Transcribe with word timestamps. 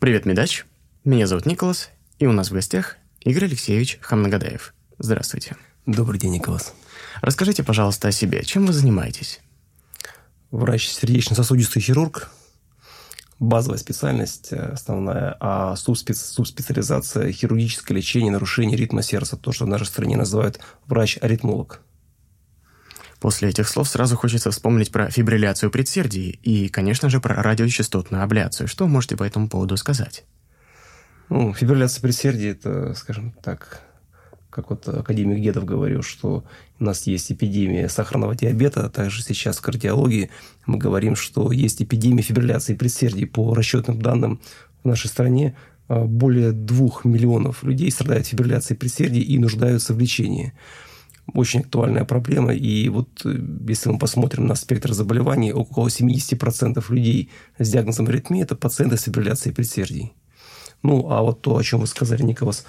Привет, 0.00 0.24
Медач. 0.24 0.64
Меня 1.04 1.26
зовут 1.26 1.44
Николас, 1.44 1.90
и 2.18 2.24
у 2.24 2.32
нас 2.32 2.48
в 2.48 2.54
гостях 2.54 2.96
Игорь 3.20 3.44
Алексеевич 3.44 3.98
Хамнагадаев. 4.00 4.72
Здравствуйте. 4.96 5.58
Добрый 5.84 6.18
день, 6.18 6.32
Николас. 6.32 6.72
Расскажите, 7.20 7.62
пожалуйста, 7.62 8.08
о 8.08 8.10
себе. 8.10 8.42
Чем 8.42 8.64
вы 8.64 8.72
занимаетесь? 8.72 9.40
Врач 10.50 10.88
сердечно-сосудистый 10.88 11.82
хирург. 11.82 12.30
Базовая 13.38 13.76
специальность 13.76 14.54
основная, 14.54 15.36
а 15.38 15.76
субспеци... 15.76 16.24
субспециализация– 16.24 17.30
хирургическое 17.32 17.94
лечение 17.94 18.32
нарушений 18.32 18.76
ритма 18.76 19.02
сердца. 19.02 19.36
То, 19.36 19.52
что 19.52 19.66
в 19.66 19.68
нашей 19.68 19.84
стране 19.84 20.16
называют 20.16 20.60
врач-аритмолог. 20.86 21.82
После 23.20 23.50
этих 23.50 23.68
слов 23.68 23.88
сразу 23.88 24.16
хочется 24.16 24.50
вспомнить 24.50 24.90
про 24.90 25.10
фибрилляцию 25.10 25.70
предсердий 25.70 26.40
и, 26.42 26.68
конечно 26.68 27.10
же, 27.10 27.20
про 27.20 27.42
радиочастотную 27.42 28.24
абляцию. 28.24 28.66
Что 28.66 28.86
можете 28.86 29.16
по 29.16 29.24
этому 29.24 29.48
поводу 29.48 29.76
сказать? 29.76 30.24
Ну, 31.28 31.52
фибрилляция 31.52 32.00
предсердий– 32.00 32.48
это, 32.50 32.94
скажем 32.94 33.32
так, 33.42 33.82
как 34.48 34.70
вот 34.70 34.88
академик 34.88 35.42
Дедов 35.42 35.64
говорил, 35.64 36.02
что 36.02 36.44
у 36.80 36.84
нас 36.84 37.06
есть 37.06 37.30
эпидемия 37.30 37.88
сахарного 37.88 38.34
диабета, 38.34 38.86
а 38.86 38.88
также 38.88 39.22
сейчас 39.22 39.58
в 39.58 39.62
кардиологии 39.62 40.30
мы 40.66 40.78
говорим, 40.78 41.14
что 41.14 41.52
есть 41.52 41.82
эпидемия 41.82 42.22
фибрилляции 42.22 42.74
предсердий. 42.74 43.26
По 43.26 43.54
расчетным 43.54 44.00
данным 44.00 44.40
в 44.82 44.88
нашей 44.88 45.08
стране 45.08 45.56
а, 45.88 46.04
более 46.04 46.52
двух 46.52 47.04
миллионов 47.04 47.62
людей 47.64 47.90
страдают 47.90 48.26
фибрилляцией 48.26 48.78
предсердий 48.78 49.22
и 49.22 49.38
нуждаются 49.38 49.92
в 49.92 49.98
лечении 49.98 50.54
очень 51.34 51.60
актуальная 51.60 52.04
проблема. 52.04 52.52
И 52.52 52.88
вот 52.88 53.08
э, 53.24 53.38
если 53.68 53.90
мы 53.90 53.98
посмотрим 53.98 54.46
на 54.46 54.54
спектр 54.54 54.92
заболеваний, 54.92 55.52
около 55.52 55.88
70% 55.88 56.84
людей 56.92 57.30
с 57.58 57.70
диагнозом 57.70 58.08
аритмии– 58.08 58.42
это 58.42 58.56
пациенты 58.56 58.96
с 58.96 59.02
фибрилляцией 59.02 59.54
предсердий. 59.54 60.12
Ну, 60.82 61.10
а 61.10 61.22
вот 61.22 61.42
то, 61.42 61.56
о 61.56 61.62
чем 61.62 61.80
вы 61.80 61.86
сказали, 61.86 62.22
Николас, 62.22 62.64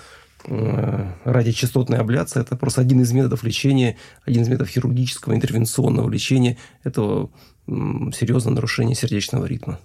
э, 0.46 1.12
радиочастотная 1.26 2.00
абляция– 2.00 2.42
это 2.44 2.56
просто 2.56 2.82
один 2.82 3.02
из 3.02 3.12
методов 3.12 3.44
лечения, 3.44 3.98
один 4.26 4.44
из 4.44 4.48
методов 4.48 4.70
хирургического 4.70 5.34
интервенционного 5.34 6.10
лечения 6.10 6.58
этого 6.84 7.30
серьезного 7.68 8.56
нарушения 8.56 8.96
сердечного 8.96 9.46
ритма. 9.46 9.80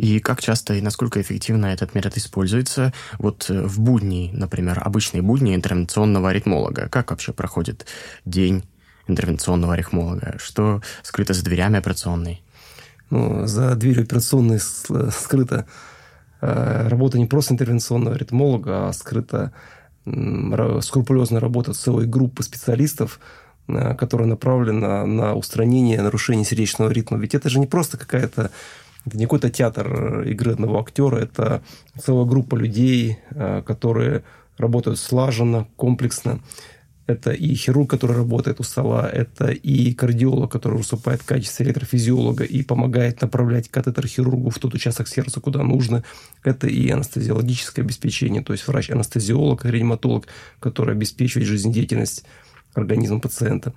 И 0.00 0.18
как 0.18 0.40
часто 0.40 0.72
и 0.72 0.80
насколько 0.80 1.20
эффективно 1.20 1.66
этот 1.66 1.94
метод 1.94 2.16
используется 2.16 2.94
вот 3.18 3.50
э, 3.50 3.62
в 3.66 3.80
будни, 3.80 4.30
например, 4.32 4.80
обычные 4.82 5.20
будни 5.20 5.54
интервенционного 5.54 6.30
аритмолога? 6.30 6.88
Как 6.88 7.10
вообще 7.10 7.34
проходит 7.34 7.84
день 8.24 8.64
интервенционного 9.08 9.74
аритмолога? 9.74 10.36
Что 10.38 10.80
скрыто 11.02 11.34
за 11.34 11.44
дверями 11.44 11.76
операционной? 11.76 12.42
Ну, 13.10 13.46
за 13.46 13.74
дверью 13.74 14.04
операционной 14.04 14.58
скрыта 14.58 15.66
э, 16.40 16.88
работа 16.88 17.18
не 17.18 17.26
просто 17.26 17.52
интервенционного 17.52 18.16
аритмолога, 18.16 18.88
а 18.88 18.94
скрыта 18.94 19.52
скрупулезная 20.80 21.40
работа 21.40 21.74
целой 21.74 22.06
группы 22.06 22.42
специалистов, 22.42 23.20
э, 23.68 23.94
которая 23.96 24.28
направлена 24.28 25.04
на 25.04 25.34
устранение 25.34 26.00
нарушений 26.00 26.46
сердечного 26.46 26.88
ритма. 26.88 27.18
Ведь 27.18 27.34
это 27.34 27.50
же 27.50 27.58
не 27.58 27.66
просто 27.66 27.98
какая-то 27.98 28.50
это 29.06 29.16
не 29.16 29.24
какой-то 29.24 29.50
театр 29.50 30.22
игры 30.22 30.52
одного 30.52 30.80
актера, 30.80 31.16
это 31.16 31.62
целая 31.98 32.26
группа 32.26 32.56
людей, 32.56 33.18
э, 33.30 33.62
которые 33.66 34.24
работают 34.58 34.98
слаженно, 34.98 35.66
комплексно. 35.76 36.40
Это 37.06 37.32
и 37.32 37.54
хирург, 37.54 37.90
который 37.90 38.14
работает 38.14 38.60
у 38.60 38.62
стола, 38.62 39.08
это 39.10 39.50
и 39.50 39.92
кардиолог, 39.94 40.52
который 40.52 40.78
выступает 40.78 41.22
в 41.22 41.26
качестве 41.26 41.66
электрофизиолога 41.66 42.44
и 42.44 42.62
помогает 42.62 43.20
направлять 43.20 43.68
катетер 43.68 44.06
хирургу 44.06 44.50
в 44.50 44.58
тот 44.60 44.74
участок 44.74 45.08
сердца, 45.08 45.40
куда 45.40 45.64
нужно. 45.64 46.04
Это 46.44 46.68
и 46.68 46.88
анестезиологическое 46.88 47.84
обеспечение, 47.84 48.44
то 48.44 48.52
есть 48.52 48.68
врач-анестезиолог, 48.68 49.64
реаниматолог, 49.64 50.28
который 50.60 50.94
обеспечивает 50.94 51.48
жизнедеятельность 51.48 52.24
организма 52.74 53.18
пациента. 53.18 53.72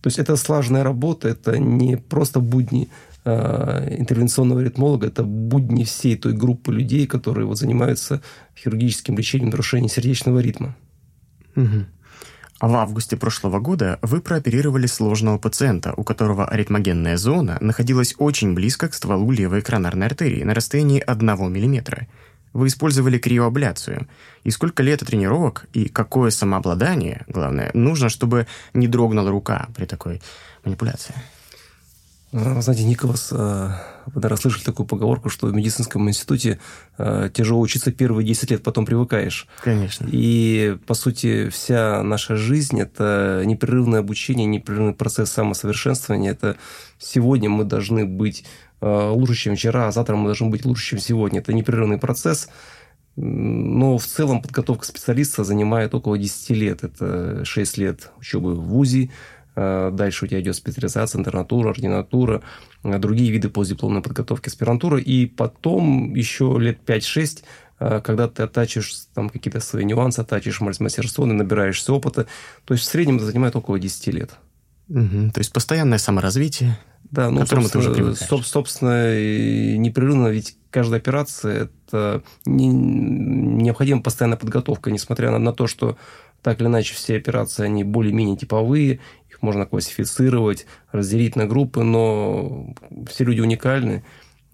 То 0.00 0.08
есть 0.08 0.18
это 0.18 0.34
слаженная 0.34 0.82
работа, 0.82 1.28
это 1.28 1.58
не 1.58 1.96
просто 1.96 2.40
будни 2.40 2.88
Э, 2.88 2.90
интервенционного 3.26 4.60
ритмолога– 4.60 5.06
это 5.08 5.24
будни 5.24 5.84
всей 5.84 6.16
той 6.16 6.32
группы 6.32 6.72
людей, 6.72 7.06
которые 7.06 7.46
вот 7.46 7.58
занимаются 7.58 8.22
хирургическим 8.56 9.16
лечением 9.16 9.50
нарушений 9.50 9.88
сердечного 9.88 10.38
ритма. 10.38 10.76
Угу. 11.56 11.86
В 12.60 12.74
августе 12.74 13.18
прошлого 13.18 13.60
года 13.60 13.98
вы 14.00 14.22
прооперировали 14.22 14.86
сложного 14.86 15.36
пациента, 15.36 15.92
у 15.94 16.04
которого 16.04 16.46
аритмогенная 16.46 17.18
зона 17.18 17.58
находилась 17.60 18.14
очень 18.18 18.54
близко 18.54 18.88
к 18.88 18.94
стволу 18.94 19.30
левой 19.30 19.60
коронарной 19.60 20.06
артерии 20.06 20.42
на 20.42 20.54
расстоянии 20.54 21.00
1 21.00 21.26
мм. 21.26 22.06
Вы 22.54 22.68
использовали 22.68 23.18
криоабляцию. 23.18 24.08
И 24.44 24.50
сколько 24.50 24.82
лет 24.82 25.00
тренировок 25.00 25.66
и 25.74 25.88
какое 25.88 26.30
самообладание, 26.30 27.26
главное, 27.28 27.70
нужно, 27.74 28.08
чтобы 28.08 28.46
не 28.72 28.88
дрогнула 28.88 29.30
рука 29.30 29.68
при 29.76 29.84
такой 29.84 30.22
манипуляции? 30.64 31.14
Знаете, 32.32 32.84
Николас, 32.84 33.28
а, 33.32 33.80
вы, 34.06 34.20
наверное, 34.20 34.36
слышали 34.36 34.64
такую 34.64 34.86
поговорку, 34.86 35.28
что 35.28 35.46
в 35.46 35.54
медицинском 35.54 36.08
институте 36.08 36.58
а, 36.98 37.28
тяжело 37.28 37.60
учиться 37.60 37.92
первые 37.92 38.26
10 38.26 38.50
лет, 38.50 38.62
потом 38.64 38.84
привыкаешь. 38.84 39.46
Конечно. 39.62 40.08
И, 40.10 40.76
по 40.86 40.94
сути, 40.94 41.48
вся 41.50 42.02
наша 42.02 42.36
жизнь– 42.36 42.80
это 42.80 43.42
непрерывное 43.46 44.00
обучение, 44.00 44.46
непрерывный 44.46 44.92
процесс 44.92 45.30
самосовершенствования. 45.30 46.32
Это 46.32 46.56
сегодня 46.98 47.48
мы 47.48 47.64
должны 47.64 48.04
быть 48.04 48.44
лучше, 48.80 49.34
чем 49.34 49.56
вчера, 49.56 49.88
а 49.88 49.92
завтра 49.92 50.16
мы 50.16 50.26
должны 50.26 50.50
быть 50.50 50.64
лучше, 50.64 50.90
чем 50.90 50.98
сегодня. 50.98 51.38
Это 51.38 51.52
непрерывный 51.52 51.98
процесс. 51.98 52.48
Но 53.14 53.96
в 53.96 54.04
целом 54.04 54.42
подготовка 54.42 54.84
специалиста 54.84 55.42
занимает 55.44 55.94
около 55.94 56.18
10 56.18 56.50
лет. 56.50 56.84
Это 56.84 57.44
6 57.44 57.78
лет 57.78 58.10
учебы 58.18 58.54
в 58.54 58.60
ВУЗе, 58.60 59.10
Э, 59.10 59.35
дальше 59.56 60.26
у 60.26 60.28
тебя 60.28 60.40
идет 60.40 60.54
специализация, 60.54 61.18
интернатура, 61.18 61.70
ординатура, 61.70 62.42
э, 62.84 62.98
другие 62.98 63.32
виды 63.32 63.48
постдипломной 63.48 64.02
подготовки, 64.02 64.48
аспирантура. 64.48 64.98
И 64.98 65.26
потом 65.26 66.14
еще 66.14 66.56
лет 66.58 66.78
5-6 66.86 67.42
э, 67.80 68.00
когда 68.04 68.28
ты 68.28 68.42
оттачиваешь 68.42 68.94
там 69.14 69.30
какие-то 69.30 69.60
свои 69.60 69.84
нюансы, 69.84 70.20
оттачиваешь 70.20 70.60
мастерство, 70.60 71.24
набираешься 71.24 71.92
опыта. 71.92 72.26
То 72.64 72.74
есть 72.74 72.86
в 72.86 72.90
среднем 72.90 73.16
это 73.16 73.24
занимает 73.24 73.56
около 73.56 73.78
10 73.78 74.06
лет. 74.08 74.32
Угу. 74.88 75.32
То 75.32 75.40
есть 75.40 75.52
постоянное 75.52 75.98
саморазвитие, 75.98 76.78
да, 77.10 77.30
ну, 77.30 77.38
к 77.38 77.44
которому 77.44 77.68
ты 77.68 77.78
уже 77.78 77.92
привыкаешь. 77.92 78.46
Собственно, 78.46 79.16
непрерывно, 79.78 80.28
ведь 80.28 80.56
каждая 80.70 81.00
операция– 81.00 81.64
это 81.88 82.22
не, 82.44 82.68
необходима 82.68 84.02
постоянная 84.02 84.38
подготовка, 84.38 84.90
несмотря 84.90 85.30
на, 85.30 85.38
на 85.38 85.52
то, 85.52 85.66
что 85.66 85.96
так 86.42 86.60
или 86.60 86.68
иначе 86.68 86.94
все 86.94 87.16
операции, 87.16 87.64
они 87.64 87.82
более-менее 87.82 88.36
типовые, 88.36 89.00
их 89.36 89.42
можно 89.42 89.66
классифицировать, 89.66 90.66
разделить 90.92 91.36
на 91.36 91.46
группы, 91.46 91.82
но 91.82 92.74
все 93.08 93.24
люди 93.24 93.40
уникальны, 93.40 94.04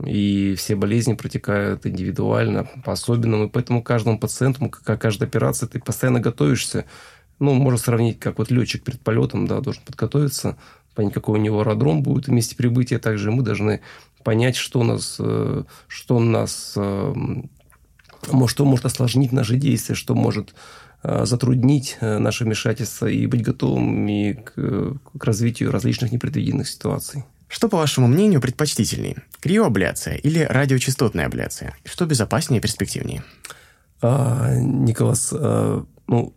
и 0.04 0.54
все 0.56 0.74
болезни 0.74 1.14
протекают 1.14 1.86
индивидуально, 1.86 2.68
по-особенному, 2.84 3.44
и 3.44 3.48
поэтому 3.48 3.82
каждому 3.82 4.18
пациенту, 4.18 4.68
как 4.68 5.00
каждой 5.00 5.28
операции, 5.28 5.66
ты 5.66 5.78
постоянно 5.78 6.20
готовишься. 6.20 6.84
Ну, 7.38 7.54
можно 7.54 7.78
сравнить, 7.78 8.18
как 8.18 8.38
вот 8.38 8.50
летчик 8.50 8.84
перед 8.84 9.00
полетом, 9.00 9.46
да, 9.46 9.60
должен 9.60 9.82
подготовиться, 9.84 10.56
понять, 10.94 11.14
какой 11.14 11.38
у 11.38 11.42
него 11.42 11.60
аэродром 11.60 12.02
будет 12.02 12.26
в 12.26 12.30
месте 12.30 12.56
прибытия. 12.56 12.98
Также 12.98 13.30
мы 13.30 13.42
должны 13.42 13.80
понять, 14.22 14.56
что 14.56 14.80
у 14.80 14.84
нас, 14.84 15.16
э, 15.18 15.64
что 15.88 16.16
у 16.16 16.20
нас 16.20 16.74
э, 16.76 17.14
что 18.46 18.64
может 18.64 18.84
осложнить 18.84 19.32
наши 19.32 19.56
действия, 19.56 19.96
что 19.96 20.14
может 20.14 20.54
затруднить 21.02 21.96
э, 22.00 22.18
наше 22.18 22.44
вмешательство 22.44 23.06
и 23.06 23.26
быть 23.26 23.42
готовыми 23.42 24.34
к, 24.44 24.98
к 25.18 25.24
развитию 25.24 25.72
различных 25.72 26.12
непредвиденных 26.12 26.68
ситуаций. 26.68 27.24
Что, 27.48 27.68
по 27.68 27.76
вашему 27.76 28.06
мнению, 28.06 28.40
предпочтительнее? 28.40 29.16
Криоабляция 29.40 30.14
или 30.14 30.38
радиочастотная 30.38 31.26
абляция? 31.26 31.76
Что 31.84 32.06
безопаснее 32.06 32.60
и 32.60 32.62
перспективнее? 32.62 33.24
А, 34.00 34.54
Николас, 34.54 35.32
а, 35.32 35.84
ну, 36.06 36.34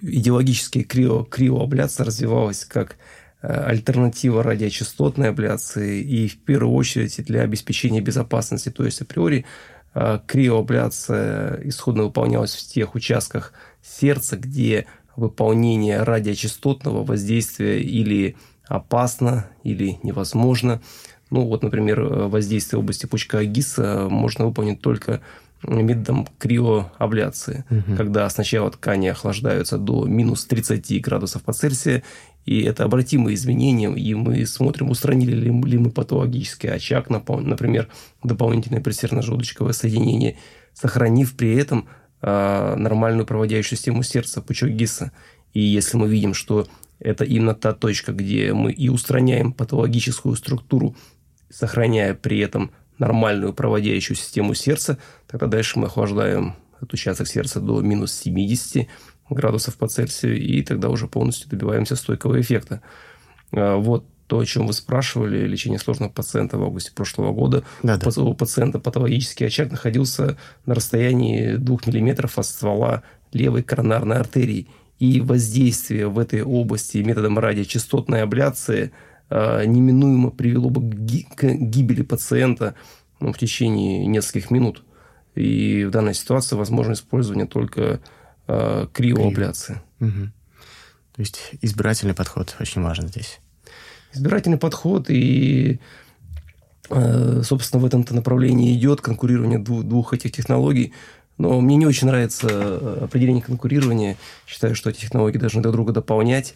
идеологически 0.00 0.82
крио, 0.82 1.24
криоабляция 1.24 2.04
развивалась 2.04 2.64
как 2.64 2.96
альтернатива 3.40 4.42
радиочастотной 4.42 5.28
абляции 5.28 6.02
и 6.02 6.26
в 6.26 6.38
первую 6.38 6.74
очередь 6.74 7.24
для 7.24 7.42
обеспечения 7.42 8.00
безопасности. 8.00 8.70
То 8.70 8.84
есть 8.84 9.00
априори 9.00 9.46
криоабляция 10.26 11.60
исходно 11.62 12.04
выполнялась 12.04 12.54
в 12.54 12.66
тех 12.66 12.94
участках 12.94 13.52
сердца, 13.86 14.36
где 14.36 14.86
выполнение 15.16 16.02
радиочастотного 16.02 17.04
воздействия 17.04 17.80
или 17.80 18.36
опасно, 18.66 19.48
или 19.62 19.98
невозможно. 20.02 20.80
Ну, 21.30 21.46
вот, 21.46 21.62
например, 21.62 22.02
воздействие 22.02 22.78
в 22.78 22.82
области 22.82 23.06
пучка 23.06 23.42
ГИСа 23.44 24.08
можно 24.10 24.46
выполнить 24.46 24.80
только 24.80 25.20
методом 25.62 26.28
криоабляции, 26.38 27.64
Мгм. 27.70 27.96
когда 27.96 28.28
сначала 28.28 28.70
ткани 28.70 29.08
охлаждаются 29.08 29.78
до 29.78 30.04
минус 30.04 30.44
30 30.44 31.00
градусов 31.00 31.42
по 31.42 31.52
Цельсию, 31.52 32.02
и 32.44 32.62
это 32.62 32.84
обратимые 32.84 33.34
изменения, 33.34 33.90
и 33.92 34.14
мы 34.14 34.44
смотрим, 34.46 34.90
устранили 34.90 35.32
ли, 35.34 35.50
ли 35.50 35.78
мы 35.78 35.90
патологический 35.90 36.70
очаг, 36.70 37.08
например, 37.10 37.88
дополнительное 38.22 38.80
предсердно-желудочковое 38.82 39.72
соединение, 39.72 40.36
сохранив 40.74 41.34
при 41.36 41.56
этом 41.56 41.88
нормальную 42.30 43.26
проводящую 43.26 43.78
систему 43.78 44.02
сердца, 44.02 44.42
пучок 44.42 44.70
Гисса. 44.70 45.12
И 45.54 45.60
если 45.60 45.96
мы 45.96 46.08
видим, 46.08 46.34
что 46.34 46.66
это 46.98 47.24
именно 47.24 47.54
та 47.54 47.72
точка, 47.72 48.12
где 48.12 48.52
мы 48.52 48.72
и 48.72 48.88
устраняем 48.88 49.52
патологическую 49.52 50.34
структуру, 50.36 50.96
сохраняя 51.50 52.14
при 52.14 52.38
этом 52.40 52.70
нормальную 52.98 53.52
проводящую 53.52 54.16
систему 54.16 54.54
сердца, 54.54 54.98
тогда 55.26 55.46
дальше 55.46 55.78
мы 55.78 55.86
охлаждаем 55.86 56.56
этот 56.76 56.92
участок 56.94 57.28
сердца 57.28 57.60
до 57.60 57.80
минус 57.80 58.12
70 58.12 58.88
градусов 59.30 59.76
по 59.76 59.88
Цельсию, 59.88 60.40
и 60.40 60.62
тогда 60.62 60.88
уже 60.88 61.08
полностью 61.08 61.48
добиваемся 61.48 61.96
стойкого 61.96 62.40
эффекта. 62.40 62.82
А, 63.52 63.76
Вот 63.76 64.06
то, 64.26 64.38
о 64.38 64.44
чем 64.44 64.66
вы 64.66 64.72
спрашивали, 64.72 65.46
лечение 65.46 65.78
сложного 65.78 66.10
пациента 66.10 66.58
в 66.58 66.62
августе 66.62 66.92
прошлого 66.92 67.32
года. 67.32 67.64
Да-да. 67.82 68.10
У 68.20 68.34
пациента 68.34 68.78
патологический 68.78 69.46
очаг 69.46 69.70
находился 69.70 70.36
на 70.64 70.74
расстоянии 70.74 71.56
2 71.56 71.78
мм 71.86 72.28
от 72.34 72.46
ствола 72.46 73.02
левой 73.32 73.62
коронарной 73.62 74.16
артерии. 74.16 74.68
И 74.98 75.20
воздействие 75.20 76.08
в 76.08 76.18
этой 76.18 76.42
области 76.42 76.98
методом 76.98 77.38
радиочастотной 77.38 78.22
абляции 78.22 78.92
а, 79.28 79.64
неминуемо 79.64 80.30
привело 80.30 80.70
бы 80.70 80.80
к 80.80 80.94
ги- 80.94 81.26
к 81.34 81.44
гибели 81.44 82.02
пациента 82.02 82.74
ну, 83.20 83.32
в 83.32 83.38
течение 83.38 84.06
нескольких 84.06 84.50
минут. 84.50 84.82
И 85.34 85.84
в 85.84 85.90
данной 85.90 86.14
ситуации 86.14 86.56
возможно 86.56 86.94
использование 86.94 87.46
только 87.46 88.00
а, 88.48 88.86
криоабляции. 88.86 89.82
Мгм. 89.98 90.32
То 91.14 91.20
есть 91.20 91.52
избирательный 91.60 92.14
подход 92.14 92.56
очень 92.58 92.82
важен 92.82 93.08
здесь. 93.08 93.40
Избирательный 94.16 94.58
подход 94.58 95.10
и, 95.10 95.78
э, 96.90 97.42
собственно, 97.44 97.82
в 97.82 97.86
этом-то 97.86 98.14
направлении 98.14 98.74
идет 98.74 99.00
конкурирование 99.00 99.58
дву- 99.58 99.82
двух 99.82 100.14
этих 100.14 100.32
технологий. 100.32 100.92
Но 101.38 101.60
мне 101.60 101.76
не 101.76 101.86
очень 101.86 102.06
нравится 102.06 102.48
э, 102.50 102.98
определение 103.04 103.42
конкурирования. 103.42 104.16
Считаю, 104.46 104.74
что 104.74 104.90
эти 104.90 105.00
технологии 105.00 105.38
должны 105.38 105.60
друг 105.62 105.74
друга 105.74 105.92
дополнять. 105.92 106.54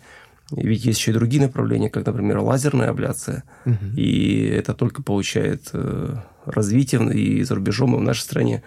Ведь 0.53 0.85
есть 0.85 0.99
еще 0.99 1.13
и 1.13 1.15
другие 1.15 1.43
направления, 1.43 1.91
как, 1.91 2.07
например, 2.07 2.39
лазерная 2.39 2.91
абляция. 2.91 3.45
Мгм. 3.65 3.95
И 3.97 4.47
это 4.47 4.75
только 4.75 5.03
получает 5.03 5.71
э, 5.73 6.17
развитие 6.45 7.15
и 7.15 7.43
за 7.45 7.55
рубежом, 7.55 7.95
и 7.95 7.99
в 7.99 8.03
нашей 8.03 8.23
стране. 8.23 8.63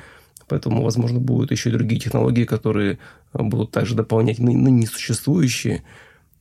Поэтому, 0.47 0.83
возможно, 0.83 1.19
будут 1.19 1.51
еще 1.51 1.69
и 1.69 1.73
другие 1.73 1.99
технологии, 1.99 2.43
которые 2.43 2.99
будут 3.33 3.71
также 3.71 3.95
дополнять 3.95 4.39
ны- 4.39 4.55
ныне 4.55 4.85
существующие. 4.85 5.83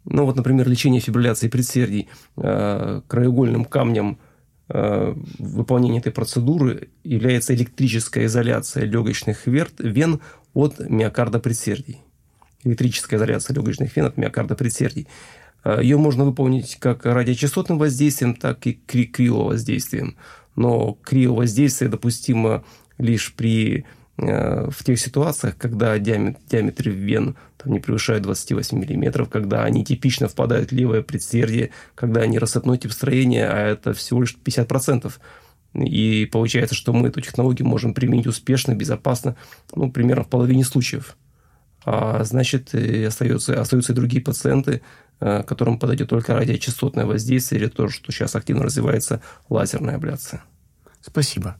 Ну, 0.04 0.24
вот, 0.24 0.36
например, 0.36 0.68
лечение 0.68 1.00
фибрилляции 1.00 1.48
предсердий 1.48 2.08
э, 2.36 3.00
краеугольным 3.06 3.64
камнем 3.64 4.18
э, 4.68 5.14
выполнения 5.38 5.98
этой 6.00 6.12
процедуры 6.12 6.88
является 7.04 7.54
электрическая 7.54 8.26
изоляция 8.26 8.84
легочных 8.84 9.46
вен 9.46 10.20
от 10.54 10.80
миокарда 10.80 11.38
предсердий. 11.38 12.00
Электрическая 12.64 13.18
изоляция 13.18 13.54
легочных 13.54 13.94
вен 13.96 14.06
от 14.06 14.16
миокарда 14.16 14.54
предсердий. 14.56 15.06
Э, 15.64 15.78
Ее 15.80 15.98
можно 15.98 16.24
выполнить 16.24 16.76
как 16.80 17.06
радиочастотным 17.06 17.78
воздействием, 17.78 18.34
так 18.34 18.66
и 18.66 18.72
кри- 18.72 19.06
криовоздействием. 19.06 20.16
Но 20.56 20.98
криовоздействие 21.02 21.88
допустимо 21.90 22.64
лишь 22.98 23.32
при, 23.34 23.84
в 24.18 24.84
тех 24.84 25.00
ситуациях, 25.00 25.56
когда 25.56 25.98
диаметр, 25.98 26.38
диаметр 26.48 26.90
вен 26.90 27.36
там, 27.56 27.72
не 27.72 27.80
превышает 27.80 28.22
28 28.22 28.78
мм, 28.78 29.26
когда 29.26 29.64
они 29.64 29.84
типично 29.84 30.28
впадают 30.28 30.70
в 30.70 30.74
левое 30.74 31.02
предсердие, 31.02 31.70
когда 31.94 32.20
они 32.20 32.38
рассыпной 32.38 32.78
тип 32.78 32.92
строения, 32.92 33.48
а 33.48 33.58
это 33.58 33.94
всего 33.94 34.20
лишь 34.20 34.36
50%. 34.44 35.12
И 35.74 36.28
получается, 36.30 36.74
что 36.74 36.92
мы 36.92 37.08
эту 37.08 37.20
технологию 37.20 37.66
можем 37.66 37.94
применить 37.94 38.26
успешно, 38.26 38.74
безопасно, 38.74 39.36
ну, 39.74 39.90
примерно 39.90 40.24
в 40.24 40.28
половине 40.28 40.64
случаев. 40.64 41.16
А 41.84 42.22
значит, 42.24 42.74
и 42.74 43.04
остаются, 43.04 43.60
остаются 43.60 43.92
и 43.92 43.96
другие 43.96 44.22
пациенты, 44.22 44.82
э, 45.20 45.42
которым 45.42 45.78
подойдет 45.78 46.10
только 46.10 46.34
радиочастотное 46.34 47.06
воздействие 47.06 47.62
или 47.62 47.68
то, 47.68 47.88
что 47.88 48.12
сейчас 48.12 48.36
активно 48.36 48.64
развивается 48.64 49.22
лазерная 49.48 49.96
абляция. 49.96 50.44
Спасибо. 51.00 51.56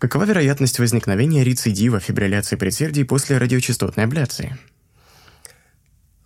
Какова 0.00 0.24
вероятность 0.24 0.78
возникновения 0.78 1.44
рецидива 1.44 2.00
фибрилляции 2.00 2.56
предсердий 2.56 3.04
после 3.04 3.36
радиочастотной 3.36 4.04
абляции? 4.04 4.56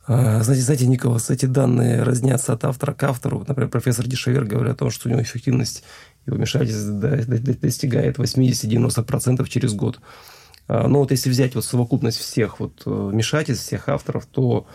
А, 0.07 0.45
Знаете, 0.45 0.63
знаете, 0.65 0.87
Николас, 0.87 1.29
эти 1.29 1.47
данные 1.47 2.05
разнятся 2.05 2.53
от 2.53 2.65
автора 2.65 2.93
к 2.93 3.03
автору. 3.03 3.45
Например, 3.49 3.69
профессор 3.69 4.07
Дешевер 4.07 4.45
говорит 4.45 4.75
о 4.75 4.77
том, 4.77 4.91
что 4.93 5.09
у 5.09 5.11
него 5.11 5.23
эффективность 5.23 5.83
его 6.25 6.37
вмешательств 6.37 6.87
до- 6.89 7.17
до- 7.27 7.39
до- 7.41 7.59
достигает 7.59 8.17
80-90% 8.17 9.49
через 9.49 9.73
год. 9.75 9.99
А, 10.69 10.87
Но 10.87 11.01
вот 11.01 11.11
если 11.11 11.29
взять 11.29 11.57
вот 11.57 11.65
совокупность 11.65 12.19
всех 12.19 12.61
вот 12.61 12.83
э, 12.87 12.91
вмешательств, 12.91 13.67
всех 13.67 13.89
авторов, 13.89 14.27
то 14.27 14.69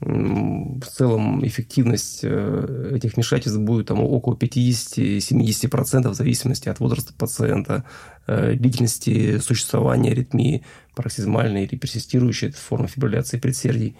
в 0.00 0.84
целом 0.84 1.44
эффективность 1.46 2.20
э, 2.22 2.92
этих 2.96 3.14
вмешательств 3.14 3.58
будет 3.58 3.86
там, 3.86 4.00
около 4.00 4.34
50-70% 4.34 6.08
в 6.08 6.14
зависимости 6.14 6.68
от 6.68 6.80
возраста 6.80 7.14
пациента, 7.14 7.84
э, 8.26 8.54
длительности 8.54 9.38
существования 9.38 10.10
аритмии, 10.10 10.64
пароксизмальной 10.94 11.64
или 11.64 11.76
персистирующей 11.76 12.50
формы 12.50 12.88
фибрилляции 12.88 13.38
предсердий 13.38 13.96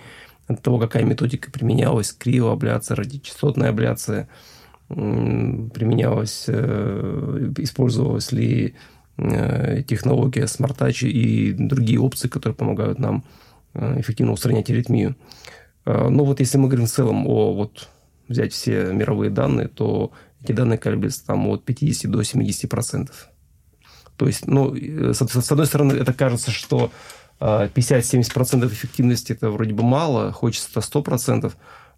от 0.46 0.62
того, 0.62 0.78
какая 0.78 1.02
методика 1.02 1.50
применялась, 1.50 2.12
криоабляция, 2.12 2.96
радиочастотная 2.96 3.70
абляция, 3.70 4.28
применялась, 4.88 6.44
э, 6.46 7.52
использовалась 7.58 8.32
ли 8.32 8.74
технология 9.16 10.44
Touch 10.44 11.08
и 11.08 11.54
другие 11.54 11.98
опции, 11.98 12.28
которые 12.28 12.54
помогают 12.54 12.98
нам 12.98 13.24
эффективно 13.74 14.32
устранять 14.32 14.68
аритмию. 14.68 15.16
Э, 15.86 16.08
Ну 16.08 16.24
вот 16.24 16.40
если 16.40 16.58
мы 16.58 16.68
говорим 16.68 16.86
в 16.86 16.90
целом 16.90 17.26
о 17.26 17.54
вот 17.54 17.88
взять 18.28 18.52
все 18.52 18.92
мировые 18.92 19.30
данные, 19.30 19.68
то 19.68 20.12
эти 20.42 20.52
данные 20.52 20.78
колеблются 20.78 21.24
там 21.26 21.46
от 21.48 21.64
50 21.64 22.10
до 22.10 22.22
70 22.22 22.68
процентов. 22.68 23.28
То 24.16 24.26
есть, 24.26 24.46
ну, 24.46 24.74
э, 24.74 25.12
с 25.12 25.26
с 25.26 25.52
одной 25.52 25.66
стороны, 25.66 25.92
это 25.92 26.12
кажется, 26.12 26.50
что 26.50 26.90
э, 27.40 27.68
50-70% 27.74 28.66
эффективности 28.66 29.32
это 29.32 29.50
вроде 29.50 29.74
бы 29.74 29.82
мало, 29.82 30.32
хочется 30.32 30.80
100%, 30.80 31.52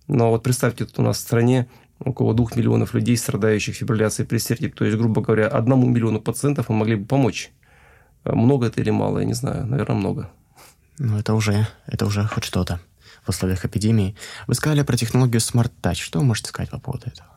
но 0.09 0.31
вот 0.31 0.43
представьте, 0.43 0.85
тут 0.85 0.99
у 0.99 1.03
нас 1.03 1.19
в 1.19 1.21
стране 1.21 1.69
около 2.01 2.35
2 2.35 2.47
миллионов 2.57 2.95
людей, 2.95 3.17
страдающих 3.17 3.75
фибрилляцией 3.75 4.27
предсердий. 4.27 4.71
То 4.71 4.85
есть, 4.85 4.97
грубо 4.97 5.21
говоря, 5.21 5.49
одному 5.49 5.87
миллиону 5.87 6.21
пациентов 6.21 6.69
мы 6.69 6.77
могли 6.77 6.97
бы 6.97 7.07
помочь. 7.07 7.51
Э, 8.25 8.33
Много 8.35 8.67
это 8.67 8.81
или 8.81 8.91
мало, 8.91 9.19
я 9.19 9.25
не 9.25 9.35
знаю. 9.35 9.67
Наверное, 9.67 9.97
много. 9.97 10.31
Ну, 10.99 11.19
это 11.19 11.35
уже, 11.35 11.67
это 11.87 12.07
уже 12.07 12.25
хоть 12.25 12.45
что-то 12.45 12.81
в 13.29 13.31
условиях 13.31 13.65
эпидемии. 13.65 14.17
Вы 14.47 14.55
сказали 14.55 14.83
про 14.83 14.97
технологию 14.97 15.41
Smart 15.41 15.71
Touch. 15.83 15.97
Что 15.97 16.19
вы 16.19 16.25
можете 16.25 16.49
сказать 16.49 16.71
по 16.71 16.79
поводу 16.79 17.09
этого? 17.09 17.29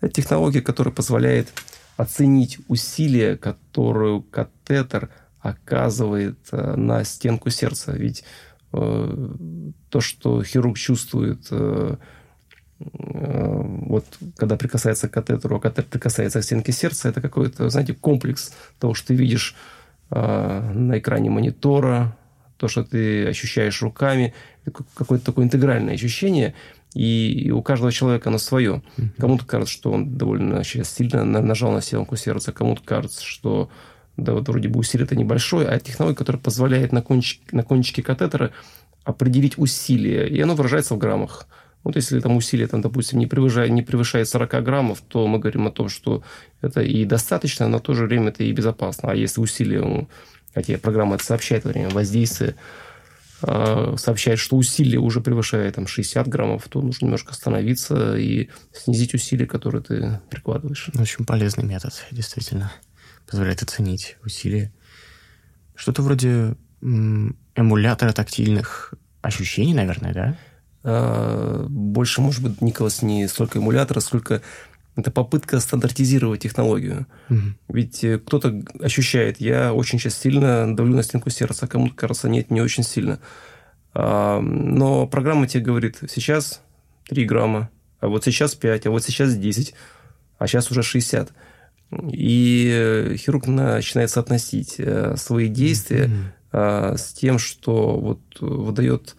Это 0.00 0.12
технология, 0.12 0.60
которая 0.60 0.94
позволяет 0.94 1.48
оценить 1.96 2.58
усилия, 2.68 3.36
которую 3.36 4.22
катетер 4.22 5.08
оказывает 5.40 6.38
э, 6.52 6.76
на 6.76 7.04
стенку 7.04 7.48
сердца. 7.50 7.92
Ведь 7.92 8.24
э, 8.72 9.34
то, 9.88 10.00
что 10.00 10.42
хирург 10.42 10.76
чувствует, 10.76 11.46
э, 11.50 11.96
э, 12.78 13.62
вот 13.86 14.04
когда 14.36 14.56
прикасается 14.56 15.08
к 15.08 15.12
катетеру, 15.12 15.56
а 15.56 15.60
катетер 15.60 15.84
прикасается 15.84 16.40
к 16.40 16.44
стенке 16.44 16.72
сердца, 16.72 17.08
это 17.08 17.22
какой-то, 17.22 17.70
знаете, 17.70 17.94
комплекс 17.94 18.52
того, 18.78 18.92
что 18.92 19.08
ты 19.08 19.14
видишь 19.14 19.54
э, 20.10 20.72
на 20.74 20.98
экране 20.98 21.30
монитора, 21.30 22.14
то, 22.60 22.68
что 22.68 22.84
ты 22.84 23.26
ощущаешь 23.26 23.80
руками, 23.80 24.34
какое-то 24.94 25.24
такое 25.24 25.46
интегральное 25.46 25.94
ощущение, 25.94 26.54
и 26.94 27.50
у 27.54 27.62
каждого 27.62 27.90
человека 27.90 28.28
оно 28.28 28.36
свое. 28.36 28.82
Кому-то 29.16 29.46
кажется, 29.46 29.72
что 29.72 29.92
он 29.92 30.18
довольно 30.18 30.62
сейчас 30.62 30.94
сильно 30.94 31.24
на- 31.24 31.40
нажал 31.40 31.72
на 31.72 31.80
стенку 31.80 32.16
сердца, 32.16 32.52
кому-то 32.52 32.82
кажется, 32.84 33.24
что 33.24 33.70
да, 34.18 34.34
вот 34.34 34.46
вроде 34.48 34.68
бы 34.68 34.78
усилие 34.80 35.06
это 35.06 35.16
небольшое, 35.16 35.68
а 35.68 35.80
технология, 35.80 36.18
которая 36.18 36.42
позволяет 36.42 36.92
на, 36.92 37.00
кончик, 37.00 37.50
на 37.50 37.62
кончике 37.62 38.02
катетера 38.02 38.50
определить 39.04 39.56
усилие, 39.56 40.28
и 40.28 40.38
оно 40.42 40.54
выражается 40.54 40.94
в 40.94 40.98
граммах. 40.98 41.46
Вот 41.82 41.96
если 41.96 42.20
там 42.20 42.36
усилие, 42.36 42.66
там, 42.66 42.82
допустим, 42.82 43.18
не 43.18 43.26
превышает, 43.26 43.70
не 43.70 43.80
превышает 43.80 44.28
40 44.28 44.62
граммов, 44.62 45.00
то 45.00 45.26
мы 45.26 45.38
говорим 45.38 45.66
о 45.66 45.70
том, 45.70 45.88
что 45.88 46.22
это 46.60 46.82
и 46.82 47.06
достаточно, 47.06 47.68
но 47.68 47.78
в 47.78 47.80
то 47.80 47.94
же 47.94 48.04
время 48.04 48.28
это 48.28 48.44
и 48.44 48.52
безопасно. 48.52 49.12
А 49.12 49.14
если 49.14 49.40
усилие, 49.40 50.06
хотя 50.54 50.78
программа 50.78 51.16
это 51.16 51.24
сообщает 51.24 51.64
во 51.64 51.70
время 51.70 51.90
воздействия, 51.90 52.56
э, 53.42 53.94
сообщает, 53.98 54.38
что 54.38 54.56
усилие 54.56 55.00
уже 55.00 55.20
превышает 55.20 55.76
там, 55.76 55.86
60 55.86 56.28
граммов, 56.28 56.68
то 56.68 56.80
нужно 56.80 57.06
немножко 57.06 57.32
остановиться 57.32 58.16
и 58.16 58.48
снизить 58.72 59.14
усилия, 59.14 59.46
которые 59.46 59.82
ты 59.82 60.20
прикладываешь. 60.30 60.90
Очень 60.98 61.24
полезный 61.24 61.64
метод, 61.64 61.92
действительно. 62.10 62.72
Позволяет 63.28 63.62
оценить 63.62 64.16
усилия. 64.24 64.72
Что-то 65.74 66.02
вроде 66.02 66.56
эмулятора 66.82 68.12
тактильных 68.12 68.94
ощущений, 69.22 69.74
наверное, 69.74 70.14
да? 70.14 70.38
А, 70.82 71.66
больше, 71.68 72.20
может 72.20 72.42
быть, 72.42 72.60
Николас, 72.60 73.02
не 73.02 73.28
столько 73.28 73.58
эмулятора, 73.58 74.00
сколько 74.00 74.42
это 74.96 75.10
попытка 75.10 75.60
стандартизировать 75.60 76.42
технологию. 76.42 77.06
Угу. 77.28 77.40
Ведь 77.68 78.04
э, 78.04 78.18
кто-то 78.18 78.62
ощущает, 78.80 79.40
я 79.40 79.72
очень 79.72 79.98
сейчас 79.98 80.18
сильно 80.18 80.74
давлю 80.74 80.96
на 80.96 81.02
стенку 81.02 81.30
сердца, 81.30 81.66
а 81.66 81.68
кому-то 81.68 81.94
кажется, 81.94 82.28
нет, 82.28 82.50
не 82.50 82.60
очень 82.60 82.82
сильно. 82.82 83.20
А, 83.94 84.40
но 84.40 85.06
программа 85.06 85.46
тебе 85.46 85.64
говорит, 85.64 85.98
сейчас 86.08 86.62
3 87.08 87.24
грамма, 87.24 87.70
а 88.00 88.08
вот 88.08 88.24
сейчас 88.24 88.54
5, 88.54 88.86
а 88.86 88.90
вот 88.90 89.04
сейчас 89.04 89.34
10, 89.34 89.74
а 90.38 90.46
сейчас 90.46 90.70
уже 90.70 90.82
60. 90.82 91.32
И 92.12 92.70
э, 92.72 93.16
хирург 93.16 93.46
начинает 93.46 94.10
соотносить 94.10 94.76
э, 94.78 95.14
свои 95.16 95.48
действия 95.48 96.10
mm-hmm. 96.52 96.96
с 96.96 97.12
тем, 97.12 97.38
что 97.38 97.98
вот 97.98 98.20
выдает 98.40 99.16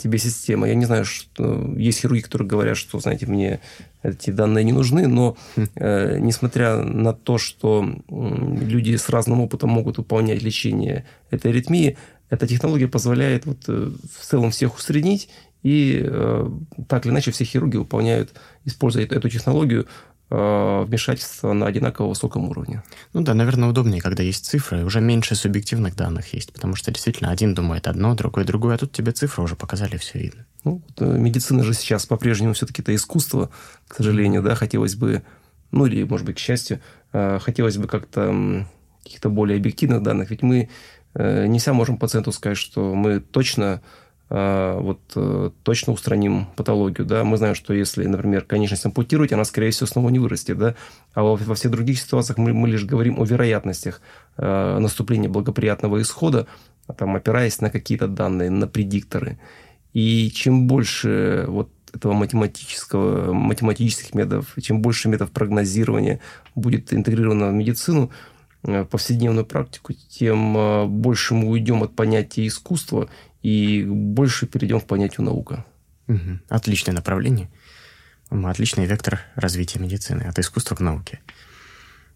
тебе 0.00 0.18
система. 0.18 0.68
Я 0.68 0.74
не 0.74 0.84
знаю, 0.84 1.04
что 1.04 1.74
есть 1.76 2.00
хирурги, 2.00 2.20
которые 2.20 2.48
говорят, 2.48 2.76
что, 2.76 2.98
знаете, 3.00 3.26
мне 3.26 3.60
эти 4.02 4.30
данные 4.30 4.64
не 4.64 4.72
нужны, 4.72 5.06
но 5.06 5.36
э, 5.56 6.18
несмотря 6.18 6.82
на 6.82 7.12
то, 7.12 7.38
что 7.38 7.86
люди 8.08 8.96
с 8.96 9.08
разным 9.08 9.40
опытом 9.40 9.70
могут 9.70 9.98
выполнять 9.98 10.42
лечение 10.42 11.06
этой 11.30 11.50
аритмии, 11.50 11.96
эта 12.30 12.46
технология 12.46 12.88
позволяет 12.88 13.46
вот, 13.46 13.64
э, 13.68 13.90
в 14.18 14.24
целом 14.24 14.50
всех 14.50 14.76
усреднить, 14.76 15.28
и 15.62 16.02
э, 16.04 16.50
так 16.88 17.06
или 17.06 17.12
иначе 17.12 17.30
все 17.30 17.44
хирурги 17.44 17.76
выполняют, 17.76 18.34
используя 18.64 19.04
эту 19.04 19.28
технологию, 19.28 19.86
э, 20.32 20.84
вмешательство 20.86 21.52
на 21.52 21.66
одинаково 21.66 22.08
высоком 22.08 22.48
уровне. 22.48 22.82
Ну 23.12 23.20
да, 23.20 23.34
наверное, 23.34 23.68
удобнее, 23.68 24.00
когда 24.00 24.22
есть 24.22 24.46
цифры, 24.46 24.84
уже 24.84 25.00
меньше 25.00 25.34
субъективных 25.34 25.94
данных 25.94 26.32
есть, 26.32 26.52
потому 26.52 26.74
что 26.74 26.90
действительно 26.90 27.30
один 27.30 27.54
думает 27.54 27.86
одно, 27.86 28.14
другой 28.14 28.44
другое, 28.44 28.76
а 28.76 28.78
тут 28.78 28.92
тебе 28.92 29.12
цифры 29.12 29.42
уже 29.42 29.56
показали, 29.56 29.96
все 29.98 30.18
видно. 30.18 30.46
Ну, 30.64 30.82
вот, 30.86 31.02
э, 31.06 31.18
медицина 31.18 31.62
же 31.62 31.74
сейчас 31.74 32.06
по-прежнему 32.06 32.54
все-таки 32.54 32.82
это 32.82 32.94
искусство, 32.94 33.50
к 33.86 33.96
сожалению, 33.96 34.42
да, 34.42 34.54
хотелось 34.54 34.94
бы, 34.94 35.22
ну 35.70 35.86
или, 35.86 36.02
может 36.04 36.26
быть, 36.26 36.36
к 36.36 36.40
счастью, 36.40 36.80
э, 37.12 37.38
хотелось 37.40 37.76
бы 37.76 37.86
как-то 37.86 38.66
каких-то 39.02 39.28
более 39.28 39.58
объективных 39.58 40.02
данных, 40.02 40.30
ведь 40.30 40.42
мы 40.42 40.70
не 41.14 41.58
вся 41.58 41.74
можем 41.74 41.98
пациенту 41.98 42.32
сказать, 42.32 42.56
что 42.56 42.94
мы 42.94 43.20
точно 43.20 43.82
вот 44.34 45.00
точно 45.62 45.92
устраним 45.92 46.46
патологию, 46.56 47.06
да, 47.06 47.22
мы 47.22 47.36
знаем, 47.36 47.54
что 47.54 47.74
если, 47.74 48.06
например, 48.06 48.42
конечность 48.42 48.86
ампутировать, 48.86 49.32
она, 49.32 49.44
скорее 49.44 49.72
всего, 49.72 49.86
снова 49.86 50.08
не 50.08 50.18
вырастет, 50.18 50.56
да, 50.56 50.74
а 51.12 51.22
во, 51.22 51.36
во 51.36 51.54
всех 51.54 51.70
других 51.70 52.00
ситуациях 52.00 52.38
мы, 52.38 52.54
мы 52.54 52.68
лишь 52.68 52.86
говорим 52.86 53.20
о 53.20 53.26
вероятностях 53.26 54.00
наступления 54.38 55.28
благоприятного 55.28 56.00
исхода, 56.00 56.46
там, 56.96 57.14
опираясь 57.14 57.60
на 57.60 57.68
какие-то 57.68 58.08
данные, 58.08 58.48
на 58.48 58.66
предикторы. 58.66 59.38
И 59.92 60.30
чем 60.30 60.66
больше 60.66 61.44
вот 61.48 61.68
этого 61.94 62.12
математического, 62.12 63.32
математических 63.32 64.14
методов, 64.14 64.54
чем 64.60 64.80
больше 64.80 65.08
методов 65.08 65.32
прогнозирования 65.32 66.20
будет 66.54 66.92
интегрировано 66.92 67.50
в 67.50 67.52
медицину, 67.52 68.10
э, 68.64 68.82
в 68.82 68.86
повседневную 68.86 69.44
практику, 69.44 69.92
тем 69.92 70.56
э, 70.56 70.86
больше 70.86 71.34
мы 71.34 71.48
уйдем 71.48 71.82
от 71.82 71.94
понятия 71.94 72.46
искусства 72.46 73.08
и 73.42 73.84
больше 73.84 74.46
перейдем 74.46 74.80
в 74.80 74.86
понятие 74.86 75.24
наука. 75.24 75.66
Угу. 76.08 76.40
Отличное 76.48 76.94
направление. 76.94 77.50
Отличный 78.30 78.86
вектор 78.86 79.20
развития 79.34 79.78
медицины, 79.78 80.22
от 80.22 80.38
искусства 80.38 80.74
к 80.74 80.80
науке. 80.80 81.20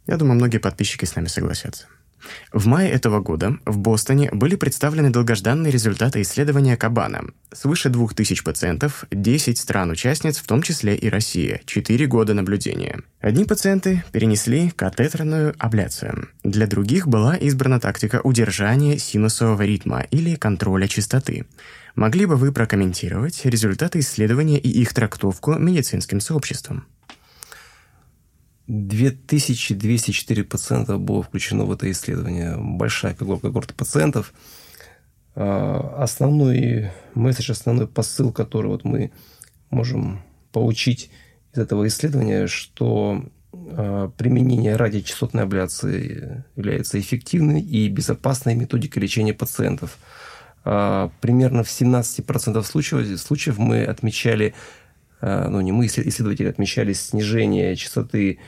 Я 0.07 0.17
думаю, 0.17 0.37
многие 0.37 0.59
подписчики 0.59 1.05
с 1.05 1.15
нами 1.17 1.27
согласятся. 1.27 1.87
В 2.53 2.67
мае 2.67 2.91
этого 2.91 3.21
года 3.21 3.59
в 3.65 3.79
Бостоне 3.79 4.31
были 4.33 4.57
представлены 4.57 5.11
долгожданные 5.11 5.71
результаты 5.71 6.23
исследования 6.23 6.77
Кабана. 6.77 7.25
Свыше 7.53 7.89
2000 7.89 8.45
пациентов, 8.45 9.05
10 9.11 9.59
стран-участниц, 9.59 10.39
в 10.39 10.47
том 10.47 10.63
числе 10.63 10.97
и 10.97 11.09
Россия, 11.09 11.61
4 11.65 12.07
года 12.07 12.35
наблюдения. 12.35 13.01
Одни 13.21 13.45
пациенты 13.45 14.05
перенесли 14.13 14.71
катетерную 14.71 15.55
абляцию. 15.59 16.29
Для 16.45 16.67
других 16.67 17.09
была 17.09 17.37
избрана 17.37 17.81
тактика 17.81 18.21
удержания 18.23 18.99
синусового 18.99 19.63
ритма 19.63 20.03
или 20.11 20.35
контроля 20.35 20.87
частоты. 20.89 21.47
Могли 21.95 22.27
бы 22.27 22.37
вы 22.37 22.53
прокомментировать 22.53 23.45
результаты 23.45 24.01
исследования 24.01 24.59
и 24.59 24.69
их 24.69 24.93
трактовку 24.93 25.55
медицинским 25.55 26.21
сообществом? 26.21 26.87
2204 28.69 30.45
пациента 30.45 30.99
было 30.99 31.23
включено 31.23 31.65
в 31.65 31.73
это 31.73 31.91
исследование. 31.91 32.57
Большая 32.59 33.15
когорта 33.15 33.75
пациентов. 33.75 34.33
А, 35.37 35.97
основной 35.99 36.91
месседж, 37.15 37.53
основной 37.53 37.87
посыл, 37.87 38.33
который 38.33 38.69
вот 38.69 38.85
мы 38.85 39.13
можем 39.71 40.23
получить 40.51 41.11
из 41.55 41.59
этого 41.59 41.87
исследования, 41.87 42.49
что 42.49 43.25
а, 43.53 44.09
применение 44.17 44.77
радиочастотной 44.77 45.45
абляции 45.45 46.45
является 46.57 46.99
эффективной 46.99 47.61
и 47.61 47.89
безопасной 47.89 48.55
методикой 48.55 49.03
лечения 49.03 49.35
пациентов. 49.35 49.99
А, 50.65 51.13
примерно 51.21 51.63
в 51.63 51.69
17% 51.69 52.63
случаев, 52.65 53.21
случаев 53.21 53.59
мы 53.59 53.85
отмечали 53.85 54.55
ну 55.23 55.63
не 55.63 55.73
мы, 55.73 55.87
исследователи, 55.87 56.47
отмечали 56.47 56.93
снижение 56.93 57.75
частоты 57.75 58.39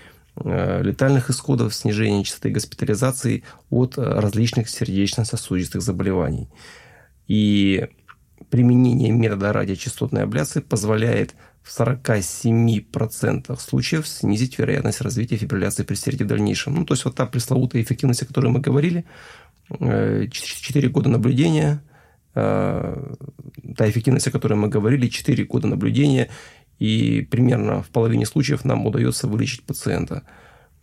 летальных 0.44 1.30
исходов, 1.30 1.74
снижение 1.74 2.24
частоты 2.24 2.50
госпитализации 2.50 3.44
от 3.70 3.98
э, 3.98 4.02
различных 4.02 4.68
сердечно-сосудистых 4.68 5.82
заболеваний. 5.82 6.48
И 7.26 7.88
применение 8.50 9.10
метода 9.10 9.52
радиочастотной 9.52 10.22
абляции 10.22 10.60
позволяет 10.60 11.34
в 11.62 11.78
47% 11.78 13.58
случаев 13.60 14.08
снизить 14.08 14.58
вероятность 14.58 15.00
развития 15.00 15.36
фибрилляции 15.36 15.82
предсердий 15.82 16.24
в 16.24 16.28
дальнейшем. 16.28 16.74
Ну, 16.74 16.84
то 16.84 16.94
есть 16.94 17.04
вот 17.04 17.14
та 17.14 17.26
пресловутая 17.26 17.82
эффективность, 17.82 18.22
о 18.22 18.26
которой 18.26 18.50
мы 18.50 18.60
говорили, 18.60 19.04
4 19.68 20.88
года 20.88 21.10
наблюдения, 21.10 21.82
та 22.32 22.96
эффективность, 23.80 24.28
о 24.28 24.30
которой 24.30 24.54
мы 24.54 24.68
говорили, 24.68 25.08
4 25.08 25.44
года 25.44 25.66
наблюдения 25.66 26.30
и 26.78 27.22
примерно 27.22 27.82
в 27.82 27.88
половине 27.88 28.26
случаев 28.26 28.64
нам 28.64 28.86
удается 28.86 29.26
вылечить 29.26 29.64
пациента. 29.64 30.22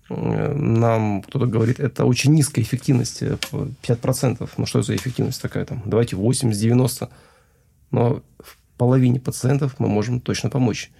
Нам 0.09 1.23
кто-то 1.23 1.47
говорит, 1.47 1.79
это 1.79 2.05
очень 2.05 2.33
низкая 2.33 2.63
эффективность, 2.63 3.23
50%. 3.23 4.37
Э, 4.39 4.47
ну, 4.57 4.65
что 4.65 4.83
за 4.83 4.95
эффективность 4.95 5.41
такая 5.41 5.65
там? 5.65 5.81
Давайте 5.85 6.15
80-90. 6.15 7.09
Но 7.91 8.21
в 8.39 8.57
половине 8.77 9.19
пациентов 9.19 9.79
мы 9.79 9.87
можем 9.87 10.21
точно 10.21 10.49
помочь. 10.49 10.91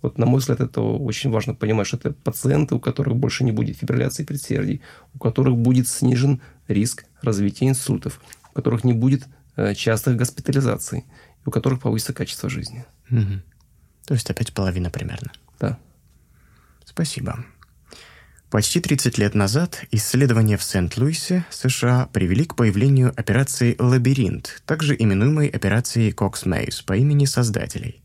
Вот, 0.00 0.18
на 0.18 0.26
мой 0.26 0.40
взгляд, 0.40 0.60
это 0.60 0.80
очень 0.80 1.30
важно 1.30 1.54
понимать, 1.54 1.86
что 1.86 1.96
это 1.96 2.12
пациенты, 2.12 2.74
у 2.74 2.80
которых 2.80 3.16
больше 3.16 3.44
не 3.44 3.52
будет 3.52 3.76
фибрилляции 3.76 4.24
предсердий, 4.24 4.80
у 5.14 5.18
которых 5.18 5.56
будет 5.56 5.88
снижен 5.88 6.40
риск 6.68 7.06
развития 7.22 7.68
инсультов, 7.68 8.20
у 8.52 8.54
которых 8.54 8.84
не 8.84 8.92
будет 8.92 9.26
э, 9.56 9.74
частых 9.74 10.16
госпитализаций, 10.16 11.04
у 11.44 11.50
которых 11.50 11.80
повысится 11.80 12.12
качество 12.12 12.48
жизни. 12.48 12.84
Угу. 13.10 13.42
То 14.06 14.14
есть 14.14 14.30
опять 14.30 14.54
половина 14.54 14.88
примерно. 14.88 15.32
Да. 15.60 15.78
Спасибо. 16.84 17.44
Почти 18.48 18.80
30 18.80 19.18
лет 19.18 19.34
назад 19.34 19.84
исследования 19.90 20.56
в 20.56 20.62
Сент-Луисе, 20.62 21.44
США, 21.50 22.08
привели 22.12 22.44
к 22.44 22.54
появлению 22.54 23.12
операции 23.16 23.74
«Лабиринт», 23.78 24.62
также 24.64 24.94
именуемой 24.96 25.48
операцией 25.48 26.12
Кокс-Мейз 26.12 26.82
по 26.82 26.96
имени 26.96 27.24
создателей. 27.24 28.02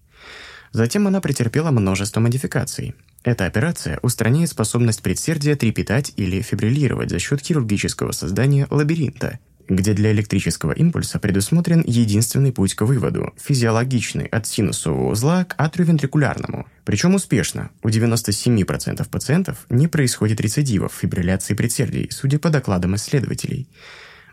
Затем 0.71 1.05
она 1.05 1.21
претерпела 1.21 1.69
множество 1.69 2.19
модификаций. 2.19 2.95
Эта 3.23 3.45
операция 3.45 3.99
устраняет 4.01 4.49
способность 4.49 5.03
предсердия 5.03 5.55
трепетать 5.55 6.11
или 6.15 6.41
фибриллировать 6.41 7.11
за 7.11 7.19
счет 7.19 7.41
хирургического 7.41 8.11
создания 8.11 8.67
лабиринта– 8.71 9.37
где 9.67 9.93
для 9.93 10.11
электрического 10.11 10.71
импульса 10.71 11.19
предусмотрен 11.19 11.83
единственный 11.85 12.51
путь 12.51 12.73
к 12.73 12.81
выводу– 12.85 13.33
физиологичный 13.37 14.25
от 14.25 14.47
синусового 14.47 15.11
узла 15.11 15.45
к 15.45 15.55
атриовентрикулярному. 15.57 16.67
Причем 16.85 17.15
успешно. 17.15 17.69
У 17.83 17.89
97% 17.89 19.09
пациентов 19.09 19.65
не 19.69 19.87
происходит 19.87 20.41
рецидивов 20.41 20.93
фибрилляции 20.93 21.53
предсердий, 21.53 22.09
судя 22.11 22.39
по 22.39 22.49
докладам 22.49 22.95
исследователей. 22.95 23.67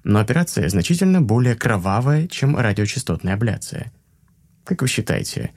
Но 0.05 0.21
операция 0.21 0.69
значительно 0.69 1.21
более 1.21 1.55
кровавая, 1.55 2.29
чем 2.29 2.57
радиочастотная 2.57 3.35
абляция. 3.35 3.93
Как 4.65 4.83
вы 4.83 4.89
считаете, 4.89 5.51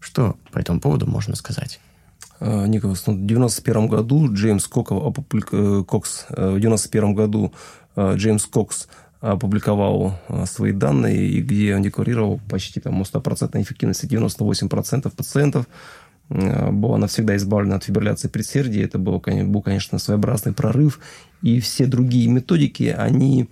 что 0.00 0.36
по 0.52 0.58
этому 0.58 0.80
поводу 0.80 1.06
можно 1.06 1.36
сказать? 1.36 1.80
А, 2.40 2.66
Николас, 2.66 3.06
ну, 3.06 3.14
в 3.14 3.24
1991 3.24 3.88
году 3.88 4.32
Джеймс 4.32 4.66
э, 4.66 5.84
Кокс, 5.86 6.26
э, 6.30 6.50
в 6.50 6.60
91 6.60 7.14
году 7.14 7.52
э, 7.96 8.14
Джеймс 8.16 8.46
Кокс 8.46 8.88
опубликовал 9.20 10.18
а, 10.28 10.46
свои 10.46 10.72
данные, 10.72 11.26
и 11.28 11.40
где 11.40 11.74
он 11.74 11.82
декларировал 11.82 12.40
почти 12.48 12.80
там, 12.80 13.00
100% 13.00 13.60
эффективности 13.60 14.06
98% 14.06 15.10
пациентов 15.14 15.66
а, 16.28 16.70
была 16.70 16.98
навсегда 16.98 17.36
избавлена 17.36 17.76
от 17.76 17.84
фибрилляции 17.84 18.28
предсердия. 18.28 18.84
Это 18.84 18.98
был, 18.98 19.20
был, 19.20 19.62
конечно, 19.62 19.98
своеобразный 19.98 20.52
прорыв. 20.52 21.00
И 21.42 21.60
все 21.60 21.86
другие 21.86 22.28
методики, 22.28 22.94
они 22.96 23.48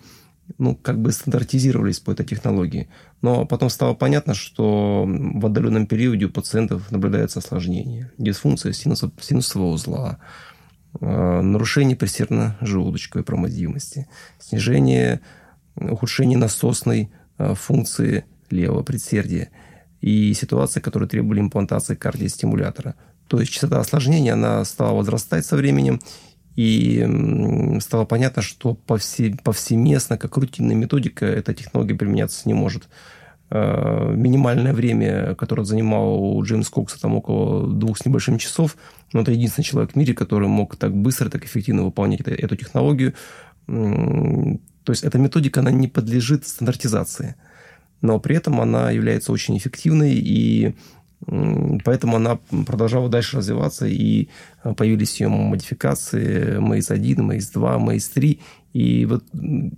ну, 0.59 0.77
как 0.77 1.01
бы 1.01 1.13
стандартизировались 1.13 2.01
по 2.01 2.13
этой 2.13 2.27
технологии. 2.27 2.89
Но 3.23 3.47
потом 3.47 3.71
стало 3.71 3.95
понятно, 3.95 4.35
что 4.35 5.05
в 5.07 5.47
отдаленном 5.47 5.87
периоде 5.87 6.27
у 6.27 6.31
пациентов 6.31 6.91
наблюдается 6.91 7.39
осложнение. 7.39 8.11
Дисфункция 8.19 8.73
синуса, 8.73 9.11
синусового 9.21 9.71
узла, 9.71 10.19
э, 11.01 11.41
нарушение 11.41 11.97
пресерно-желудочковой 11.97 13.25
промодимости, 13.25 14.07
снижение, 14.39 15.21
ухудшение 15.77 16.39
насосной 16.39 17.11
э, 17.39 17.55
функции 17.55 18.25
левого 18.51 18.83
предсердия 18.83 19.51
и 20.01 20.33
ситуации, 20.35 20.81
которые 20.81 21.09
требовали 21.09 21.41
имплантации 21.41 21.95
кардиостимулятора. 21.95 22.95
То 23.29 23.41
есть 23.41 23.53
частота 23.53 23.81
осложнений 23.81 24.33
она 24.33 24.65
стала 24.65 24.95
возрастать 24.97 25.47
со 25.47 25.57
временем, 25.57 26.01
и 26.57 27.79
стало 27.81 28.05
понятно, 28.05 28.43
что 28.43 28.75
повсе, 28.75 29.37
повсеместно, 29.43 30.17
как 30.17 30.37
рутинная 30.37 30.77
методика, 30.77 31.27
эта 31.27 31.53
технология 31.53 31.97
применяться 31.97 32.43
не 32.47 32.55
может. 32.55 32.89
Э, 33.51 34.13
минимальное 34.15 34.73
время, 34.73 35.35
которое 35.35 35.65
занимало 35.65 36.15
у 36.15 36.43
Джеймса 36.45 36.71
Кокса 36.71 37.01
там 37.01 37.17
около 37.17 37.67
двух 37.67 37.99
с 37.99 38.05
небольшим 38.05 38.39
часов, 38.39 38.77
но 39.13 39.23
это 39.23 39.33
единственный 39.33 39.65
человек 39.65 39.93
в 39.93 39.97
мире, 39.97 40.15
который 40.15 40.49
мог 40.49 40.77
так 40.77 40.95
быстро, 40.95 41.29
так 41.29 41.45
эффективно 41.45 41.83
выполнять 41.83 42.21
эту 42.21 42.57
технологию. 42.57 43.15
То 44.85 44.93
есть 44.93 45.03
эта 45.03 45.19
методика, 45.19 45.61
она 45.61 45.71
не 45.71 45.89
подлежит 45.89 46.47
стандартизации, 46.47 47.35
но 48.01 48.21
при 48.21 48.37
этом 48.37 48.61
она 48.61 48.91
является 48.91 49.33
очень 49.33 49.57
эффективной 49.57 50.15
и 50.15 50.75
Поэтому 51.85 52.17
она 52.17 52.39
продолжала 52.67 53.09
дальше 53.09 53.39
развиваться, 53.39 53.87
и 53.87 54.29
э, 54.63 54.75
появились 54.75 55.21
ее 55.21 55.29
модификации 55.29 56.59
Maze 56.59 56.93
1, 56.93 57.31
Maze 57.31 57.53
2, 57.53 57.77
Maze 57.77 58.11
3. 58.13 58.41
И 58.75 59.07
вот 59.07 59.25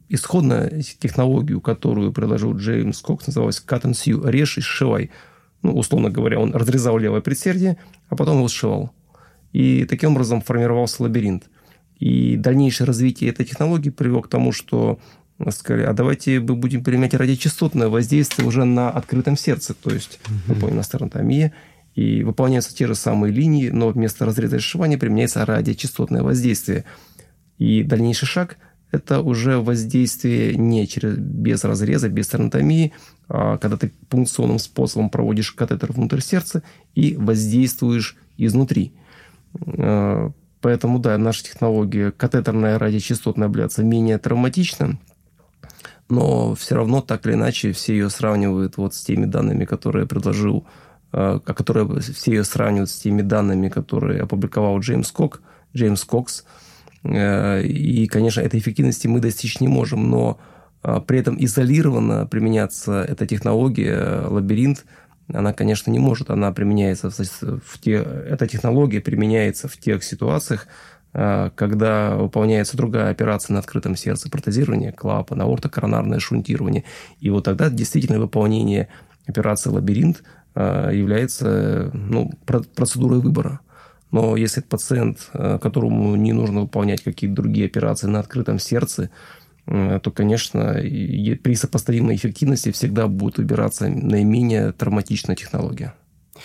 исходная 0.09 0.83
технологию, 0.99 1.61
которую 1.61 2.13
предложил 2.13 2.57
Джеймс 2.57 3.01
Кокс, 3.01 3.29
называлась 3.29 3.63
Cut 3.65 3.83
and 3.83 3.93
Sew, 3.93 4.29
режь 4.29 4.59
и 4.59 4.61
сшивай. 4.61 5.11
Ну, 5.63 5.77
условно 5.77 6.11
говоря, 6.11 6.41
он 6.41 6.53
разрезал 6.53 6.99
левое 6.99 7.21
предсердие, 7.21 7.77
а 8.09 8.17
потом 8.17 8.39
его 8.39 8.49
сшивал. 8.49 8.91
И 9.53 9.85
таким 9.85 10.13
образом 10.13 10.41
формировался 10.41 11.03
лабиринт. 11.03 11.45
И 11.99 12.37
дальнейшее 12.37 12.87
развитие 12.87 13.31
этой 13.31 13.47
технологии 13.47 13.91
привело 13.91 14.23
к 14.23 14.29
тому, 14.29 14.53
что 14.53 14.99
сказали, 15.51 15.83
а 15.85 15.93
давайте 15.93 16.41
мы 16.41 16.55
будем 16.55 16.83
применять 16.83 17.15
радиочастотное 17.15 17.89
воздействие 17.89 18.47
уже 18.47 18.65
на 18.65 18.91
открытом 18.91 19.37
сердце, 19.37 19.75
то 19.75 19.91
есть 19.91 20.19
угу. 20.27 20.55
выполнена 20.55 20.83
стернотомия, 20.83 21.53
и 21.95 22.23
выполняются 22.23 22.75
те 22.75 22.87
же 22.87 22.95
самые 22.95 23.33
линии, 23.33 23.71
но 23.71 23.89
вместо 23.89 24.27
разреза 24.27 24.57
и 24.57 24.59
сшивания 24.59 24.99
применяется 24.99 25.45
радиочастотное 25.47 26.23
воздействие. 26.23 26.85
И 27.59 27.83
дальнейший 27.83 28.27
шаг– 28.27 28.59
это 28.91 29.21
уже 29.21 29.59
воздействие 29.59 30.57
не 30.57 30.87
через, 30.87 31.17
без 31.17 31.65
разреза, 31.65 32.11
без 32.11 32.27
стернотомии, 32.27 32.93
а 33.29 33.57
когда 33.57 33.79
ты 33.79 33.93
пункционным 34.11 34.59
способом 34.59 35.09
проводишь 35.09 35.53
катетер 35.53 35.93
внутрь 35.93 36.21
сердца 36.21 36.63
и 36.95 37.17
воздействуешь 37.17 38.17
изнутри. 38.37 38.93
Поэтому, 40.67 40.99
да, 40.99 41.17
наша 41.17 41.45
технология 41.45 42.11
катетерная 42.11 42.77
радиочастотная 42.77 43.47
абляция 43.47 43.85
менее 43.85 44.19
травматична, 44.19 44.99
но 46.09 46.57
все 46.57 46.75
равно 46.75 47.03
так 47.03 47.25
или 47.25 47.35
иначе 47.35 47.71
все 47.71 47.93
ее 47.93 48.11
сравнивают 48.11 48.77
вот 48.77 48.93
с 48.93 49.01
теми 49.01 49.27
данными, 49.27 49.65
которые 49.65 50.03
я 50.03 50.07
предложил, 50.09 50.67
а 51.13 51.39
которые 51.39 52.01
все 52.01 52.33
ее 52.33 52.43
сравнивают 52.43 52.91
с 52.91 52.99
теми 52.99 53.23
данными, 53.23 53.69
которые 53.69 54.23
опубликовал 54.23 54.81
Джеймс 54.81 55.13
Кок, 55.13 55.41
Джеймс 55.73 56.03
Кокс. 56.03 56.45
Э, 57.05 57.63
и, 57.63 58.09
конечно, 58.09 58.41
этой 58.41 58.59
эффективности 58.59 59.07
мы 59.07 59.21
достичь 59.21 59.61
не 59.61 59.69
можем, 59.69 60.11
но 60.11 60.41
а, 60.83 61.01
при 61.01 61.21
этом 61.21 61.37
изолированно 61.39 62.27
применяться 62.27 63.05
эта 63.05 63.25
технология, 63.25 64.27
лабиринт, 64.27 64.85
она, 65.33 65.53
конечно, 65.53 65.91
не 65.91 65.99
может. 65.99 66.31
Она 66.31 66.53
применяется 66.53 67.11
в 67.11 67.79
те, 67.81 67.95
эта 67.95 68.47
технология 68.47 69.01
применяется 69.01 69.69
в 69.69 69.77
тех 69.77 70.05
ситуациях, 70.05 70.69
Э, 71.19 71.51
когда 71.55 72.15
выполняется 72.15 72.77
другая 72.77 73.11
операция 73.11 73.55
на 73.55 73.61
открытом 73.61 73.97
сердце, 73.97 74.31
протезирование 74.31 74.93
клапана, 74.93 75.45
аортокоронарное 75.45 76.19
шунтирование. 76.19 76.85
И 77.21 77.31
вот 77.31 77.45
тогда 77.45 77.71
действительно 77.71 78.19
выполнение 78.19 78.89
операции 79.27 79.71
«Лабиринт» 79.71 80.23
э, 80.55 80.91
является 80.93 81.91
ну, 81.95 82.33
процедурой 82.45 83.21
выбора. 83.21 83.61
Но 84.11 84.37
если 84.37 84.61
пациент, 84.61 85.31
э, 85.33 85.59
которому 85.59 86.17
не 86.17 86.35
нужно 86.35 86.61
выполнять 86.61 87.03
какие-то 87.03 87.37
другие 87.37 87.65
операции 87.65 88.09
на 88.09 88.21
открытом 88.21 88.59
сердце, 88.59 89.09
то, 89.67 90.13
конечно, 90.15 90.75
при 90.75 91.55
сопоставимой 91.55 92.15
эффективности 92.15 92.71
всегда 92.71 93.09
будет 93.09 93.39
выбираться 93.39 93.89
наименее 93.89 94.73
травматичная 94.73 95.35
технология. 95.35 95.95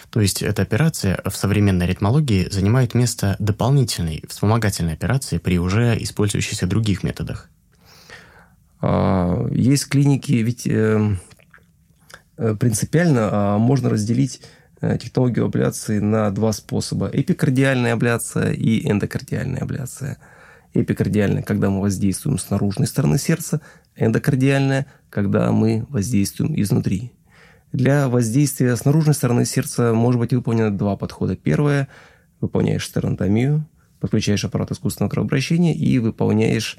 То 0.09 0.21
есть 0.21 0.41
эта 0.41 0.61
операция 0.61 1.19
в 1.25 1.35
современной 1.35 1.87
ритмологии 1.87 2.49
занимает 2.49 2.93
место 2.93 3.35
дополнительной 3.39 4.23
вспомогательной 4.27 4.93
операции 4.93 5.37
при 5.37 5.59
уже 5.59 6.01
использующихся 6.01 6.67
других 6.67 7.03
методах. 7.03 7.49
А, 8.81 9.47
есть 9.51 9.87
клиники, 9.87 10.31
ведь 10.31 10.65
э, 10.65 11.17
э, 12.37 12.55
принципиально 12.55 13.29
а, 13.31 13.57
можно 13.57 13.89
разделить 13.89 14.41
э, 14.81 14.97
технологию 14.97 15.45
абляции 15.45 15.99
на 15.99 16.31
два 16.31 16.51
способа. 16.51 17.09
Эпикардиальная 17.11 17.93
абляция 17.93 18.51
и 18.51 18.89
эндокардиальная 18.89 19.61
абляция. 19.61 20.17
Эпикардиальная, 20.73 21.43
когда 21.43 21.69
мы 21.69 21.81
воздействуем 21.81 22.37
с 22.37 22.49
наружной 22.49 22.87
стороны 22.87 23.17
сердца, 23.17 23.61
эндокардиальная, 23.95 24.87
когда 25.09 25.51
мы 25.51 25.85
воздействуем 25.89 26.59
изнутри. 26.59 27.11
Для 27.73 28.09
воздействия 28.09 28.75
с 28.75 28.85
наружной 28.85 29.15
стороны 29.15 29.45
сердца 29.45 29.93
может 29.93 30.19
быть 30.19 30.33
выполнено 30.33 30.75
два 30.75 30.95
подхода. 30.95 31.35
Первое– 31.35 31.87
выполняешь 32.41 32.85
стернотомию, 32.85 33.65
подключаешь 33.99 34.43
аппарат 34.43 34.71
искусственного 34.71 35.11
кровообращения 35.11 35.73
и 35.73 35.99
выполняешь 35.99 36.77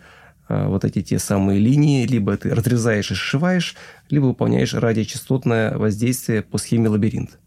а, 0.49 0.69
вот 0.69 0.85
эти 0.85 1.01
те 1.01 1.19
самые 1.19 1.61
линии, 1.61 2.07
либо 2.07 2.37
ты 2.37 2.51
разрезаешь 2.51 3.11
и 3.13 3.15
сшиваешь, 3.15 3.77
либо 4.11 4.27
выполняешь 4.27 4.75
радиочастотное 4.75 5.79
воздействие 5.79 6.43
по 6.43 6.59
схеме 6.59 6.89
лабиринт. 6.89 7.39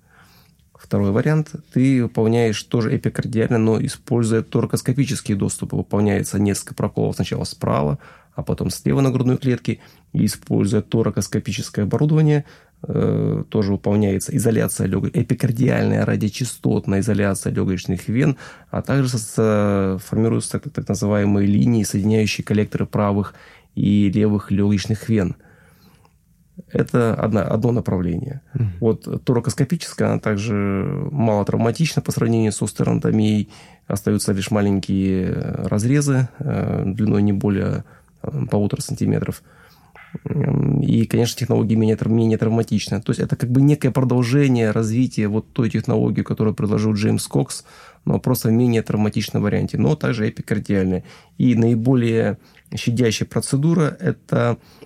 Второй 0.86 1.12
вариант– 1.12 1.52
ты 1.74 2.04
выполняешь 2.04 2.62
тоже 2.64 2.96
эпикардиально, 2.96 3.58
но 3.58 3.84
используя 3.84 4.44
торкоскопические 4.44 5.36
доступы. 5.36 5.76
Выполняется 5.76 6.40
несколько 6.40 6.76
проколов 6.76 7.16
сначала 7.16 7.44
справа, 7.44 7.98
а 8.36 8.44
потом 8.44 8.70
слева 8.70 9.02
на 9.02 9.12
грудной 9.12 9.38
клетке. 9.38 9.80
И 10.14 10.26
используя 10.26 10.82
торакоскопическое 10.82 11.86
оборудование, 11.86 12.46
Э, 12.88 13.44
тоже 13.50 13.72
выполняется 13.72 14.36
изоляция 14.36 14.88
легок... 14.88 15.10
эпикардиальная 15.14 16.06
радиочастотная 16.06 17.00
изоляция 17.00 17.52
легочных 17.52 18.08
вен, 18.08 18.38
а 18.70 18.82
также 18.82 19.18
с... 19.18 20.00
формируются 20.04 20.60
так, 20.60 20.72
так 20.72 20.88
называемые 20.88 21.48
линии, 21.48 21.84
соединяющие 21.84 22.44
коллекторы 22.44 22.86
правых 22.86 23.34
и 23.74 24.12
левых 24.12 24.52
легочных 24.52 25.10
вен. 25.10 25.36
Это 26.72 27.14
одно, 27.14 27.42
одно 27.42 27.72
направление. 27.72 28.42
Mm-hmm. 28.54 28.66
Вот 28.80 29.26
торакоскопическая, 29.26 30.10
она 30.10 30.20
также 30.20 30.54
мало 31.12 31.44
травматична 31.46 32.02
по 32.02 32.12
сравнению 32.12 32.52
с 32.52 32.62
остеронтомией. 32.62 33.50
Остаются 33.88 34.32
лишь 34.32 34.52
маленькие 34.52 35.32
разрезы 35.34 36.30
э, 36.40 36.84
длиной 36.86 37.22
не 37.22 37.34
более 37.34 37.84
э, 38.24 38.46
полутора 38.50 38.82
сантиметров– 38.82 39.44
и, 40.82 41.06
конечно, 41.06 41.38
технология 41.38 41.76
менее, 41.76 41.98
менее 42.06 42.38
травматична. 42.38 43.02
То 43.02 43.12
есть 43.12 43.20
это 43.20 43.36
как 43.36 43.50
бы 43.50 43.62
некое 43.62 43.92
продолжение 43.92 44.72
развития 44.72 45.28
вот 45.28 45.52
той 45.52 45.70
технологии, 45.70 46.22
которую 46.22 46.54
предложил 46.54 46.94
Джеймс 46.94 47.28
Кокс, 47.28 47.66
но 48.06 48.20
просто 48.20 48.50
в 48.50 48.52
менее 48.52 48.82
травматичном 48.82 49.44
варианте, 49.44 49.78
но 49.78 49.96
также 49.96 50.30
эпикардиальная. 50.30 51.04
И 51.38 51.56
наиболее 51.56 52.38
щадящая 52.76 53.28
процедура– 53.28 53.96
это 54.00 54.58
э, 54.82 54.85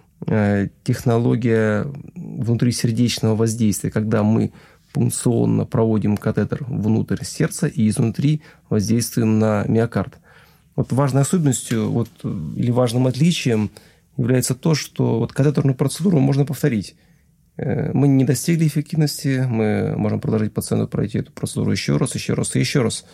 технология 0.84 1.88
внутрисердечного 2.16 3.36
воздействия, 3.36 3.90
когда 3.90 4.22
мы 4.22 4.52
пункционно 4.92 5.66
проводим 5.66 6.18
катетер 6.18 6.66
внутрь 6.68 7.24
сердца 7.24 7.68
и 7.68 7.88
изнутри 7.88 8.42
воздействуем 8.70 9.40
на 9.40 9.64
миокард. 9.68 10.18
Вот 10.76 10.92
важной 10.92 11.22
особенностью 11.22 11.90
вот, 11.90 12.10
или 12.24 12.72
важным 12.72 13.08
отличием– 13.08 13.72
является 14.20 14.54
то, 14.54 14.76
что 14.76 15.20
вот 15.20 15.32
катетерную 15.32 15.76
процедуру 15.76 16.20
можно 16.20 16.46
повторить. 16.46 16.96
Э, 17.58 17.92
мы 17.94 18.08
не 18.08 18.26
достигли 18.26 18.68
эффективности, 18.68 19.46
мы 19.48 19.96
можем 19.96 20.20
предложить 20.20 20.54
пациенту 20.54 20.88
пройти 20.88 21.20
эту 21.20 21.32
процедуру 21.32 21.72
еще 21.72 21.96
раз, 21.96 22.16
еще 22.16 22.34
раз 22.34 22.56
и 22.56 22.60
еще 22.60 22.82
раз. 22.82 23.06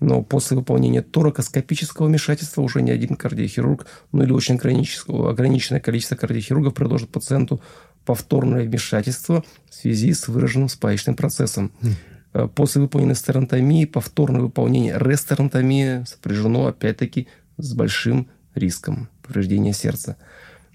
Но 0.00 0.22
после 0.22 0.56
выполнения 0.56 1.02
торакоскопического 1.02 2.06
вмешательства 2.06 2.62
уже 2.62 2.82
ни 2.82 2.90
один 2.90 3.16
кардиохирург, 3.16 3.86
ну 4.12 4.22
или 4.22 4.32
очень 4.32 4.56
ограниченное 4.56 5.80
количество 5.80 6.16
кардиохирургов 6.16 6.74
предложит 6.74 7.10
пациенту 7.10 7.62
повторное 8.04 8.64
вмешательство 8.64 9.42
в 9.68 9.74
связи 9.74 10.12
с 10.12 10.28
выраженным 10.28 10.68
спаечным 10.68 11.16
процессом. 11.16 11.72
Mm. 11.80 12.48
После 12.48 12.82
выполненной 12.82 13.14
стернотомии 13.14 13.86
повторное 13.86 14.42
выполнение 14.42 14.98
рестернотомии 14.98 16.04
сопряжено 16.04 16.66
опять-таки 16.66 17.28
с 17.56 17.72
большим 17.72 18.28
риском 18.54 19.08
повреждения 19.22 19.72
сердца. 19.72 20.16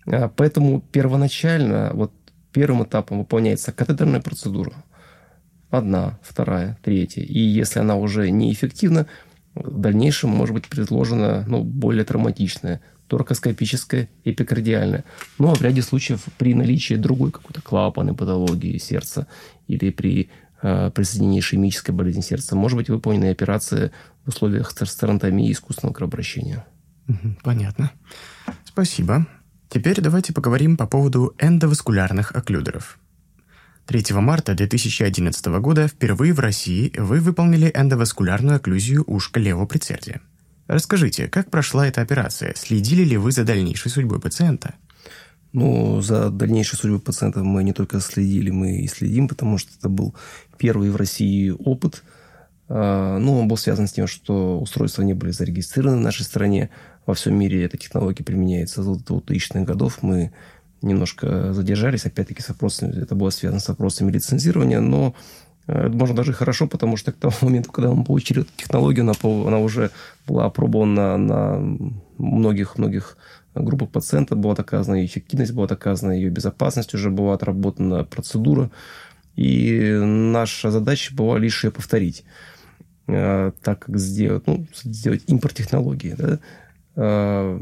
А, 0.07 0.29
поэтому 0.29 0.81
первоначально 0.81 1.91
вот 1.93 2.12
первым 2.51 2.84
этапом 2.84 3.19
выполняется 3.19 3.71
катетерная 3.71 4.21
процедура. 4.21 4.73
Одна, 5.71 6.19
вторая, 6.21 6.77
третья. 6.84 7.23
И 7.23 7.39
если 7.39 7.79
она 7.79 7.95
уже 7.95 8.29
неэффективна, 8.29 9.07
в 9.55 9.79
дальнейшем 9.79 10.29
может 10.29 10.53
быть 10.53 10.67
предложена 10.67 11.45
ну, 11.47 11.63
более 11.63 12.03
травматичная 12.03 12.81
торкоскопическая, 13.07 14.10
эпикардиальная. 14.23 15.03
Ну, 15.38 15.51
а 15.51 15.55
в 15.55 15.62
ряде 15.62 15.81
случаев 15.81 16.23
при 16.38 16.53
наличии 16.53 16.93
другой 16.93 17.31
какой-то 17.31 17.62
клапанной 17.62 18.13
патологии 18.13 18.77
сердца 18.77 19.27
или 19.67 19.89
при 19.89 20.29
э, 20.62 20.91
присоединении 20.91 21.39
ишемической 21.41 21.93
болезни 21.93 22.21
сердца 22.21 22.55
может 22.55 22.77
быть 22.77 22.89
выполнена 22.89 23.29
операция 23.29 23.91
в 24.23 24.29
условиях 24.29 24.71
стернотомии 24.71 25.51
искусственного 25.51 25.93
кровообращения. 25.93 26.65
Понятно. 27.43 27.91
Спасибо. 28.63 29.27
Теперь 29.67 29.99
давайте 29.99 30.31
поговорим 30.31 30.77
по 30.77 30.88
поводу 30.88 31.34
эндоваскулярных 31.38 32.34
окклюдеров. 32.34 32.97
3 33.88 34.15
марта 34.15 34.54
2011 34.54 35.46
года 35.60 35.88
впервые 35.88 36.34
в 36.34 36.39
России 36.39 36.94
вы 36.98 37.20
выполнили 37.20 37.72
эндоваскулярную 37.74 38.58
окклюзию 38.58 39.04
ушка 39.08 39.39
левого 39.39 39.65
предсердия. 39.65 40.22
Расскажите, 40.67 41.28
как 41.28 41.50
прошла 41.50 41.88
эта 41.88 42.02
операция? 42.02 42.54
Следили 42.56 43.04
ли 43.04 43.17
вы 43.17 43.32
за 43.32 43.44
дальнейшей 43.44 43.91
судьбой 43.91 44.22
пациента? 44.22 44.76
Ну, 45.52 46.00
за 46.02 46.30
дальнейшей 46.30 46.78
судьбой 46.78 47.02
пациента 47.02 47.44
мы 47.44 47.63
не 47.63 47.74
только 47.74 48.00
следили, 48.00 48.52
мы 48.52 48.78
и 48.78 48.88
следим, 48.88 49.28
потому 49.28 49.58
что 49.58 49.72
это 49.78 49.89
был 49.89 50.15
первый 50.58 50.89
в 50.91 50.96
России 50.96 51.50
опыт. 51.50 52.04
А, 52.70 53.17
ну, 53.17 53.39
он 53.39 53.50
был 53.50 53.58
связан 53.58 53.88
с 53.88 53.91
тем, 53.91 54.08
что 54.08 54.62
устройства 54.62 55.02
не 55.02 55.13
были 55.13 55.32
зарегистрированы 55.32 55.98
в 55.98 56.04
нашей 56.04 56.24
стране. 56.24 56.70
Во 57.06 57.15
всем 57.15 57.36
мире 57.36 57.65
эта 57.65 57.76
технология 57.78 58.24
применяется 58.24 58.82
с 58.82 58.88
2000-х 58.88 59.65
годов. 59.65 60.02
Мы 60.04 60.32
немножко 60.82 61.54
задержались, 61.54 62.06
опять-таки, 62.06 62.41
с 62.41 62.50
вопросами, 62.50 63.02
это 63.02 63.15
было 63.15 63.30
связано 63.30 63.60
с 63.60 63.67
вопросами 63.67 64.12
лицензирования, 64.12 64.80
но 64.80 65.15
это 65.67 65.89
можно 65.89 66.15
даже 66.15 66.34
хорошо, 66.34 66.67
потому 66.67 66.98
что 66.98 67.12
к 67.12 67.15
тому 67.15 67.34
моменту, 67.41 67.72
когда 67.72 67.91
мы 67.91 68.04
получили 68.04 68.41
эту 68.41 68.52
технологию, 68.56 69.04
она, 69.04 69.13
она 69.48 69.60
уже 69.60 69.91
была 70.28 70.46
опробована 70.46 71.17
на 71.17 71.78
многих-многих 72.17 73.17
группах 73.54 73.89
пациентов, 73.89 74.38
была 74.38 74.56
доказана 74.56 74.96
ее 74.96 75.06
эффективность, 75.06 75.54
была 75.54 75.67
доказана 75.67 76.12
ее 76.12 76.30
безопасность, 76.30 76.94
уже 76.94 77.10
была 77.10 77.34
отработана 77.34 78.04
процедура. 78.04 78.72
И 79.36 80.00
наша 80.04 80.72
задача 80.72 81.13
была 81.13 81.38
лишь 81.38 81.63
ее 81.63 81.72
повторить. 81.72 82.24
Э, 83.08 83.52
так 83.62 83.86
как 83.86 83.98
сделать, 83.98 84.48
ну, 84.48 84.67
сделать 84.84 85.24
импорт 85.28 85.56
технологии. 85.56 86.15
Да? 86.17 86.39
Э, 86.95 87.60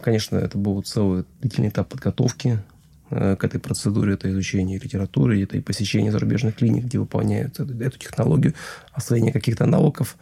конечно, 0.00 0.36
это 0.36 0.58
был 0.58 0.80
целый 0.82 1.24
длительный 1.40 1.68
этап 1.68 1.88
подготовки 1.88 2.60
Э, 3.08 3.36
к 3.36 3.44
этой 3.44 3.60
процедуре, 3.60 4.14
это 4.14 4.28
изучение 4.30 4.80
литературы, 4.80 5.40
это 5.40 5.56
и 5.56 5.60
посещение 5.60 6.10
зарубежных 6.10 6.56
клиник, 6.56 6.86
где 6.86 6.98
выполняют 6.98 7.60
эту, 7.60 7.98
технологию, 7.98 8.54
освоение 8.92 9.32
каких-то 9.32 9.64
навыков. 9.64 10.16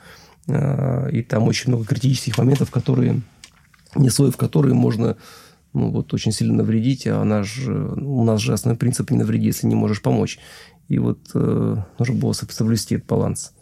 Э, 0.48 1.08
и 1.10 1.22
там 1.22 1.44
очень 1.44 1.70
много 1.70 1.86
критических 1.86 2.36
моментов, 2.36 2.70
которые, 2.70 3.22
не 3.94 4.10
в 4.10 4.36
которые 4.36 4.74
можно 4.74 5.16
ну, 5.72 5.90
вот, 5.90 6.12
очень 6.12 6.30
сильно 6.30 6.56
навредить, 6.56 7.06
а 7.06 7.22
же, 7.46 7.72
у 7.74 8.22
нас 8.22 8.40
же 8.40 8.52
основной 8.52 8.76
принцип 8.76 9.10
не 9.10 9.16
навреди, 9.16 9.46
если 9.46 9.66
не 9.66 9.74
можешь 9.74 10.02
помочь. 10.02 10.38
И 10.88 10.98
вот 10.98 11.20
э, 11.34 11.76
нужно 11.98 12.14
было 12.14 12.32
соблюсти 12.32 12.96
этот 12.96 13.08
баланс. 13.08 13.54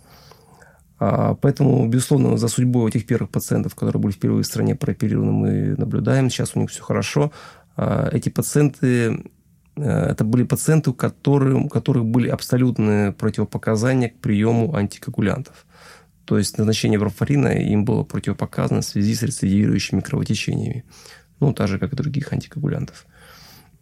Поэтому, 1.41 1.89
безусловно, 1.89 2.37
за 2.37 2.49
судьбой 2.49 2.91
этих 2.91 3.07
первых 3.07 3.31
пациентов, 3.31 3.75
которые 3.75 4.01
были 4.01 4.13
впервые 4.13 4.43
в 4.43 4.47
стране 4.47 4.75
прооперированы, 4.75 5.33
мы 5.33 5.75
наблюдаем. 5.77 6.31
Сейчас 6.31 6.53
у 6.55 6.61
них 6.61 6.71
все 6.71 6.83
хорошо. 6.83 7.33
А, 7.77 8.09
эти 8.13 8.29
пациенты 8.29 9.25
э, 9.77 9.83
это 9.83 10.25
были 10.25 10.45
пациенты, 10.45 10.91
у 10.91 10.95
которых, 10.95 11.65
у 11.65 11.69
которых 11.69 12.05
были 12.05 12.29
абсолютные 12.29 13.13
противопоказания 13.13 14.11
к 14.11 14.19
приему 14.19 14.75
антикоагулянтов. 14.75 15.67
То 16.25 16.39
есть 16.39 16.59
назначение 16.59 16.99
варфарина 16.99 17.49
им 17.49 17.85
было 17.85 18.05
противопоказано 18.05 18.83
в 18.83 18.85
связи 18.85 19.15
с 19.15 19.23
рецидивирующими 19.23 20.01
кровотечениями. 20.01 20.85
Ну, 21.41 21.53
так 21.53 21.69
же, 21.69 21.79
как 21.79 21.93
и 21.93 21.97
других 21.97 22.33
антикоагулянтов. 22.33 23.07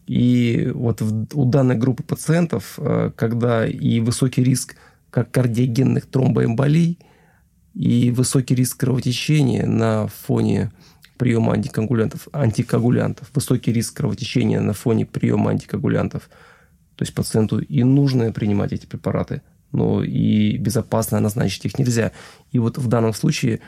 И 0.06 0.70
вот 0.74 1.02
у 1.02 1.44
данной 1.44 1.76
группы 1.76 2.02
пациентов, 2.02 2.78
э, 2.78 3.10
когда 3.14 3.66
и 3.66 4.00
высокий 4.00 4.42
риск 4.42 4.76
как 5.10 5.30
кардиогенных 5.30 6.06
тромбоэмболий, 6.06 6.98
и 7.74 8.10
высокий 8.10 8.54
риск 8.54 8.80
кровотечения 8.80 9.66
на 9.66 10.08
фоне 10.08 10.70
приема 11.16 11.52
антикоагулянтов, 11.52 12.28
антикоагулянтов, 12.32 13.30
высокий 13.34 13.72
риск 13.72 13.96
кровотечения 13.96 14.60
на 14.60 14.72
фоне 14.72 15.06
приема 15.06 15.50
антикоагулянтов. 15.50 16.30
То 16.96 17.02
есть 17.02 17.14
пациенту 17.14 17.58
и 17.58 17.82
нужно 17.82 18.32
принимать 18.32 18.72
эти 18.72 18.86
препараты, 18.86 19.42
но 19.72 20.02
и 20.02 20.56
безопасно 20.56 21.20
назначить 21.20 21.64
их 21.64 21.78
нельзя. 21.78 22.12
И 22.52 22.58
вот 22.58 22.78
в 22.78 22.88
данном 22.88 23.12
случае 23.12 23.60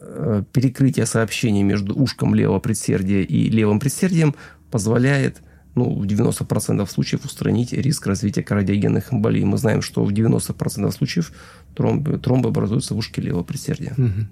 э, 0.00 0.42
перекрытие 0.52 1.06
сообщений 1.06 1.62
между 1.62 1.94
ушком 1.94 2.34
левого 2.34 2.60
предсердия 2.60 3.22
и 3.22 3.48
левым 3.48 3.78
предсердием 3.78 4.34
позволяет 4.70 5.42
ну, 5.74 5.94
в 5.94 6.04
90% 6.04 6.90
случаев 6.90 7.24
устранить 7.24 7.72
риск 7.72 8.06
развития 8.06 8.42
кардиогенных 8.42 9.12
эмболий. 9.12 9.44
Мы 9.44 9.58
знаем, 9.58 9.82
что 9.82 10.04
в 10.04 10.10
90% 10.10 10.90
случаев 10.92 11.32
тромбы, 11.74 12.18
тромбы 12.18 12.48
образуются 12.48 12.94
в 12.94 12.98
ушке 12.98 13.22
левого 13.22 13.44
предсердия. 13.44 13.94
Угу. 13.96 14.26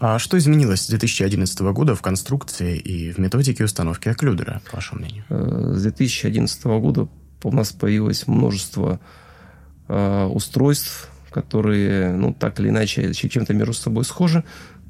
А 0.00 0.18
что 0.18 0.38
изменилось 0.38 0.82
с 0.82 0.88
2011 0.88 1.60
года 1.60 1.94
в 1.94 2.00
конструкции 2.00 2.78
и 2.78 3.12
в 3.12 3.18
методике 3.18 3.64
установки 3.64 4.08
окклюдера, 4.08 4.62
по 4.70 4.76
вашему 4.76 5.00
мнению? 5.02 5.24
Э, 5.28 5.74
с 5.76 5.82
2011 5.82 6.64
года 6.64 7.08
у 7.42 7.52
нас 7.52 7.72
появилось 7.72 8.26
множество 8.26 8.98
э, 9.88 10.24
устройств, 10.24 11.10
которые, 11.30 12.12
ну, 12.12 12.32
так 12.32 12.60
или 12.60 12.70
иначе, 12.70 13.12
чем-то 13.12 13.52
между 13.52 13.74
собой 13.74 14.04
схожи, 14.04 14.42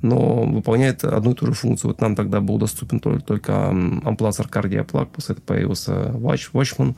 но 0.03 0.43
выполняют 0.45 1.05
одну 1.05 1.33
и 1.33 1.35
ту 1.35 1.47
же 1.47 1.53
функцию. 1.53 1.91
Вот 1.91 2.01
нам 2.01 2.17
тогда 2.17 2.41
был 2.41 2.59
доступен 2.59 3.01
только, 3.01 3.21
только 3.21 3.53
Cardia 3.53 4.87
Plug, 4.87 5.07
после 5.07 5.35
этого 5.35 5.47
появился 5.47 5.93
Watch, 5.93 6.51
Watchman, 6.53 6.97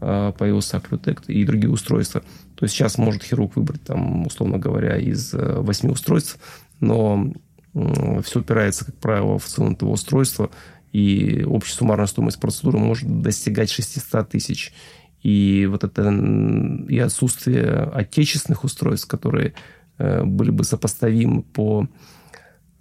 э, 0.00 0.32
появился 0.36 0.76
Occlutect 0.76 1.26
и 1.28 1.44
другие 1.44 1.70
устройства. 1.70 2.22
То 2.56 2.64
есть 2.64 2.74
сейчас 2.74 2.98
может 2.98 3.22
хирург 3.22 3.56
выбрать, 3.56 3.82
там, 3.82 4.26
условно 4.26 4.58
говоря, 4.58 4.98
из 4.98 5.32
восьми 5.32 5.90
устройств, 5.90 6.38
но 6.80 7.32
все 8.22 8.40
упирается, 8.40 8.84
как 8.84 8.96
правило, 8.96 9.38
в 9.38 9.46
цену 9.46 9.72
этого 9.72 9.90
устройства, 9.90 10.50
и 10.92 11.42
общая 11.46 11.74
суммарная 11.74 12.06
стоимость 12.06 12.38
процедуры 12.38 12.78
может 12.78 13.22
достигать 13.22 13.70
600 13.70 14.28
тысяч. 14.28 14.72
И 15.22 15.66
вот 15.70 15.84
это 15.84 16.10
и 16.88 16.98
отсутствие 16.98 17.90
отечественных 17.94 18.64
устройств, 18.64 19.08
которые 19.08 19.54
э, 19.98 20.24
были 20.24 20.50
бы 20.50 20.64
сопоставимы 20.64 21.42
по 21.42 21.88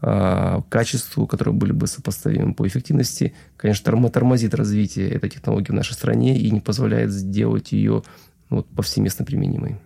качеству, 0.01 1.27
которые 1.27 1.53
были 1.53 1.71
бы 1.71 1.85
сопоставимы 1.85 2.55
по 2.55 2.67
эффективности, 2.67 3.35
конечно, 3.55 4.09
тормозит 4.09 4.55
развитие 4.55 5.09
этой 5.09 5.29
технологии 5.29 5.71
в 5.71 5.75
нашей 5.75 5.93
стране 5.93 6.39
и 6.39 6.49
не 6.49 6.59
позволяет 6.59 7.11
сделать 7.11 7.71
ее 7.71 8.03
вот, 8.49 8.67
повсеместно 8.69 9.25
применимой. 9.25 9.77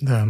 Да, 0.00 0.28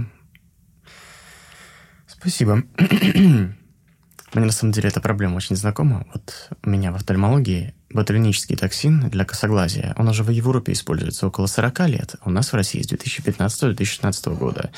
Спасибо. 2.24 2.62
Мне 2.78 4.46
на 4.46 4.50
самом 4.50 4.72
деле 4.72 4.88
эта 4.88 5.02
проблема 5.02 5.36
очень 5.36 5.56
знакома. 5.56 6.06
Вот 6.14 6.50
у 6.64 6.70
меня 6.70 6.90
в 6.90 6.94
офтальмологии 6.94 7.74
ботулинический 7.90 8.56
токсин 8.56 9.10
для 9.10 9.26
косоглазия, 9.26 9.94
он 9.98 10.08
уже 10.08 10.22
в 10.22 10.30
Европе 10.30 10.72
используется 10.72 11.26
около 11.26 11.46
40 11.46 11.80
лет, 11.80 12.14
а 12.22 12.28
у 12.28 12.32
нас 12.32 12.50
в 12.50 12.54
России 12.54 12.80
с 12.80 12.90
2015-2016 12.90 14.36
года. 14.38 14.70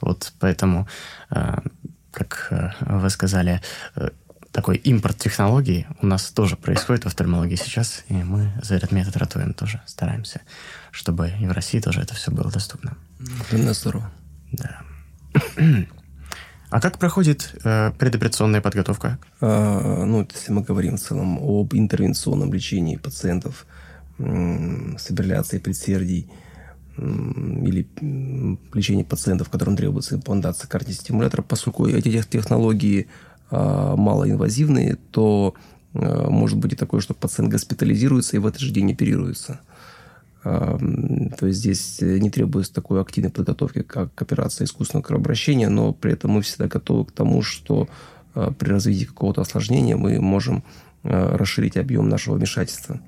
Вот 0.00 0.32
поэтому, 0.40 0.88
э, 1.30 1.58
как 2.16 2.48
э, 2.50 2.70
вы 2.80 3.10
сказали, 3.10 3.60
э, 3.94 4.08
такой 4.50 4.76
импорт 4.76 5.18
технологий 5.18 5.86
у 6.00 6.06
нас 6.06 6.30
тоже 6.30 6.56
происходит 6.56 7.04
в 7.04 7.08
офтальмологии 7.08 7.56
сейчас, 7.56 8.04
и 8.08 8.14
мы 8.14 8.52
за 8.62 8.74
этот 8.74 8.90
метод 8.90 9.18
ратуем 9.18 9.52
тоже, 9.52 9.82
стараемся, 9.86 10.40
чтобы 10.92 11.30
и 11.38 11.46
в 11.46 11.52
России 11.52 11.78
тоже 11.78 12.00
это 12.00 12.14
все 12.14 12.30
было 12.30 12.50
доступно. 12.50 12.96
Это 13.50 13.74
здорово. 13.74 14.10
Да. 14.52 14.80
А 16.68 16.80
как 16.80 16.98
проходит 16.98 17.54
э, 17.64 17.92
предоперационная 17.98 18.60
подготовка? 18.60 19.18
А, 19.40 20.04
ну, 20.04 20.26
если 20.34 20.52
мы 20.52 20.62
говорим 20.62 20.96
в 20.96 21.00
целом 21.00 21.38
об 21.38 21.74
интервенционном 21.74 22.52
лечении 22.52 22.96
пациентов 22.96 23.66
с 24.18 25.04
фибрилляцией 25.04 25.60
предсердий 25.62 26.28
или 26.98 27.86
лечении 28.72 29.02
пациентов, 29.02 29.50
которым 29.50 29.76
требуется 29.76 30.16
имплантация 30.16 30.68
кардиостимулятора, 30.68 31.42
поскольку 31.42 31.86
эти 31.86 32.22
технологии 32.22 33.08
а, 33.50 33.96
малоинвазивные, 33.96 34.96
то 35.10 35.54
а, 35.94 36.30
может 36.30 36.58
быть 36.58 36.72
и 36.72 36.76
такое, 36.76 37.00
что 37.00 37.14
пациент 37.14 37.50
госпитализируется 37.50 38.36
и 38.36 38.40
в 38.40 38.46
этот 38.46 38.60
же 38.60 38.72
день 38.72 38.92
оперируется. 38.92 39.60
То 40.42 41.46
есть 41.46 41.58
здесь 41.58 42.00
э, 42.00 42.18
не 42.18 42.30
требуется 42.30 42.72
такой 42.72 43.00
активной 43.00 43.32
подготовки, 43.32 43.82
как 43.82 44.22
операция 44.22 44.66
искусственного 44.66 45.02
кровообращения, 45.02 45.68
но 45.68 45.92
при 45.92 46.12
этом 46.12 46.30
мы 46.30 46.42
всегда 46.42 46.68
готовы 46.68 47.04
к 47.06 47.10
тому, 47.10 47.42
что 47.42 47.88
при 48.32 48.68
развитии 48.68 49.06
какого-то 49.06 49.40
осложнения 49.40 49.96
мы 49.96 50.20
можем 50.20 50.62
расширить 51.02 51.76
объем 51.76 52.08
нашего 52.08 52.36
вмешательства. 52.36 53.00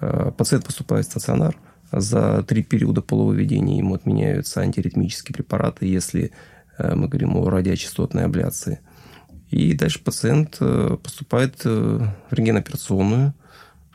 Пациент 0.00 0.64
поступает 0.64 1.06
в 1.06 1.10
стационар. 1.10 1.56
За 1.92 2.42
три 2.42 2.62
периода 2.62 3.00
полувыведения 3.02 3.78
ему 3.78 3.94
отменяются 3.94 4.60
антиритмические 4.60 5.34
препараты, 5.34 5.86
если 5.86 6.32
мы 6.78 7.08
говорим 7.08 7.36
о 7.36 7.48
радиочастотной 7.48 8.24
абляции. 8.24 8.80
И 9.50 9.72
дальше 9.72 10.02
пациент 10.02 10.58
поступает 11.02 11.64
в 11.64 12.12
рентгеноперационную, 12.30 13.34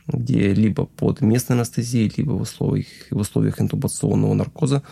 где 0.07 0.53
либо 0.53 0.85
под 0.85 1.21
местной 1.21 1.57
анестезией, 1.57 2.11
либо 2.17 2.31
в 2.31 2.41
условиях, 2.41 2.87
в 3.09 3.17
условиях 3.17 3.61
интубационного 3.61 4.33
наркоза, 4.33 4.83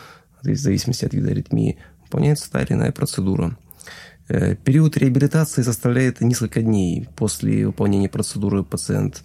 в 0.42 0.56
зависимости 0.56 1.06
от 1.06 1.14
вида 1.14 1.32
аритмии, 1.32 1.78
выполняется 2.04 2.52
та 2.52 2.62
или 2.62 2.74
иная 2.74 2.92
процедура. 2.92 3.58
Э, 4.28 4.56
период 4.56 4.98
реабилитации 4.98 5.62
составляет 5.62 6.22
несколько 6.22 6.62
дней. 6.62 7.08
После 7.16 7.66
выполнения 7.68 8.10
процедуры 8.10 8.64
пациент 8.64 9.24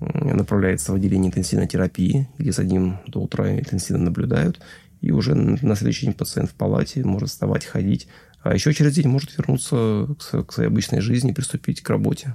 направляется 0.00 0.92
в 0.92 0.94
отделение 0.94 1.28
интенсивной 1.28 1.66
терапии, 1.66 2.28
где 2.38 2.52
с 2.52 2.58
одним 2.58 2.98
до 3.06 3.20
утра 3.20 3.58
интенсивно 3.58 4.04
наблюдают, 4.04 4.60
и 5.00 5.10
уже 5.10 5.34
на 5.34 5.76
следующий 5.76 6.06
день 6.06 6.14
пациент 6.14 6.50
в 6.50 6.54
палате 6.54 7.04
может 7.04 7.30
вставать, 7.30 7.64
ходить, 7.64 8.08
а 8.42 8.54
еще 8.54 8.72
через 8.72 8.94
день 8.94 9.08
может 9.08 9.36
вернуться 9.36 10.08
к 10.46 10.52
своей 10.52 10.68
обычной 10.68 11.00
жизни 11.00 11.32
приступить 11.32 11.82
к 11.82 11.90
работе. 11.90 12.34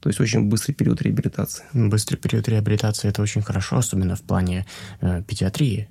То 0.00 0.08
есть 0.08 0.20
очень 0.20 0.48
быстрый 0.48 0.72
период 0.72 1.00
реабилитации. 1.00 1.64
Быстрый 1.72 2.16
период 2.16 2.48
реабилитации– 2.48 3.08
это 3.10 3.22
очень 3.22 3.40
хорошо, 3.40 3.76
особенно 3.76 4.16
в 4.16 4.22
плане 4.22 4.66
э, 5.00 5.22
педиатрии. 5.22 5.88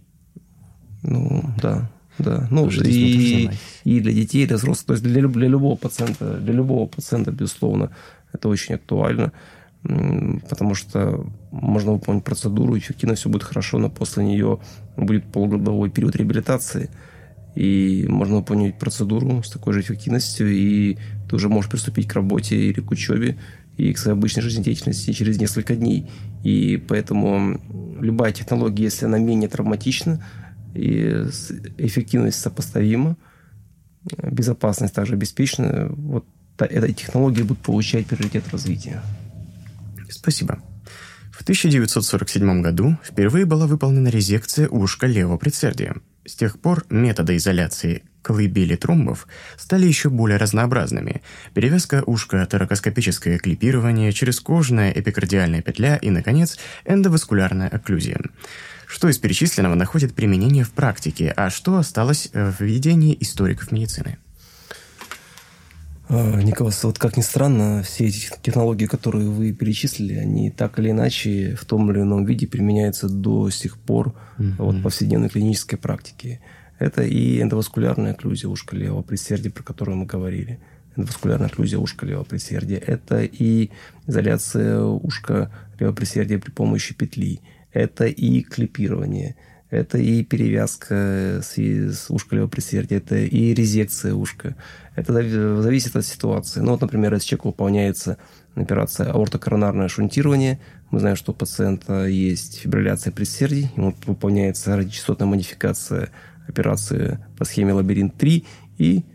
Ну, 1.02 1.44
да. 1.62 1.90
Да, 2.18 2.48
ну 2.52 2.70
и, 2.70 3.50
и 3.86 4.00
для 4.02 4.12
детей, 4.12 4.44
и 4.44 4.46
для 4.46 4.58
взрослых, 4.58 4.86
то 4.86 4.94
есть 4.94 5.04
для, 5.04 5.28
для 5.28 5.48
любого 5.48 5.76
пациента, 5.76 6.36
для 6.36 6.54
любого 6.54 6.86
пациента, 6.86 7.32
безусловно, 7.32 7.96
это 8.34 8.50
очень 8.50 8.76
актуально, 8.76 9.32
потому 9.84 10.76
что 10.76 11.26
можно 11.52 11.94
выполнить 11.94 12.24
процедуру, 12.24 12.78
эффективно 12.78 13.16
все 13.16 13.30
будет 13.30 13.44
хорошо, 13.44 13.80
но 13.80 13.90
после 13.90 14.24
нее 14.24 14.60
будет 14.96 15.26
полугодовой 15.32 15.90
период 15.90 16.16
реабилитации, 16.16 16.90
и 17.56 18.06
можно 18.08 18.38
выполнить 18.38 18.78
процедуру 18.78 19.44
с 19.44 19.50
такой 19.50 19.74
же 19.74 19.82
эффективностью, 19.82 20.50
и 20.52 20.98
ты 21.30 21.36
уже 21.36 21.50
можешь 21.50 21.70
приступить 21.70 22.08
к 22.08 22.14
работе 22.14 22.56
или 22.56 22.80
к 22.80 22.92
учебе, 22.92 23.38
и 23.78 23.94
к 23.94 23.98
своей 23.98 24.18
обычной 24.18 24.44
жизнедеятельности 24.44 25.12
через 25.12 25.40
несколько 25.40 25.76
дней. 25.76 26.10
И 26.44 26.78
поэтому 26.78 27.60
любая 28.00 28.32
технология, 28.32 28.86
если 28.86 29.06
она 29.06 29.18
менее 29.18 29.50
травматична, 29.50 30.24
и 30.74 31.26
эффективность 31.78 32.40
сопоставима, 32.40 33.18
безопасность 34.24 34.94
также 34.94 35.14
обеспечена, 35.14 35.90
вот 35.90 36.26
этой 36.58 36.94
технологии 36.94 37.42
будут 37.42 37.60
получать 37.60 38.06
приоритет 38.06 38.44
развития. 38.52 39.02
Спасибо. 40.12 40.60
В 41.32 41.42
1947 41.42 42.62
году 42.62 42.98
впервые 43.04 43.46
была 43.46 43.66
выполнена 43.66 44.10
резекция 44.10 44.68
ушка 44.68 45.08
левого 45.08 45.38
предсердия. 45.38 45.96
С 46.26 46.36
тех 46.36 46.60
пор 46.60 46.86
методы 46.90 47.36
изоляции 47.38 48.04
колыбели 48.22 48.76
тромбов 48.76 49.28
стали 49.58 49.88
еще 49.88 50.10
более 50.10 50.38
разнообразными. 50.38 51.24
Перевязка 51.56 52.04
ушка, 52.06 52.46
торакоскопическое 52.46 53.40
клипирование, 53.40 54.12
черезкожная 54.12 54.92
эпикардиальная 54.92 55.64
петля 55.64 55.98
и, 55.98 56.12
наконец, 56.12 56.60
эндоваскулярная 56.86 57.70
окклюзия. 57.70 58.20
Что 58.86 59.10
из 59.10 59.18
перечисленного 59.18 59.74
находит 59.74 60.14
применение 60.14 60.66
в 60.66 60.72
практике, 60.72 61.34
а 61.36 61.50
что 61.50 61.78
осталось 61.78 62.30
в 62.34 62.62
видении 62.62 63.18
историков 63.20 63.72
медицины? 63.72 64.18
А, 66.14 66.42
Николас, 66.42 66.84
вот 66.84 67.00
как 67.00 67.16
ни 67.16 67.22
странно, 67.22 67.84
все 67.84 68.08
эти 68.08 68.30
технологии, 68.42 68.86
которые 68.86 69.30
вы 69.30 69.54
перечислили, 69.54 70.16
они 70.16 70.52
так 70.52 70.78
или 70.78 70.92
иначе 70.92 71.56
в 71.56 71.64
том 71.64 71.90
или 71.90 72.02
ином 72.02 72.26
виде 72.26 72.48
применяются 72.48 73.08
до 73.08 73.50
сих 73.50 73.78
пор 73.78 74.14
mm-hmm. 74.38 74.56
вот, 74.58 74.76
в 74.76 74.82
повседневной 74.84 75.30
клинической 75.30 75.80
практике. 75.80 76.42
Это 76.80 77.04
и 77.04 77.42
эндоваскулярная 77.42 78.12
окклюзия 78.12 78.50
ушка 78.50 78.76
левого 78.76 79.04
предсердия, 79.04 79.52
про 79.52 79.64
которую 79.64 79.98
мы 79.98 80.06
говорили. 80.06 80.60
Эндоваскулярная 80.98 81.48
окклюзия 81.48 81.80
ушка 81.80 82.06
левого 82.06 82.26
предсердия. 82.26 82.80
Это 82.80 83.24
и 83.24 83.70
изоляция 84.06 84.82
ушка 84.82 85.50
левого 85.80 85.96
предсердия 85.96 86.40
при 86.40 86.52
помощи 86.52 86.94
петли. 86.94 87.40
Это 87.72 88.06
и 88.06 88.42
клипирование. 88.42 89.38
Это 89.70 89.98
и 89.98 90.26
перевязка 90.26 91.40
с, 91.42 91.58
с 91.58 92.10
ушка 92.10 92.36
левого 92.36 92.50
предсердия. 92.50 92.98
Это 92.98 93.16
и 93.16 93.54
резекция 93.54 94.14
ушка. 94.14 94.58
Это 94.96 95.14
зависит 95.14 95.96
от 95.96 96.06
ситуации. 96.06 96.60
Ну, 96.60 96.72
вот, 96.72 96.82
например, 96.82 97.14
если 97.14 97.30
человек 97.30 97.46
выполняется 97.46 98.18
операция 98.56 99.12
аортокоронарное 99.12 99.88
шунтирование, 99.88 100.60
мы 100.90 101.00
знаем, 101.00 101.16
что 101.16 101.32
у 101.32 101.36
пациента 101.36 102.06
есть 102.06 102.60
фибрилляция 102.60 103.14
предсердий, 103.14 103.72
ему 103.78 103.96
выполняется 104.06 104.76
радиочастотная 104.76 105.28
модификация 105.28 106.10
операции 106.48 107.20
по 107.38 107.46
схеме 107.46 107.74
лабиринт-3, 107.74 108.46
и 108.78 109.06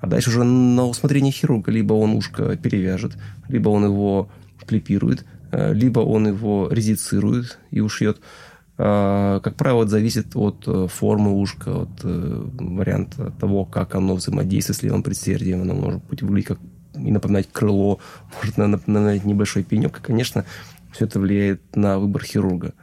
а 0.00 0.06
дальше 0.06 0.28
уже 0.28 0.44
на 0.44 0.84
усмотрение 0.84 1.32
хирурга. 1.32 1.72
Либо 1.72 1.94
он 1.94 2.12
ушко 2.12 2.56
перевяжет, 2.56 3.12
либо 3.48 3.70
он 3.70 3.86
его 3.86 4.28
клипирует, 4.66 5.24
э, 5.50 5.72
либо 5.72 6.00
он 6.00 6.26
его 6.26 6.68
резицирует 6.70 7.58
и 7.70 7.80
ушьет. 7.80 8.20
А, 8.76 9.40
как 9.40 9.56
правило, 9.56 9.82
это 9.82 9.92
зависит 9.92 10.34
от 10.34 10.64
э, 10.66 10.88
формы 10.88 11.32
ушка, 11.32 11.82
от 11.82 12.00
э, 12.02 12.48
варианта 12.54 13.30
того, 13.38 13.64
как 13.64 13.94
оно 13.94 14.14
взаимодействует 14.14 14.78
с 14.78 14.82
левым 14.82 15.02
предсердием. 15.02 15.62
Оно 15.62 15.74
может 15.74 16.04
быть 16.04 16.22
выглядеть 16.22 16.48
как 16.48 16.58
и 16.94 17.10
напоминать 17.10 17.48
крыло, 17.52 18.00
может 18.36 18.56
напоминать 18.56 19.24
небольшой 19.24 19.62
пенек. 19.62 19.98
И, 19.98 20.02
конечно, 20.02 20.44
все 20.92 21.04
это 21.04 21.20
влияет 21.20 21.76
на 21.76 21.98
выбор 21.98 22.24
хирурга. 22.24 22.74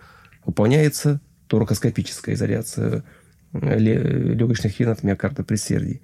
Выполняется 0.45 1.19
торакоскопическая 1.47 2.35
изоляция 2.35 3.03
легочных 3.53 4.79
вен 4.79 4.89
от 4.89 5.03
миокарда 5.03 5.43
предсердий. 5.43 6.01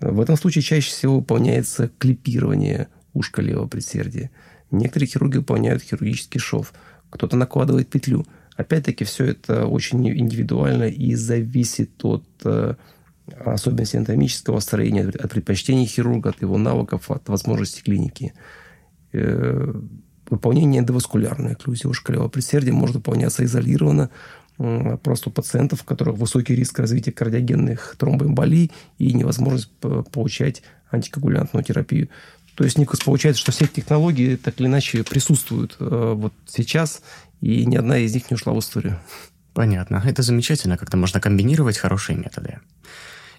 В 0.00 0.20
этом 0.20 0.36
случае 0.36 0.62
чаще 0.62 0.90
всего 0.90 1.16
выполняется 1.16 1.90
клипирование 1.98 2.88
ушка 3.12 3.40
левого 3.40 3.68
предсердия. 3.68 4.30
Некоторые 4.72 5.08
хирурги 5.08 5.36
выполняют 5.36 5.82
хирургический 5.82 6.40
шов. 6.40 6.72
Кто-то 7.10 7.36
накладывает 7.36 7.88
петлю. 7.88 8.26
Опять-таки, 8.56 9.04
все 9.04 9.26
это 9.26 9.66
очень 9.66 10.06
индивидуально 10.08 10.84
и 10.84 11.14
зависит 11.14 12.04
от 12.04 12.24
э, 12.44 12.74
особенностей 13.44 13.98
анатомического 13.98 14.60
строения, 14.60 15.08
от 15.08 15.30
предпочтений 15.30 15.86
хирурга, 15.86 16.30
от 16.30 16.42
его 16.42 16.58
навыков, 16.58 17.10
от 17.10 17.28
возможностей 17.28 17.82
клиники. 17.82 18.34
Э, 19.12 19.72
выполнение 20.28 20.80
эндоваскулярной 20.80 21.52
окклюзии 21.52 21.86
ушка 21.86 22.12
левого 22.12 22.28
предсердия 22.28 22.72
может 22.72 22.96
выполняться 22.96 23.44
изолированно 23.44 24.10
просто 25.02 25.30
у 25.30 25.32
пациентов, 25.32 25.82
у 25.82 25.84
которых 25.84 26.16
высокий 26.16 26.54
риск 26.54 26.78
развития 26.78 27.10
кардиогенных 27.10 27.96
тромбоэмболий 27.98 28.70
и 28.98 29.12
невозможность 29.12 29.70
получать 30.12 30.62
антикоагулянтную 30.90 31.64
терапию. 31.64 32.08
То 32.54 32.64
есть, 32.64 32.76
Никос, 32.78 33.00
получается, 33.00 33.40
что 33.40 33.50
все 33.50 33.66
технологии 33.66 34.36
так 34.36 34.60
или 34.60 34.66
иначе 34.66 35.04
присутствуют 35.04 35.76
э, 35.80 36.12
вот 36.14 36.34
сейчас, 36.46 37.02
и 37.42 37.66
ни 37.66 37.76
одна 37.76 37.98
из 37.98 38.14
них 38.14 38.30
не 38.30 38.36
ушла 38.36 38.54
в 38.54 38.58
историю. 38.58 38.98
Понятно. 39.52 40.02
Это 40.06 40.22
замечательно, 40.22 40.78
как-то 40.78 40.96
можно 40.96 41.20
комбинировать 41.20 41.76
хорошие 41.76 42.16
методы. 42.16 42.60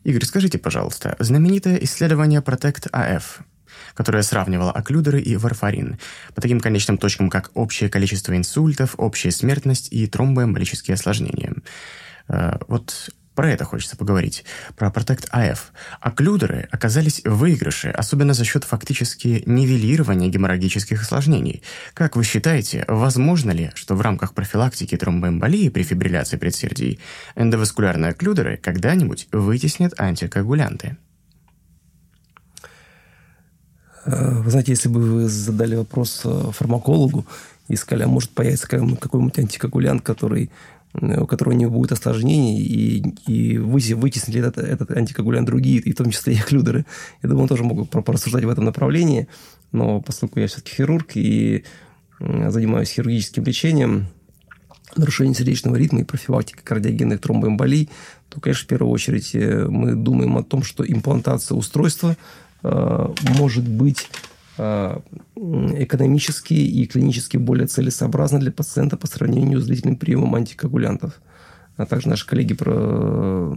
Игорь, 0.04 0.26
скажите, 0.26 0.60
пожалуйста, 0.60 1.16
знаменитое 1.20 1.78
исследование 1.78 2.42
Protect 2.42 2.92
AF 2.92 3.24
которая 3.96 4.24
сравнивала 4.24 4.72
оклюдеры 4.72 5.22
и 5.22 5.36
варфарин 5.36 5.98
по 6.36 6.42
таким 6.42 6.60
конечным 6.60 6.98
точкам, 6.98 7.30
как 7.30 7.52
общее 7.54 7.90
количество 7.90 8.36
инсультов, 8.36 8.96
общая 8.98 9.32
смертность 9.32 9.90
и 9.92 10.08
тромбоэмболические 10.08 10.96
осложнения. 10.96 11.56
Э, 12.28 12.58
вот 12.68 13.10
про 13.36 13.52
это 13.52 13.66
хочется 13.66 13.96
поговорить. 13.98 14.46
Про 14.76 14.88
Protect 14.90 15.30
AF. 15.32 15.60
Оклюдеры 16.00 16.68
оказались 16.72 17.22
в 17.24 17.44
выигрыше, 17.44 17.90
особенно 17.90 18.34
за 18.34 18.46
счет 18.46 18.64
фактически 18.64 19.44
нивелирования 19.46 20.30
геморрагических 20.30 21.02
осложнений. 21.02 21.62
Как 21.94 22.16
вы 22.16 22.24
считаете, 22.24 22.86
возможно 22.88 23.52
ли, 23.52 23.72
что 23.76 23.96
в 23.96 24.02
рамках 24.02 24.34
профилактики 24.34 24.96
тромбоэмболии 24.96 25.70
при 25.70 25.84
фибрилляции 25.84 26.38
предсердий 26.38 27.00
эндоваскулярные 27.36 28.12
оклюдеры 28.12 28.58
когда-нибудь 28.58 29.28
вытеснят 29.32 29.94
антикоагулянты? 30.00 30.98
Э, 34.06 34.40
вы 34.42 34.50
знаете, 34.50 34.72
если 34.72 34.90
бы 34.90 35.02
вы 35.02 35.28
задали 35.28 35.76
вопрос 35.76 36.22
э, 36.24 36.52
фармакологу 36.52 37.26
и 37.68 37.76
сказали, 37.76 38.04
а 38.04 38.08
может 38.08 38.30
появиться 38.30 38.68
какой-нибудь 38.68 39.40
антикоагулянт, 39.40 40.02
который, 40.02 40.50
у 40.94 41.26
которого 41.26 41.54
не 41.54 41.66
будет 41.66 41.92
осложнений, 41.92 42.62
и, 42.62 43.16
и 43.28 43.58
вытеснили 43.58 44.40
этот, 44.40 44.58
этот 44.60 44.92
антикоагулянт 44.92 45.48
другие, 45.48 45.80
и 45.80 45.92
в 45.92 45.96
том 45.96 46.12
числе 46.12 46.34
и 46.34 46.38
клюдеры, 46.38 46.86
я 47.22 47.30
думаю, 47.30 47.44
он 47.44 47.48
тоже 47.50 47.64
мог 47.64 47.90
порассуждать 47.90 48.44
в 48.44 48.50
этом 48.50 48.66
направлении, 48.66 49.28
но 49.72 50.02
поскольку 50.02 50.40
я 50.40 50.48
все-таки 50.48 50.76
хирург 50.76 51.12
и 51.16 51.64
занимаюсь 52.20 52.92
хирургическим 52.92 53.44
лечением, 53.44 54.08
нарушение 54.96 55.34
сердечного 55.34 55.76
ритма 55.76 56.02
и 56.02 56.04
профилактика 56.04 56.62
кардиогенных 56.64 57.20
тромбоэмболий, 57.20 57.90
то, 58.30 58.40
конечно, 58.40 58.66
в 58.66 58.68
первую 58.68 58.92
очередь 58.92 59.34
мы 59.34 59.96
думаем 59.96 60.38
о 60.38 60.44
том, 60.44 60.64
что 60.64 60.86
имплантация 60.86 61.56
устройства– 61.56 62.16
может 62.64 63.68
быть 63.68 64.10
экономически 64.56 66.54
и 66.54 66.86
клинически 66.86 67.38
более 67.38 67.68
целесообразно 67.68 68.40
для 68.40 68.52
пациента 68.52 68.98
по 68.98 69.08
сравнению 69.08 69.60
с 69.60 69.66
длительным 69.66 69.96
приемом 69.96 70.36
антикоагулянтов. 70.36 71.22
А 71.78 71.86
также 71.86 72.10
наши 72.10 72.28
коллеги 72.28 72.54
про 72.54 73.54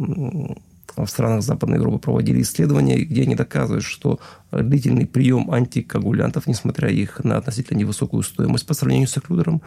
в 0.97 1.07
странах 1.07 1.43
Западной 1.43 1.77
Европы 1.77 1.99
проводили 1.99 2.41
исследования, 2.41 3.05
где 3.05 3.23
они 3.23 3.35
доказывают, 3.35 3.85
что 3.85 4.19
длительный 4.51 5.05
прием 5.05 5.51
антикоагулянтов, 5.51 6.47
несмотря 6.47 6.89
их 6.89 7.23
на 7.23 7.37
относительно 7.37 7.79
невысокую 7.79 8.23
стоимость 8.23 8.67
по 8.67 8.73
сравнению 8.73 9.09
с 9.09 9.17
оклюдером, 9.19 9.61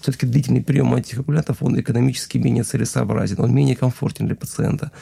все-таки 0.00 0.26
длительный 0.26 0.62
прием 0.62 0.94
антикоагулянтов, 0.94 1.62
он 1.62 1.80
экономически 1.80 2.38
менее 2.38 2.62
целесообразен, 2.62 3.40
он 3.40 3.52
менее 3.52 3.74
комфортен 3.74 4.26
для 4.26 4.36
пациента. 4.36 4.92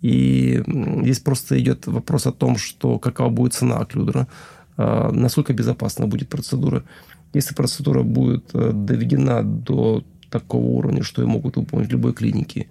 И 0.00 0.62
здесь 1.02 1.20
просто 1.20 1.58
идет 1.60 1.86
вопрос 1.86 2.26
о 2.26 2.32
том, 2.32 2.56
что 2.56 2.98
какова 2.98 3.30
будет 3.30 3.54
цена 3.54 3.78
оклюдера, 3.78 4.26
насколько 4.78 5.52
безопасна 5.52 6.06
будет 6.06 6.28
процедура. 6.28 6.84
Если 7.34 7.54
процедура 7.54 8.02
будет 8.02 8.50
э, 8.54 8.72
доведена 8.72 9.42
до 9.42 10.04
такого 10.30 10.64
уровня, 10.64 11.02
что 11.02 11.22
ее 11.22 11.28
могут 11.28 11.56
выполнить 11.56 11.88
в 11.88 11.92
любой 11.92 12.14
клинике, 12.14 12.68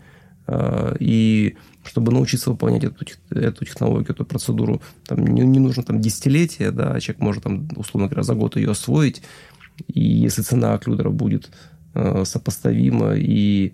а, 0.47 0.95
и 0.99 1.55
чтобы 1.83 2.11
научиться 2.11 2.49
выполнять 2.49 2.83
эту, 2.83 3.05
эту 3.29 3.65
технологию, 3.65 4.11
эту 4.11 4.25
процедуру, 4.25 4.81
там 5.05 5.25
не, 5.25 5.41
не 5.41 5.59
нужно 5.59 5.83
там 5.83 5.99
десятилетия, 5.99 6.71
да, 6.71 6.93
а 6.93 6.99
человек 6.99 7.21
может 7.21 7.43
там, 7.43 7.67
условно 7.75 8.07
говоря, 8.07 8.23
за 8.23 8.35
год 8.35 8.55
ее 8.55 8.71
освоить, 8.71 9.21
и 9.87 10.01
если 10.01 10.41
цена 10.41 10.73
оклюдера 10.73 11.09
будет 11.09 11.49
э, 11.93 12.23
сопоставима 12.25 13.13
и 13.15 13.73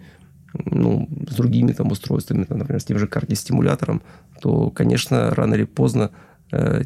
ну, 0.65 1.10
с 1.30 1.36
другими 1.36 1.72
там 1.72 1.91
устройствами, 1.91 2.46
например, 2.48 2.80
с 2.80 2.86
тем 2.86 3.00
же 3.00 3.08
кардиостимулятором, 3.08 4.02
то, 4.41 4.69
конечно, 4.69 5.32
рано 5.32 5.56
или 5.56 5.63
поздно 5.63 6.12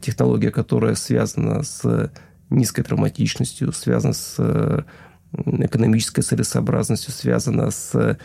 технология, 0.02 0.52
которая 0.52 0.96
связана 0.96 1.64
с 1.64 2.12
низкой 2.50 2.84
травматичностью, 2.84 3.72
связана 3.74 4.14
с 4.14 4.36
э, 4.38 4.84
экономической 5.34 6.22
целесообразностью, 6.22 7.12
связана 7.12 7.72
с 7.72 8.18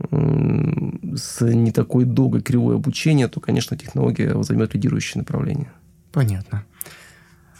с 0.00 1.40
не 1.40 1.72
такой 1.72 2.04
долгой 2.04 2.40
кривой 2.40 2.76
обучения, 2.76 3.26
то, 3.26 3.40
конечно, 3.40 3.76
технология 3.76 4.40
займет 4.44 4.72
лидирующее 4.74 5.18
направление. 5.18 5.72
Понятно. 6.12 6.64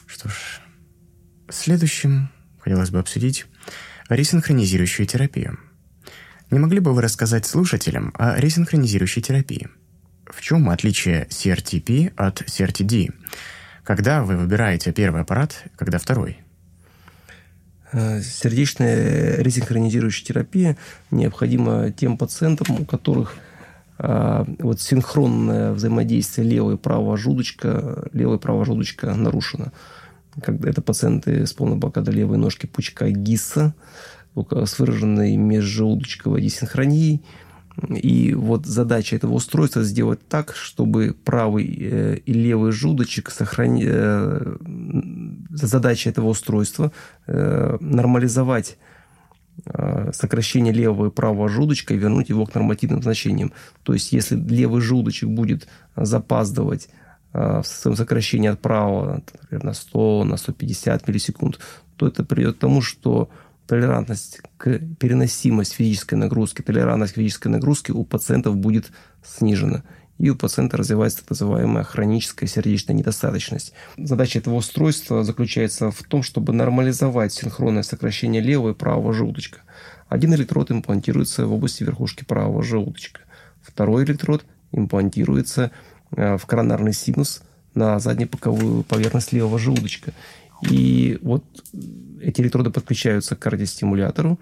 Что 0.06 0.28
ж, 0.28 0.60
следующим 1.50 2.30
хотелось 2.60 2.90
бы 2.90 3.00
обсудить 3.00 3.46
ресинхронизирующую 4.08 5.06
терапию. 5.06 5.58
Не 6.50 6.58
могли 6.58 6.80
бы 6.80 6.94
вы 6.94 7.02
рассказать 7.02 7.44
слушателям 7.44 8.14
о 8.16 8.38
ресинхронизирующей 8.38 9.20
терапии? 9.20 9.68
В 10.30 10.40
чем 10.40 10.68
отличие 10.70 11.26
CRTP 11.26 12.12
от 12.16 12.42
CRTD? 12.42 13.12
Когда 13.84 14.22
вы 14.22 14.36
выбираете 14.36 14.92
первый 14.92 15.22
аппарат, 15.22 15.64
когда 15.76 15.98
второй– 15.98 16.38
Э, 17.90 18.20
сердечная 18.20 19.40
ресинхронизирующая 19.40 20.26
терапия 20.26 20.76
необходима 21.10 21.90
тем 21.90 22.18
пациентам, 22.18 22.82
у 22.82 22.84
которых 22.84 23.36
э, 23.98 24.44
вот 24.58 24.80
синхронное 24.80 25.72
взаимодействие 25.72 26.46
левого 26.46 26.74
и 26.74 26.76
правого 26.76 27.16
желудочка, 27.16 28.08
левого 28.12 28.36
и 28.36 28.40
правого 28.40 28.66
желудочка 28.66 29.14
нарушено. 29.14 29.72
Когда 30.42 30.68
это 30.68 30.82
пациенты 30.82 31.46
с 31.46 31.52
полной 31.54 31.78
блокадой 31.78 32.14
левой 32.14 32.36
ножки 32.36 32.66
пучка 32.66 33.08
ГИСа, 33.10 33.74
с 34.36 34.78
выраженной 34.78 35.36
межжелудочковой 35.36 36.42
десинхронией– 36.42 37.24
и 37.86 38.34
вот 38.34 38.66
задача 38.66 39.16
этого 39.16 39.34
устройства 39.34 39.84
сделать 39.84 40.26
так, 40.28 40.54
чтобы 40.54 41.14
правый 41.24 41.78
э, 41.80 42.16
и 42.16 42.32
левый 42.32 42.72
желудочек 42.72 43.30
сохранить... 43.30 43.84
Э, 43.86 44.56
задача 45.50 46.10
этого 46.10 46.28
устройства 46.28 46.92
э, 47.26 47.76
нормализовать 47.80 48.78
сокращение 50.12 50.72
левого 50.72 51.08
и 51.08 51.10
правого 51.10 51.48
желудочка 51.48 51.92
и 51.92 51.96
вернуть 51.96 52.28
его 52.28 52.46
к 52.46 52.54
нормативным 52.54 53.02
значениям. 53.02 53.52
То 53.82 53.92
есть, 53.92 54.12
если 54.12 54.36
левый 54.36 54.80
желудочек 54.80 55.28
будет 55.28 55.66
запаздывать 55.96 56.88
в 57.32 57.64
своем 57.64 57.96
сокращении 57.96 58.48
от 58.48 58.60
правого 58.60 59.20
например, 59.42 59.64
на 59.64 59.72
100, 59.72 60.24
на 60.24 60.36
150 60.36 61.08
миллисекунд, 61.08 61.58
то 61.96 62.06
это 62.06 62.22
приведет 62.22 62.56
к 62.56 62.60
тому, 62.60 62.80
что 62.80 63.30
толерантность 63.68 64.40
к 64.56 64.78
переносимость 64.98 65.74
физической 65.74 66.14
нагрузки, 66.14 66.62
толерантность 66.62 67.12
к 67.12 67.16
физической 67.16 67.48
нагрузке 67.48 67.92
у 67.92 68.02
пациентов 68.02 68.56
будет 68.56 68.90
снижена. 69.22 69.84
И 70.16 70.30
у 70.30 70.34
пациента 70.34 70.78
развивается 70.78 71.20
так 71.20 71.30
называемая 71.30 71.84
хроническая 71.84 72.48
сердечная 72.48 72.96
недостаточность. 72.96 73.72
Задача 73.96 74.40
этого 74.40 74.54
устройства 74.54 75.22
заключается 75.22 75.92
в 75.92 76.02
том, 76.02 76.24
чтобы 76.24 76.52
нормализовать 76.52 77.32
синхронное 77.32 77.84
сокращение 77.84 78.42
левого 78.42 78.70
и 78.70 78.74
правого 78.74 79.12
желудочка. 79.12 79.60
Один 80.08 80.34
электрод 80.34 80.72
имплантируется 80.72 81.46
в 81.46 81.52
области 81.52 81.84
верхушки 81.84 82.24
правого 82.24 82.62
желудочка. 82.64 83.20
Второй 83.60 84.04
электрод 84.04 84.44
имплантируется 84.72 85.70
э, 86.16 86.38
в 86.38 86.46
коронарный 86.46 86.94
синус 86.94 87.42
на 87.74 88.00
заднепоковую 88.00 88.82
поверхность 88.82 89.32
левого 89.32 89.58
желудочка. 89.58 90.14
И 90.68 91.18
вот 91.22 91.44
эти 92.20 92.40
электроды 92.40 92.70
подключаются 92.70 93.36
к 93.36 93.40
кардиостимулятору, 93.40 94.38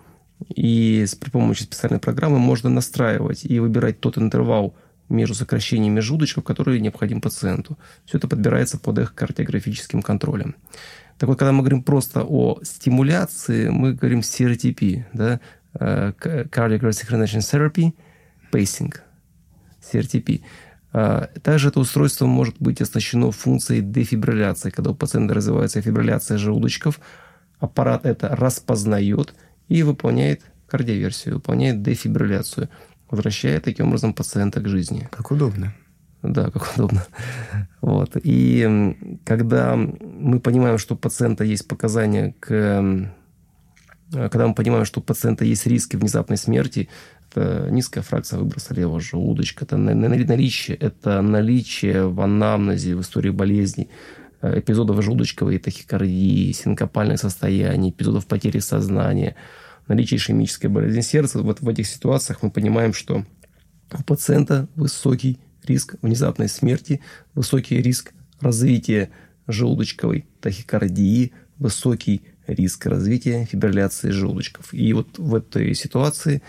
и 0.55 1.07
при 1.21 1.31
помощи 1.31 1.63
специальной 1.63 1.99
программы 1.99 2.39
можно 2.39 2.69
настраивать 2.69 3.45
и 3.45 3.59
выбирать 3.59 4.01
тот 4.01 4.19
интервал 4.19 4.75
между 5.09 5.35
сокращениями 5.35 6.01
желудочков, 6.01 6.45
который 6.45 6.81
необходим 6.81 7.21
пациенту. 7.21 7.79
Все 8.05 8.19
это 8.19 8.29
подбирается 8.29 8.79
под 8.79 8.99
их 8.99 9.15
кардиографическим 9.15 10.03
контролем. 10.03 10.57
Так 11.19 11.29
вот, 11.29 11.39
когда 11.39 11.53
мы 11.53 11.61
говорим 11.61 11.83
просто 11.83 12.25
о 12.25 12.59
стимуляции, 12.63 13.69
мы 13.69 13.95
говорим 13.95 14.21
CRTP, 14.21 15.05
да, 15.13 15.41
э, 15.75 16.13
Cardiac 16.19 16.81
Resynchronization 16.81 17.41
Therapy, 17.41 17.93
Pacing, 18.53 18.95
CRTP. 19.81 20.43
А, 20.93 21.29
также 21.43 21.69
это 21.69 21.81
устройство 21.81 22.27
может 22.27 22.57
быть 22.59 22.81
оснащено 22.81 23.31
функцией 23.31 23.83
дефибрилляции. 23.83 24.71
Когда 24.71 24.91
у 24.91 24.95
пациента 24.95 25.35
развивается 25.35 25.83
фибрилляция 25.83 26.39
желудочков, 26.39 27.01
аппарат 27.59 28.07
это 28.07 28.29
распознает 28.29 29.35
и 29.69 29.83
выполняет 29.83 30.43
кардиоверсию, 30.67 31.37
выполняет 31.37 31.83
дефибрилляцию, 31.83 32.69
возвращая 33.11 33.61
таким 33.61 33.89
образом 33.89 34.13
пациента 34.13 34.61
к 34.61 34.69
жизни. 34.69 35.09
Как 35.11 35.31
удобно. 35.31 35.75
Да, 36.23 36.51
как 36.51 36.75
удобно. 36.75 37.07
Вот. 37.81 38.17
И 38.23 38.97
когда 39.25 39.77
мы 39.77 40.41
понимаем, 40.41 40.79
что 40.79 40.95
у 40.95 40.99
пациента 40.99 41.45
есть 41.45 41.69
показания 41.69 42.35
к 42.41 43.13
когда 44.11 44.47
мы 44.47 44.55
понимаем, 44.55 44.85
что 44.85 45.01
у 45.01 45.03
пациента 45.03 45.45
есть 45.45 45.67
риски 45.67 45.97
внезапной 45.97 46.37
смерти, 46.37 46.89
это 47.29 47.69
низкая 47.71 48.05
фракция 48.05 48.39
выброса 48.39 48.73
левого 48.73 49.01
желудочка, 49.01 49.65
это 49.65 49.77
наличие, 49.77 50.77
это 50.77 51.23
наличие 51.23 52.07
в 52.09 52.21
анамнезе, 52.21 52.95
в 52.95 53.01
истории 53.01 53.31
болезней 53.31 53.89
эпизодов 54.55 55.03
желудочковой 55.03 55.59
тахикардии, 55.59 56.53
синкопальных 56.53 57.19
состояний, 57.19 57.91
эпизодов 57.91 58.27
потери 58.27 58.59
сознания, 58.59 59.37
наличие 59.89 60.19
ишемической 60.19 60.71
болезни 60.71 61.01
сердца. 61.01 61.41
Вот 61.41 61.61
в 61.61 61.69
этих 61.69 61.87
ситуациях 61.87 62.43
мы 62.43 62.51
понимаем, 62.51 62.93
что 62.93 63.25
у 63.93 64.03
пациента 64.03 64.69
высокий 64.75 65.39
риск 65.65 65.97
внезапной 66.03 66.49
смерти, 66.49 67.01
высокий 67.35 67.81
риск 67.81 68.13
развития 68.41 69.11
желудочковой 69.47 70.27
тахикардии, 70.41 71.33
высокий 71.59 72.23
риск 72.47 72.87
развития 72.87 73.45
фибрилляции 73.45 74.11
желудочков. 74.11 74.73
И 74.75 74.93
вот 74.93 75.19
в 75.19 75.35
этой 75.35 75.75
ситуации 75.75 76.43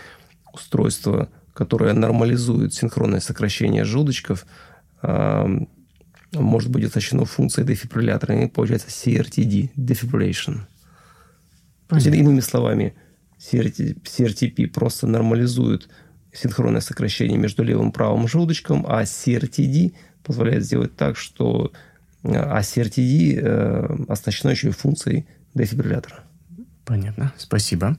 устройство, 0.52 1.28
которое 1.54 1.92
нормализует 1.92 2.74
синхронное 2.74 3.20
сокращение 3.20 3.84
желудочков, 3.84 4.46
может 6.32 6.70
быть 6.70 6.84
оснащено 6.84 7.24
функцией 7.24 7.66
дефибриллятора, 7.66 8.44
и 8.44 8.48
получается 8.48 8.88
CRTD, 8.88 9.70
defibrillation. 9.76 10.60
Есть, 11.92 12.06
иными 12.06 12.40
словами, 12.40 12.94
CRTP 13.38 14.66
просто 14.68 15.06
нормализует 15.06 15.88
синхронное 16.32 16.80
сокращение 16.80 17.38
между 17.38 17.62
левым 17.62 17.88
и 17.88 17.92
правым 17.92 18.28
желудочком, 18.28 18.84
а 18.86 19.02
CRTD 19.02 19.94
позволяет 20.22 20.64
сделать 20.64 20.96
так, 20.96 21.16
что 21.16 21.72
а 22.24 22.60
CRTD 22.60 23.40
э, 23.40 24.04
оснащено 24.08 24.50
еще 24.50 24.68
и 24.68 24.72
функцией 24.72 25.26
дефибриллятора. 25.54 26.24
Понятно, 26.84 27.32
спасибо. 27.38 27.96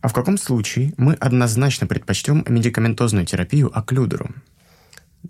А 0.00 0.08
в 0.08 0.12
каком 0.12 0.38
случае 0.38 0.92
мы 0.96 1.14
однозначно 1.14 1.86
предпочтем 1.86 2.44
медикаментозную 2.48 3.24
терапию 3.24 3.76
оклюдеру? 3.76 4.34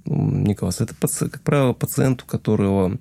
Николас, 0.07 0.80
это, 0.80 0.94
как 0.94 1.40
правило, 1.42 1.72
пациент, 1.72 2.22
у 2.22 2.26
которого 2.26 2.98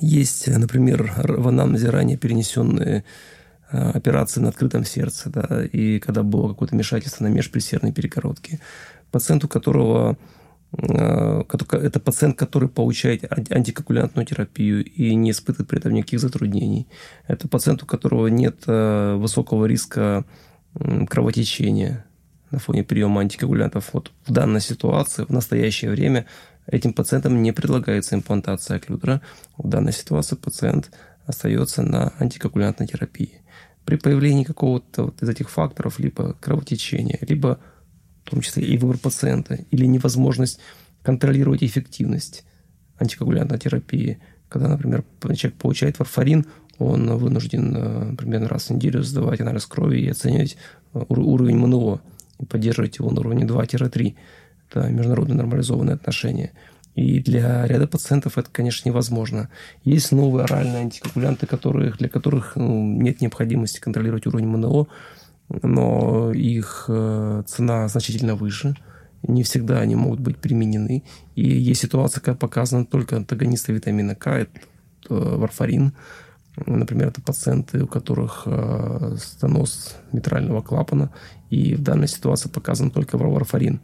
есть, 0.00 0.46
например, 0.46 1.12
в 1.16 1.48
анамнезе 1.48 1.90
ранее 1.90 2.16
перенесенные 2.16 3.04
э, 3.70 3.90
операции 3.90 4.40
на 4.40 4.50
открытом 4.50 4.84
сердце, 4.84 5.30
да, 5.30 5.64
и 5.64 5.98
когда 5.98 6.22
было 6.22 6.48
какое-то 6.48 6.74
вмешательство 6.76 7.24
на 7.24 7.28
межпредсердной 7.28 7.92
перегородке. 7.92 8.60
Пациент, 9.10 9.42
у 9.44 9.48
которого 9.48 10.18
Э, 10.78 11.42
это 11.72 12.00
пациент, 12.00 12.38
который 12.38 12.68
получает 12.68 13.24
антикоагулянтную 13.30 14.26
терапию 14.26 14.84
и 14.84 15.14
не 15.14 15.30
испытывает 15.30 15.68
при 15.68 15.78
этом 15.78 15.92
никаких 15.92 16.20
затруднений. 16.20 16.88
Это 17.26 17.48
пациент, 17.48 17.82
у 17.82 17.86
которого 17.86 18.28
нет 18.28 18.64
э, 18.66 19.16
высокого 19.16 19.66
риска 19.66 20.24
кровотечения 21.08 22.06
на 22.52 22.58
фоне 22.58 22.84
приема 22.84 23.22
антикоагулянтов. 23.22 23.90
Вот 23.92 24.12
в 24.26 24.32
данной 24.32 24.60
ситуации, 24.60 25.24
в 25.24 25.30
настоящее 25.30 25.90
время, 25.90 26.26
этим 26.66 26.92
пациентам 26.92 27.42
не 27.42 27.52
предлагается 27.52 28.14
имплантация 28.14 28.76
оклюдера. 28.76 29.20
В 29.56 29.68
данной 29.68 29.92
ситуации 29.92 30.36
пациент 30.36 30.90
остается 31.26 31.82
на 31.82 32.12
антикоагулянтной 32.18 32.86
терапии. 32.86 33.40
При 33.84 33.96
появлении 33.96 34.44
какого-то 34.44 35.04
вот 35.04 35.22
из 35.22 35.28
этих 35.28 35.50
факторов, 35.50 35.98
либо 35.98 36.34
кровотечения, 36.34 37.18
либо 37.22 37.58
в 38.24 38.30
том 38.30 38.40
числе 38.40 38.64
и 38.64 38.78
выбор 38.78 38.98
пациента, 38.98 39.58
или 39.70 39.86
невозможность 39.86 40.60
контролировать 41.02 41.64
эффективность 41.64 42.44
антикоагулянтной 42.98 43.58
терапии. 43.58 44.20
Когда, 44.48 44.68
например, 44.68 45.04
человек 45.34 45.54
получает 45.54 45.98
варфарин, 45.98 46.46
он 46.78 47.16
вынужден 47.16 47.74
э, 47.76 48.16
примерно 48.16 48.48
раз 48.48 48.66
в 48.66 48.70
неделю 48.70 49.02
сдавать 49.02 49.40
анализ 49.40 49.66
крови 49.66 50.00
и 50.00 50.08
оценивать 50.08 50.56
э, 50.94 51.04
уровень 51.08 51.56
МНО 51.56 52.00
поддерживать 52.48 52.98
его 52.98 53.10
на 53.10 53.20
уровне 53.20 53.44
2-3. 53.44 54.14
Это 54.70 54.88
международно 54.88 55.34
нормализованные 55.34 55.94
отношения. 55.94 56.52
И 56.94 57.20
для 57.20 57.66
ряда 57.66 57.86
пациентов 57.86 58.36
это, 58.36 58.50
конечно, 58.52 58.88
невозможно. 58.88 59.48
Есть 59.84 60.12
новые 60.12 60.44
оральные 60.44 60.82
антикоагулянты, 60.82 61.46
которые, 61.46 61.92
для 61.92 62.08
которых 62.08 62.56
ну, 62.56 62.84
нет 62.84 63.20
необходимости 63.22 63.80
контролировать 63.80 64.26
уровень 64.26 64.46
МНО, 64.48 64.86
но 65.62 66.32
их 66.32 66.84
э, 66.88 67.42
цена 67.46 67.88
значительно 67.88 68.34
выше. 68.34 68.76
Не 69.22 69.42
всегда 69.42 69.80
они 69.80 69.94
могут 69.94 70.20
быть 70.20 70.36
применены. 70.36 71.04
И 71.34 71.48
есть 71.48 71.80
ситуация, 71.80 72.20
когда 72.20 72.36
показаны 72.36 72.84
только 72.84 73.16
антагонисты 73.16 73.72
витамина 73.72 74.14
К, 74.14 74.40
это 74.40 74.50
э, 75.08 75.14
варфарин. 75.14 75.92
Например, 76.66 77.08
это 77.08 77.20
пациенты, 77.20 77.84
у 77.84 77.86
которых 77.86 78.42
э, 78.46 79.16
стеноз 79.18 79.96
митрального 80.12 80.60
клапана, 80.60 81.10
и 81.50 81.74
в 81.74 81.82
данной 81.82 82.08
ситуации 82.08 82.48
показан 82.48 82.90
только 82.90 83.16
варфарин. 83.18 83.80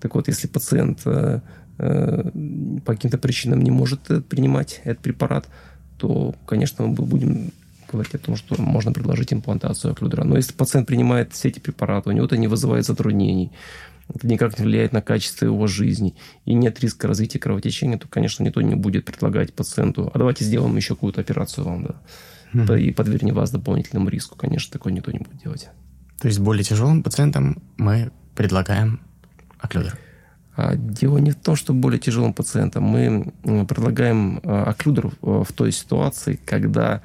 Так 0.00 0.14
вот, 0.14 0.28
если 0.28 0.48
пациент 0.48 1.04
по 1.04 2.92
каким-то 2.92 3.18
причинам 3.18 3.62
не 3.62 3.70
может 3.70 4.00
принимать 4.28 4.80
этот 4.84 5.02
препарат, 5.02 5.48
то, 5.96 6.34
конечно, 6.46 6.86
мы 6.86 6.94
будем 6.94 7.50
говорить 7.90 8.14
о 8.14 8.18
том, 8.18 8.36
что 8.36 8.60
можно 8.60 8.92
предложить 8.92 9.32
имплантацию 9.32 9.92
оклюдера. 9.92 10.24
Но 10.24 10.36
если 10.36 10.52
пациент 10.52 10.86
принимает 10.86 11.32
все 11.32 11.48
эти 11.48 11.60
препараты, 11.60 12.10
у 12.10 12.12
него 12.12 12.26
это 12.26 12.36
не 12.36 12.48
вызывает 12.48 12.86
затруднений, 12.86 13.50
это 14.08 14.26
никак 14.26 14.58
не 14.58 14.64
влияет 14.64 14.92
на 14.92 15.02
качество 15.02 15.44
его 15.44 15.66
жизни, 15.66 16.14
и 16.44 16.54
нет 16.54 16.80
риска 16.80 17.08
развития 17.08 17.38
кровотечения, 17.38 17.98
то, 17.98 18.08
конечно, 18.08 18.42
никто 18.42 18.60
не 18.60 18.74
будет 18.74 19.04
предлагать 19.04 19.54
пациенту, 19.54 20.10
а 20.12 20.18
давайте 20.18 20.44
сделаем 20.44 20.76
еще 20.76 20.94
какую-то 20.94 21.20
операцию 21.20 21.64
вам, 21.64 21.82
да, 21.84 21.94
mm-hmm. 22.52 22.80
и 22.80 22.92
подвергнем 22.92 23.34
вас 23.34 23.50
дополнительному 23.50 24.08
риску. 24.08 24.36
Конечно, 24.36 24.72
такое 24.72 24.92
никто 24.92 25.10
не 25.12 25.18
будет 25.18 25.42
делать. 25.42 25.68
То 26.20 26.28
есть 26.28 26.40
более 26.40 26.64
тяжелым 26.64 27.02
пациентам 27.02 27.62
мы 27.76 28.12
предлагаем 28.34 29.00
оклюдер? 29.58 29.98
А 30.54 30.76
дело 30.76 31.18
не 31.18 31.30
в 31.30 31.36
том, 31.36 31.56
что 31.56 31.72
более 31.72 31.98
тяжелым 31.98 32.34
пациентам. 32.34 32.84
Мы 32.84 33.32
предлагаем 33.42 34.40
а, 34.44 34.64
оклюдер 34.64 35.10
в 35.22 35.50
той 35.54 35.72
ситуации, 35.72 36.38
когда 36.44 37.02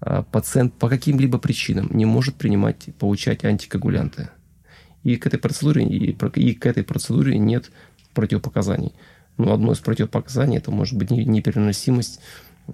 а, 0.00 0.22
пациент 0.24 0.74
по 0.74 0.88
каким-либо 0.88 1.38
причинам 1.38 1.88
не 1.92 2.04
может 2.04 2.34
принимать, 2.34 2.88
получать 2.98 3.44
антикоагулянты. 3.44 4.30
И 5.02 5.16
к 5.16 5.26
этой 5.26 5.38
процедуре, 5.38 5.84
и, 5.84 6.10
и 6.10 6.54
к 6.54 6.66
этой 6.66 6.84
процедуре 6.84 7.38
нет 7.38 7.70
противопоказаний. 8.14 8.92
Но 9.38 9.52
одно 9.52 9.72
из 9.72 9.78
противопоказаний 9.78 10.58
это 10.58 10.70
может 10.70 10.98
быть 10.98 11.10
непереносимость 11.10 12.20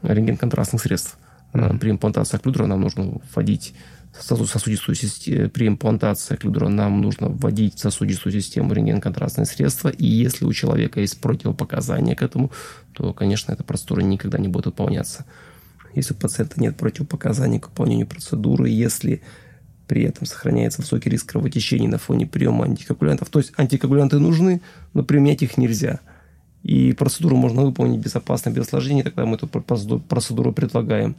рентген-контрастных 0.03 0.83
средств. 0.83 1.16
Mm-hmm. 1.53 1.79
При 1.79 1.91
имплантации 1.91 2.37
оклюдера 2.37 2.66
нам 2.66 2.81
нужно 2.81 3.20
вводить 3.35 3.74
сосудистую 4.18 4.95
систему, 4.95 5.51
при 5.51 5.68
имплантации 5.68 6.35
оклюдера 6.35 6.68
нам 6.68 7.03
нужно 7.03 7.29
вводить 7.29 7.74
в 7.74 7.79
сосудистую 7.81 8.33
систему 8.33 8.72
рентген-контрастные 8.72 9.45
средства, 9.45 9.91
и 9.91 10.07
если 10.07 10.47
у 10.47 10.53
человека 10.53 11.01
есть 11.01 11.20
противопоказания 11.20 12.14
к 12.14 12.22
этому, 12.22 12.51
то, 12.93 13.12
конечно, 13.12 13.53
эта 13.53 13.62
процедура 13.62 14.01
никогда 14.01 14.39
не 14.39 14.49
будет 14.49 14.66
выполняться 14.66 15.27
если 15.97 16.12
у 16.12 16.16
пациента 16.16 16.61
нет 16.61 16.77
противопоказаний 16.77 17.59
к 17.59 17.68
выполнению 17.68 18.07
процедуры, 18.07 18.68
если 18.68 19.22
при 19.87 20.03
этом 20.03 20.26
сохраняется 20.26 20.82
высокий 20.82 21.11
риск 21.11 21.30
кровотечений 21.30 21.87
на 21.87 21.99
фоне 21.99 22.26
приема 22.26 22.64
антикоагулянтов. 22.64 23.28
То 23.28 23.39
есть 23.39 23.53
антикоагулянты 23.57 24.18
нужны, 24.18 24.61
но 24.95 25.03
применять 25.03 25.43
их 25.43 25.59
нельзя. 25.59 26.01
И 26.62 26.93
процедуру 26.93 27.37
можно 27.37 27.62
выполнить 27.62 28.01
безопасно, 28.01 28.51
без 28.51 28.62
осложнений, 28.62 29.05
тогда 29.05 29.24
мы 29.24 29.37
эту 29.37 29.47
процедуру 29.47 30.53
предлагаем. 30.53 31.14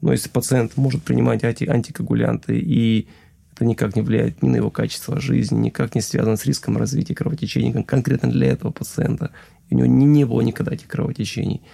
Но 0.00 0.12
если 0.12 0.28
пациент 0.28 0.76
может 0.76 1.02
принимать 1.02 1.44
анти 1.44 1.64
антикоагулянты, 1.64 2.58
и 2.58 3.08
это 3.52 3.64
никак 3.64 3.96
не 3.96 4.02
влияет 4.02 4.42
ни 4.42 4.48
на 4.48 4.56
его 4.56 4.70
качество 4.70 5.20
жизни, 5.20 5.58
никак 5.58 5.94
не 5.94 6.00
связано 6.00 6.36
с 6.36 6.46
риском 6.46 6.78
развития 6.78 7.14
кровотечений 7.14 7.82
конкретно 7.82 8.30
для 8.30 8.46
этого 8.46 8.70
пациента, 8.70 9.30
у 9.70 9.74
него 9.74 9.86
не, 9.86 10.06
не 10.06 10.24
было 10.24 10.40
никогда 10.40 10.72
этих 10.72 10.88
кровотечений– 10.88 11.62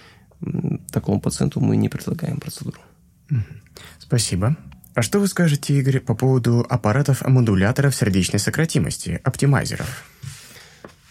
такому 0.91 1.19
пациенту 1.19 1.59
мы 1.59 1.77
не 1.77 1.89
предлагаем 1.89 2.39
процедуру. 2.39 2.79
Спасибо. 3.99 4.55
А 4.95 5.01
что 5.01 5.19
вы 5.19 5.27
скажете, 5.27 5.77
Игорь, 5.77 5.99
по 5.99 6.15
поводу 6.15 6.65
аппаратов-модуляторов 6.69 7.93
сердечной 7.93 8.39
сократимости, 8.39 9.19
оптимайзеров? 9.25 10.05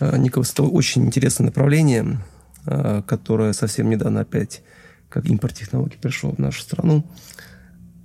А, 0.00 0.16
Николас, 0.16 0.52
это 0.52 0.62
очень 0.62 1.04
интересное 1.04 1.44
направление, 1.44 2.18
а, 2.64 3.02
которое 3.02 3.52
совсем 3.52 3.90
недавно 3.90 4.20
опять, 4.20 4.62
как 5.10 5.26
импорт 5.26 5.56
технологий, 5.56 5.98
пришло 6.00 6.30
в 6.30 6.38
нашу 6.38 6.62
страну. 6.62 7.04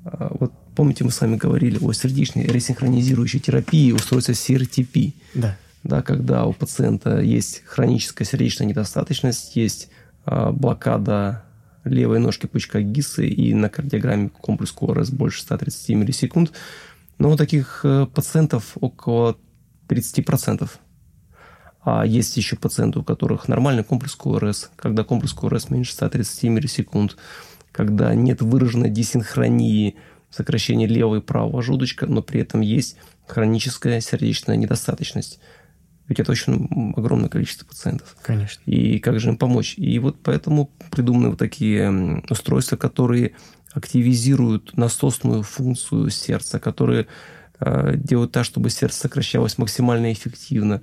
А, 0.04 0.36
вот 0.38 0.52
помните, 0.76 1.06
мы 1.06 1.12
с 1.12 1.22
вами 1.22 1.38
говорили 1.38 1.78
о 1.80 1.94
сердечной 1.94 2.44
ресинхронизирующей 2.44 3.40
терапии 3.40 3.94
устройства 3.94 4.34
CRTP. 4.34 5.14
Да. 5.34 5.58
Да, 5.84 6.02
когда 6.02 6.44
у 6.44 6.52
пациента 6.52 7.22
есть 7.22 7.64
хроническая 7.66 8.28
сердечная 8.28 8.68
недостаточность, 8.68 9.56
есть 9.56 9.88
блокада 10.26 11.46
левой 11.90 12.20
ножки 12.20 12.46
пучка 12.46 12.82
ГИСы 12.82 13.28
и 13.28 13.54
на 13.54 13.70
кардиограмме 13.70 14.30
комплекс 14.30 14.72
КОРС 14.72 15.10
больше 15.10 15.42
130 15.42 15.90
миллисекунд. 15.90 16.52
Но 17.18 17.32
у 17.32 17.36
таких 17.36 17.82
э, 17.84 18.06
пациентов 18.06 18.78
около 18.80 19.38
30%. 19.90 20.70
А 21.82 22.06
есть 22.06 22.38
еще 22.38 22.56
пациенты, 22.56 23.00
у 23.00 23.04
которых 23.04 23.48
нормальный 23.48 23.84
комплекс 23.84 24.16
КОРС, 24.16 24.72
когда 24.76 25.04
комплекс 25.04 25.34
КОРС 25.34 25.70
меньше 25.70 25.94
130 25.94 26.44
миллисекунд, 26.44 27.18
когда 27.72 28.14
нет 28.14 28.42
выраженной 28.42 28.90
десинхронии 28.90 29.96
сокращения 30.30 30.88
левого 30.88 31.18
и 31.18 31.22
правого 31.22 31.62
желудочка, 31.62 32.06
но 32.06 32.22
при 32.22 32.42
этом 32.42 32.62
есть 32.62 32.98
хроническая 33.28 34.02
сердечная 34.02 34.56
недостаточность. 34.56 35.40
Ведь 36.10 36.20
это 36.20 36.32
очень 36.32 36.94
огромное 36.98 37.30
количество 37.30 37.66
пациентов. 37.66 38.18
Конечно. 38.24 38.62
И 38.66 38.98
как 39.00 39.20
же 39.20 39.30
им 39.30 39.38
помочь? 39.38 39.76
И 39.78 40.00
вот 40.00 40.18
поэтому 40.22 40.72
придуманы 40.90 41.30
вот 41.30 41.40
такие 41.40 42.24
устройства, 42.30 42.76
которые 42.76 43.34
активизируют 43.74 44.76
насосную 44.76 45.44
функцию 45.44 46.10
сердца, 46.10 46.60
которые 46.60 47.06
э, 47.60 47.94
делают 47.96 48.32
так, 48.32 48.44
чтобы 48.44 48.72
сердце 48.72 49.02
сокращалось 49.02 49.60
максимально 49.60 50.12
эффективно. 50.12 50.82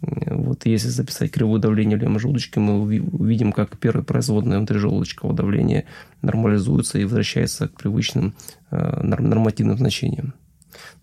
Вот 0.00 0.66
если 0.66 0.88
записать 0.88 1.30
кривое 1.30 1.60
давление 1.60 1.96
в 1.96 2.00
левом 2.00 2.18
желудочке, 2.18 2.58
мы 2.58 2.80
увидим, 2.80 3.52
как 3.52 3.78
первое 3.78 4.04
производное 4.04 4.58
внутрижелудочкового 4.58 5.36
давления 5.36 5.84
нормализуется 6.22 6.98
и 6.98 7.04
возвращается 7.04 7.68
к 7.68 7.74
привычным 7.74 8.34
э, 8.70 9.02
нормативным 9.02 9.78
значениям. 9.78 10.34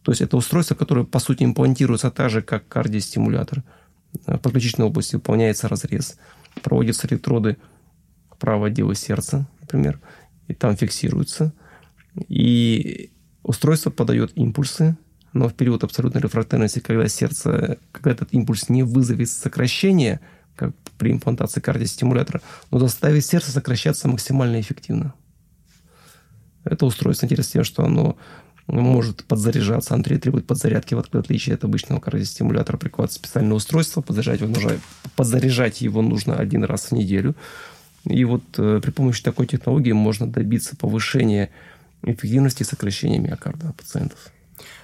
То 0.01 0.11
есть 0.11 0.21
это 0.21 0.37
устройство, 0.37 0.75
которое, 0.75 1.05
по 1.05 1.19
сути, 1.19 1.43
имплантируется 1.43 2.11
так 2.11 2.29
же, 2.29 2.41
как 2.41 2.67
кардиостимулятор. 2.67 3.63
В 4.25 4.37
подключительной 4.37 4.87
области 4.87 5.15
выполняется 5.15 5.67
разрез. 5.67 6.17
Проводятся 6.63 7.07
электроды 7.07 7.57
правого 8.39 8.67
отдела 8.67 8.95
сердца, 8.95 9.47
например, 9.61 9.99
и 10.47 10.53
там 10.53 10.75
фиксируются. 10.75 11.53
И 12.27 13.11
устройство 13.43 13.91
подает 13.91 14.31
импульсы, 14.35 14.97
но 15.33 15.47
в 15.47 15.53
период 15.53 15.83
абсолютной 15.83 16.21
рефрактерности, 16.21 16.79
когда 16.79 17.07
сердце, 17.07 17.77
когда 17.91 18.11
этот 18.11 18.33
импульс 18.33 18.69
не 18.69 18.83
вызовет 18.83 19.29
сокращение, 19.29 20.19
как 20.55 20.73
при 20.97 21.11
имплантации 21.11 21.61
кардиостимулятора, 21.61 22.41
но 22.71 22.79
заставит 22.79 23.25
сердце 23.25 23.51
сокращаться 23.51 24.07
максимально 24.07 24.59
эффективно. 24.59 25.13
Это 26.63 26.85
устройство 26.85 27.25
интересно 27.25 27.53
тем, 27.53 27.63
что 27.63 27.85
оно 27.85 28.17
может 28.69 29.23
подзаряжаться. 29.23 29.93
Оно 29.93 30.03
требует 30.03 30.45
подзарядки, 30.45 30.93
в 30.93 30.99
отличие 30.99 31.55
от 31.55 31.63
обычного 31.63 31.99
кардиостимулятора. 31.99 32.77
Прикладывается 32.77 33.19
специальное 33.19 33.55
устройство, 33.55 34.01
подзаряжать 34.01 34.41
его 34.41 34.49
нужно, 34.49 34.79
подзаряжать 35.15 35.81
его 35.81 36.01
нужно 36.01 36.35
один 36.37 36.63
раз 36.63 36.85
в 36.85 36.91
неделю. 36.91 37.35
И 38.05 38.23
вот 38.25 38.43
э, 38.57 38.79
при 38.81 38.91
помощи 38.91 39.21
такой 39.23 39.45
технологии 39.45 39.91
можно 39.91 40.27
добиться 40.27 40.75
повышения 40.75 41.49
эффективности 42.03 42.63
и 42.63 42.65
сокращения 42.65 43.19
миокарда 43.19 43.73
пациентов. 43.73 44.19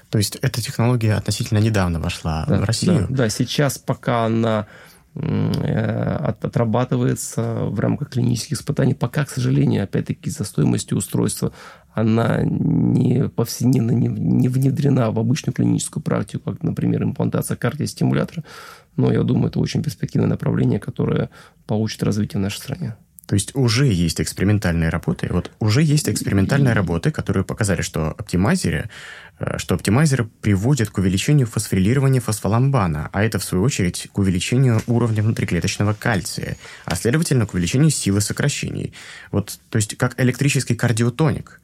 То 0.09 0.17
есть 0.17 0.37
эта 0.41 0.61
технология 0.61 1.13
относительно 1.13 1.59
недавно 1.59 1.99
вошла 1.99 2.45
да, 2.47 2.59
в 2.59 2.63
Россию? 2.63 3.07
Да, 3.09 3.15
да, 3.23 3.29
сейчас 3.29 3.77
пока 3.77 4.25
она 4.25 4.67
отрабатывается 5.15 7.65
в 7.65 7.79
рамках 7.79 8.09
клинических 8.09 8.57
испытаний. 8.57 8.93
Пока, 8.93 9.25
к 9.25 9.29
сожалению, 9.29 9.83
опять-таки, 9.83 10.29
за 10.29 10.43
стоимостью 10.43 10.97
устройства 10.97 11.53
она 11.93 12.41
не 12.43 13.29
повседневно 13.29 13.91
не 13.91 14.49
внедрена 14.49 15.11
в 15.11 15.19
обычную 15.19 15.53
клиническую 15.53 16.03
практику, 16.03 16.51
как, 16.51 16.63
например, 16.63 17.03
имплантация 17.03 17.55
кардиостимулятора. 17.55 18.43
Но 18.97 19.11
я 19.11 19.23
думаю, 19.23 19.47
это 19.47 19.59
очень 19.59 19.81
перспективное 19.81 20.29
направление, 20.29 20.79
которое 20.79 21.29
получит 21.65 22.03
развитие 22.03 22.39
в 22.39 22.43
нашей 22.43 22.57
стране. 22.57 22.95
То 23.27 23.33
есть 23.33 23.55
уже 23.55 23.87
есть 23.87 24.21
экспериментальные 24.21 24.89
работы. 24.89 25.27
Вот 25.31 25.51
уже 25.59 25.81
есть 25.81 26.09
экспериментальные 26.09 26.73
работы, 26.73 27.11
которые 27.11 27.43
показали, 27.43 27.81
что 27.81 28.11
оптимайзеры, 28.11 28.77
э, 28.77 28.89
что 29.57 29.75
оптимайзеры 29.75 30.25
приводят 30.25 30.89
к 30.89 30.97
увеличению 30.97 31.47
фосфорилирования 31.47 32.21
фосфоламбана, 32.21 33.09
а 33.11 33.23
это, 33.23 33.39
в 33.39 33.43
свою 33.43 33.63
очередь, 33.63 34.07
к 34.11 34.17
увеличению 34.17 34.81
уровня 34.87 35.21
внутриклеточного 35.23 35.93
кальция, 35.93 36.57
а 36.85 36.95
следовательно, 36.95 37.45
к 37.45 37.53
увеличению 37.53 37.89
силы 37.89 38.21
сокращений. 38.21 38.93
Вот, 39.31 39.59
то 39.69 39.77
есть 39.77 39.97
как 39.97 40.19
электрический 40.19 40.75
кардиотоник. 40.75 41.61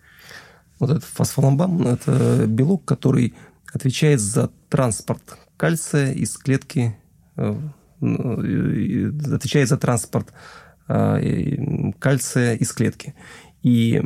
Вот 0.80 0.90
этот 0.90 1.04
фосфоламбан– 1.06 1.88
это 1.88 2.46
белок, 2.48 2.86
который 2.86 3.36
отвечает 3.74 4.20
за 4.20 4.50
транспорт 4.70 5.22
кальция 5.58 6.12
из 6.12 6.36
клетки, 6.38 6.98
э, 7.38 7.56
отвечает 8.02 9.70
за 9.70 9.78
транспорт 9.78 10.34
Э, 10.94 11.92
кальция 12.00 12.56
из 12.56 12.74
клетки. 12.74 13.14
И, 13.64 14.02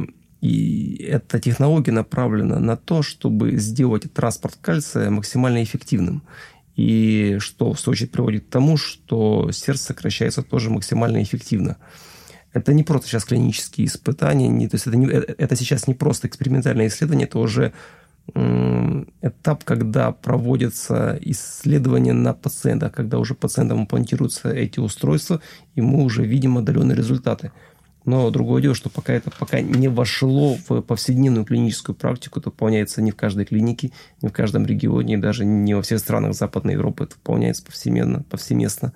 и 0.45 1.01
эта 1.01 1.39
технология 1.39 1.91
направлена 1.91 2.59
на 2.59 2.77
то, 2.77 3.01
чтобы 3.01 3.57
сделать 3.57 4.13
транспорт 4.13 4.55
кальция 4.61 5.09
максимально 5.09 5.63
эффективным. 5.63 6.21
И 6.75 7.37
что, 7.39 7.73
в 7.73 7.79
свою 7.79 7.93
очередь, 7.93 8.11
приводит 8.11 8.45
к 8.45 8.49
тому, 8.49 8.77
что 8.77 9.49
сердце 9.51 9.85
сокращается 9.85 10.43
тоже 10.43 10.69
максимально 10.69 11.23
эффективно. 11.23 11.77
Это 12.53 12.73
не 12.73 12.83
просто 12.83 13.07
сейчас 13.07 13.25
клинические 13.25 13.87
испытания, 13.87 14.47
не, 14.47 14.67
то 14.67 14.75
есть 14.75 14.85
это, 14.85 14.95
не, 14.97 15.07
э, 15.07 15.35
это 15.35 15.55
сейчас 15.55 15.87
не 15.87 15.95
просто 15.95 16.27
экспериментальное 16.27 16.87
исследование, 16.87 17.25
это 17.25 17.39
уже 17.39 17.73
этап, 19.21 19.63
когда 19.63 20.11
проводятся 20.11 21.17
исследования 21.21 22.13
на 22.13 22.33
пациентах, 22.33 22.91
когда 22.91 23.19
уже 23.19 23.35
пациентам 23.35 23.81
имплантируются 23.81 24.49
эти 24.49 24.79
устройства, 24.79 25.41
и 25.75 25.81
мы 25.81 26.03
уже 26.03 26.25
видим 26.25 26.57
отдаленные 26.57 26.97
результаты. 26.97 27.51
Но 28.05 28.29
другое 28.29 28.61
дело, 28.61 28.75
что 28.75 28.89
пока 28.89 29.13
это 29.13 29.31
пока 29.31 29.59
не 29.61 29.87
вошло 29.87 30.57
в 30.69 30.81
повседневную 30.81 31.43
клиническую 31.43 31.95
практику, 31.95 32.39
это 32.39 32.49
выполняется 32.49 33.01
не 33.01 33.11
в 33.11 33.15
каждой 33.15 33.45
клинике, 33.45 33.91
не 34.21 34.29
в 34.29 34.31
каждом 34.31 34.65
регионе, 34.65 35.17
даже 35.17 35.43
не 35.43 35.73
во 35.73 35.81
всех 35.81 35.99
странах 35.99 36.35
Западной 36.35 36.73
Европы, 36.73 37.05
это 37.05 37.15
выполняется 37.15 37.65
повсеместно. 37.65 38.23
повсеместно. 38.29 38.93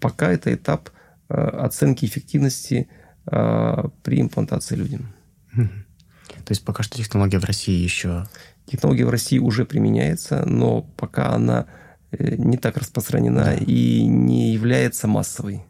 Пока 0.00 0.30
это 0.30 0.52
этап 0.52 0.90
э, 1.30 1.34
оценки 1.34 2.04
эффективности 2.04 2.88
э, 3.26 3.84
при 4.02 4.20
имплантации 4.20 4.76
людям. 4.76 5.14
То 5.52 6.52
есть 6.52 6.64
пока 6.64 6.82
что 6.82 6.98
технология 6.98 7.38
в 7.38 7.44
России 7.44 7.82
еще... 7.82 8.26
Технология 8.66 9.06
в 9.06 9.10
России 9.10 9.38
уже 9.38 9.64
применяется, 9.64 10.44
но 10.44 10.82
пока 10.82 11.30
она 11.32 11.66
э, 12.10 12.36
не 12.36 12.58
так 12.58 12.76
распространена 12.76 13.44
да. 13.44 13.54
и 13.54 14.04
не 14.04 14.52
является 14.52 15.08
массовой. 15.08 15.64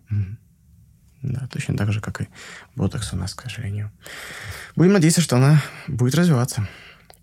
Да, 1.22 1.48
точно 1.52 1.76
так 1.76 1.92
же, 1.92 2.00
как 2.00 2.20
и 2.20 2.28
ботокс 2.76 3.12
у 3.12 3.16
нас, 3.16 3.34
к 3.34 3.42
сожалению. 3.42 3.90
Будем 4.76 4.92
надеяться, 4.92 5.20
что 5.20 5.36
она 5.36 5.62
будет 5.88 6.14
развиваться. 6.14 6.68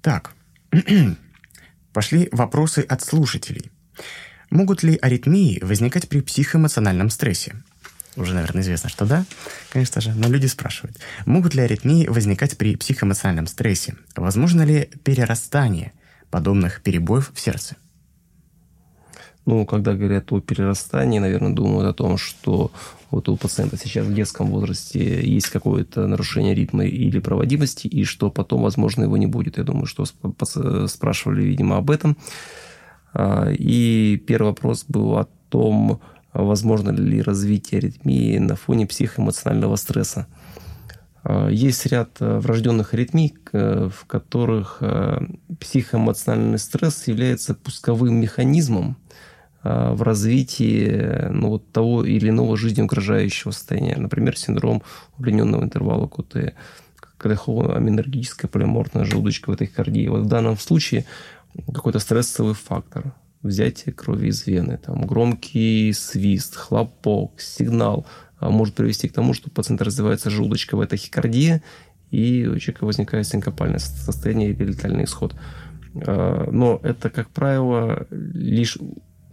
Так, 0.01 0.33
пошли 1.93 2.27
вопросы 2.31 2.79
от 2.79 3.01
слушателей. 3.01 3.71
Могут 4.49 4.83
ли 4.83 4.97
аритмии 5.01 5.59
возникать 5.61 6.09
при 6.09 6.21
психоэмоциональном 6.21 7.09
стрессе? 7.09 7.55
Уже, 8.15 8.33
наверное, 8.33 8.61
известно, 8.61 8.89
что 8.89 9.05
да, 9.05 9.25
конечно 9.69 9.99
же, 9.99 10.13
но 10.13 10.29
люди 10.29 10.45
спрашивают, 10.45 10.97
могут 11.25 11.53
ли 11.53 11.61
аритмии 11.61 12.07
возникать 12.07 12.57
при 12.57 12.75
психоэмоциональном 12.75 13.47
стрессе? 13.47 13.95
Возможно 14.15 14.61
ли 14.61 14.89
перерастание 15.03 15.91
подобных 16.29 16.81
перебоев 16.81 17.31
в 17.33 17.39
сердце? 17.39 17.75
Ну, 19.45 19.65
когда 19.65 19.93
говорят 19.93 20.31
о 20.31 20.39
перерастании, 20.39 21.19
наверное, 21.19 21.51
думают 21.51 21.87
о 21.87 21.93
том, 21.93 22.17
что 22.17 22.71
вот 23.15 23.29
у 23.29 23.37
пациента 23.37 23.77
сейчас 23.77 24.05
в 24.05 24.13
детском 24.13 24.47
возрасте 24.47 25.25
есть 25.25 25.47
какое-то 25.47 26.05
нарушение 26.05 26.53
ритма 26.53 26.83
или 26.83 27.19
проводимости, 27.19 27.87
и 27.87 28.03
что 28.03 28.29
потом, 28.29 28.61
возможно, 28.61 29.03
его 29.03 29.15
не 29.15 29.25
будет. 29.25 29.57
Я 29.57 29.63
думаю, 29.63 29.85
что 29.85 30.03
спрашивали, 30.87 31.43
видимо, 31.43 31.77
об 31.77 31.91
этом. 31.91 32.17
А, 33.13 33.49
и 33.51 34.21
первый 34.27 34.47
вопрос 34.47 34.83
был 34.89 35.17
о 35.17 35.29
том, 35.47 36.01
возможно 36.33 36.89
ли 36.89 37.21
развитие 37.21 37.77
аритмии 37.77 38.37
на 38.37 38.57
фоне 38.57 38.85
психоэмоционального 38.85 39.77
стресса. 39.77 40.27
А, 41.23 41.47
есть 41.47 41.85
ряд 41.85 42.17
э, 42.19 42.39
врожденных 42.39 42.93
аритмий, 42.93 43.33
в 43.53 44.05
которых 44.07 44.79
э, 44.81 45.21
психоэмоциональный 45.61 46.59
стресс 46.59 47.07
является 47.07 47.53
пусковым 47.53 48.15
механизмом 48.15 48.97
в 49.65 50.01
развитии 50.03 51.27
ну, 51.31 51.49
вот 51.49 51.71
того 51.71 52.05
или 52.05 52.29
иного 52.29 52.55
жизнеугрожающего 52.55 53.51
состояния. 53.51 53.95
Например, 53.97 54.37
синдром 54.37 54.83
удлиненного 55.17 55.63
интервала 55.63 56.07
КТ, 56.07 56.53
аминергическая 57.19 58.49
полиморфная 58.49 59.05
желудочковая 59.05 59.57
тахикардия. 59.57 60.11
Вот 60.11 60.21
в 60.21 60.27
данном 60.27 60.57
случае 60.57 61.05
какой-то 61.73 61.99
стрессовый 61.99 62.53
фактор– 62.53 63.13
взятие 63.45 63.93
крови 63.93 64.27
из 64.27 64.45
вены, 64.47 64.77
там, 64.77 65.05
громкий 65.05 65.93
свист, 65.93 66.55
хлопок, 66.55 67.39
сигнал 67.39 68.05
а, 68.39 68.49
может 68.49 68.75
привести 68.75 69.07
к 69.07 69.13
тому, 69.13 69.33
что 69.33 69.49
у 69.49 69.51
пациента 69.51 69.85
развивается 69.85 70.29
желудочковая 70.29 70.87
тахикардия, 70.87 71.63
и 72.11 72.47
у 72.47 72.57
человека 72.59 72.85
возникает 72.85 73.27
синкопальное 73.27 73.79
состояние 73.79 74.51
или 74.51 74.63
летальный 74.63 75.05
исход. 75.05 75.35
Но 75.93 76.79
это, 76.83 77.09
как 77.09 77.29
правило, 77.29 78.05
лишь 78.11 78.77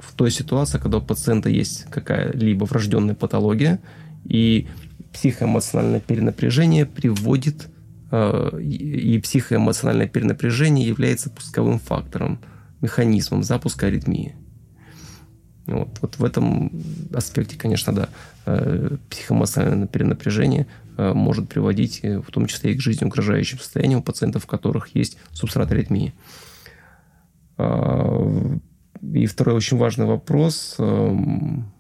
в 0.02 0.14
той 0.14 0.30
ситуации, 0.30 0.78
когда 0.78 0.98
у 0.98 1.02
пациента 1.02 1.48
есть 1.48 1.84
какая-либо 1.90 2.64
врожденная 2.64 3.14
патология, 3.14 3.80
и 4.24 4.68
психоэмоциональное 5.12 6.00
перенапряжение 6.00 6.86
приводит, 6.86 7.68
а, 8.10 8.56
и 8.58 9.18
психоэмоциональное 9.18 10.08
перенапряжение 10.08 10.86
является 10.86 11.30
пусковым 11.30 11.78
фактором– 11.78 12.38
механизмом 12.82 13.42
запуска 13.42 13.86
аритмии. 13.86 14.34
Вот, 15.66 15.98
вот 16.02 16.18
в 16.18 16.24
этом 16.24 16.72
аспекте, 17.14 17.56
конечно, 17.56 17.94
да, 17.94 18.08
э, 18.46 18.96
психоэмоциональное 19.08 19.86
перенапряжение 19.86 20.66
э, 20.98 21.12
может 21.14 21.48
приводить 21.48 22.00
э, 22.02 22.18
в 22.18 22.30
том 22.32 22.46
числе 22.46 22.72
и 22.72 22.76
к 22.76 22.80
жизнеугрожающим 22.80 23.60
состояниям 23.60 24.00
у 24.00 24.02
пациентов, 24.02 24.44
у 24.44 24.48
которых 24.48 24.94
есть 24.96 25.16
субстрат 25.32 25.70
аритмии. 25.70 26.12
И 29.02 29.26
второй 29.26 29.56
очень 29.56 29.76
важный 29.76 30.06
вопрос, 30.06 30.76
эм, 30.78 31.72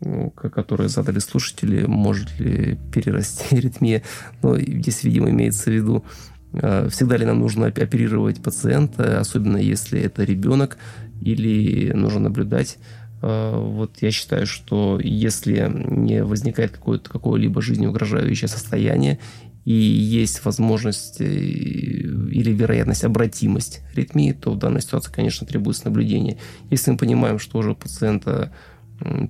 ну, 0.00 0.30
который 0.30 0.88
задали 0.88 1.18
слушатели, 1.20 1.86
может 1.86 2.38
ли 2.40 2.78
перерасти 2.92 3.56
аритмия. 3.56 4.02
Но 4.42 4.58
здесь, 4.58 5.04
видимо, 5.04 5.30
имеется 5.30 5.70
в 5.70 5.74
виду 5.74 6.04
Э, 6.52 6.88
всегда 6.90 7.16
ли 7.16 7.26
нам 7.26 7.40
нужно 7.40 7.66
оперировать 7.66 8.42
пациента, 8.42 9.20
особенно 9.20 9.56
если 9.56 10.00
это 10.00 10.24
ребенок, 10.24 10.78
или 11.20 11.92
нужно 11.92 12.20
наблюдать? 12.20 12.78
Э, 13.22 13.56
вот 13.56 13.98
я 14.00 14.10
считаю, 14.10 14.46
что 14.46 14.98
если 15.02 15.70
не 15.70 16.24
возникает 16.24 16.72
какое-то 16.72 17.10
какое-либо 17.10 17.60
жизнеугрожающее 17.60 18.48
состояние, 18.48 19.18
и 19.64 19.72
есть 19.72 20.44
возможность 20.44 21.20
э, 21.20 21.24
или 21.26 22.52
вероятность 22.52 23.04
обратимость 23.04 23.80
аритмии, 23.92 24.32
то 24.32 24.52
в 24.52 24.58
данной 24.58 24.80
ситуации, 24.80 25.12
конечно, 25.12 25.46
требуется 25.46 25.86
наблюдение. 25.86 26.38
Если 26.70 26.90
мы 26.90 26.96
понимаем, 26.96 27.38
что 27.38 27.58
уже 27.58 27.72
у 27.72 27.74
пациента 27.74 28.52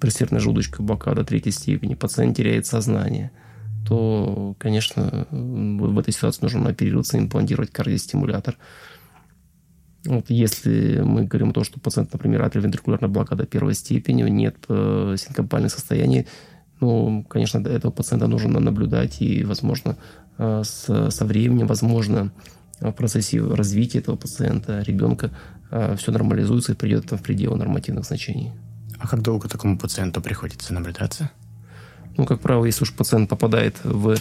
предсердная 0.00 0.40
желудочковая 0.40 0.86
блокада 0.86 1.24
третьей 1.24 1.52
степени, 1.52 1.94
пациент 1.94 2.36
теряет 2.36 2.66
сознание– 2.66 3.30
то, 3.88 4.54
конечно, 4.58 5.26
в 5.30 5.98
этой 5.98 6.12
ситуации 6.12 6.42
нужно 6.42 6.68
оперироваться, 6.68 7.18
имплантировать 7.18 7.70
кардиостимулятор. 7.70 8.58
Вот 10.04 10.26
если 10.28 11.00
мы 11.00 11.24
говорим 11.24 11.50
о 11.50 11.52
том, 11.54 11.64
что 11.64 11.80
пациент, 11.80 12.12
например, 12.12 12.42
атриовентрикулярная 12.42 13.08
блокада 13.08 13.46
первой 13.46 13.72
степени, 13.72 14.28
нет 14.28 14.56
э, 14.68 15.16
синкопальных 15.18 15.72
состояний, 15.72 16.26
ну, 16.80 17.24
конечно, 17.28 17.58
этого 17.58 17.90
пациента 17.90 18.26
нужно 18.26 18.60
наблюдать, 18.60 19.20
и, 19.20 19.44
возможно, 19.44 19.96
э, 20.38 20.62
с, 20.64 21.10
со 21.10 21.24
временем, 21.24 21.66
возможно, 21.66 22.30
в 22.80 22.92
процессе 22.92 23.40
развития 23.42 23.98
этого 23.98 24.16
пациента, 24.16 24.82
ребенка, 24.82 25.30
э, 25.70 25.96
все 25.96 26.12
нормализуется 26.12 26.72
и 26.72 26.76
придет 26.76 27.10
в 27.10 27.18
пределы 27.18 27.56
нормативных 27.56 28.04
значений. 28.04 28.52
А 28.98 29.08
как 29.08 29.22
долго 29.22 29.48
такому 29.48 29.78
пациенту 29.78 30.20
приходится 30.20 30.72
наблюдаться? 30.72 31.30
Ну, 32.16 32.26
как 32.26 32.40
правило, 32.40 32.64
если 32.64 32.82
уж 32.82 32.92
пациент 32.92 33.28
попадает 33.28 33.76
в 33.84 34.16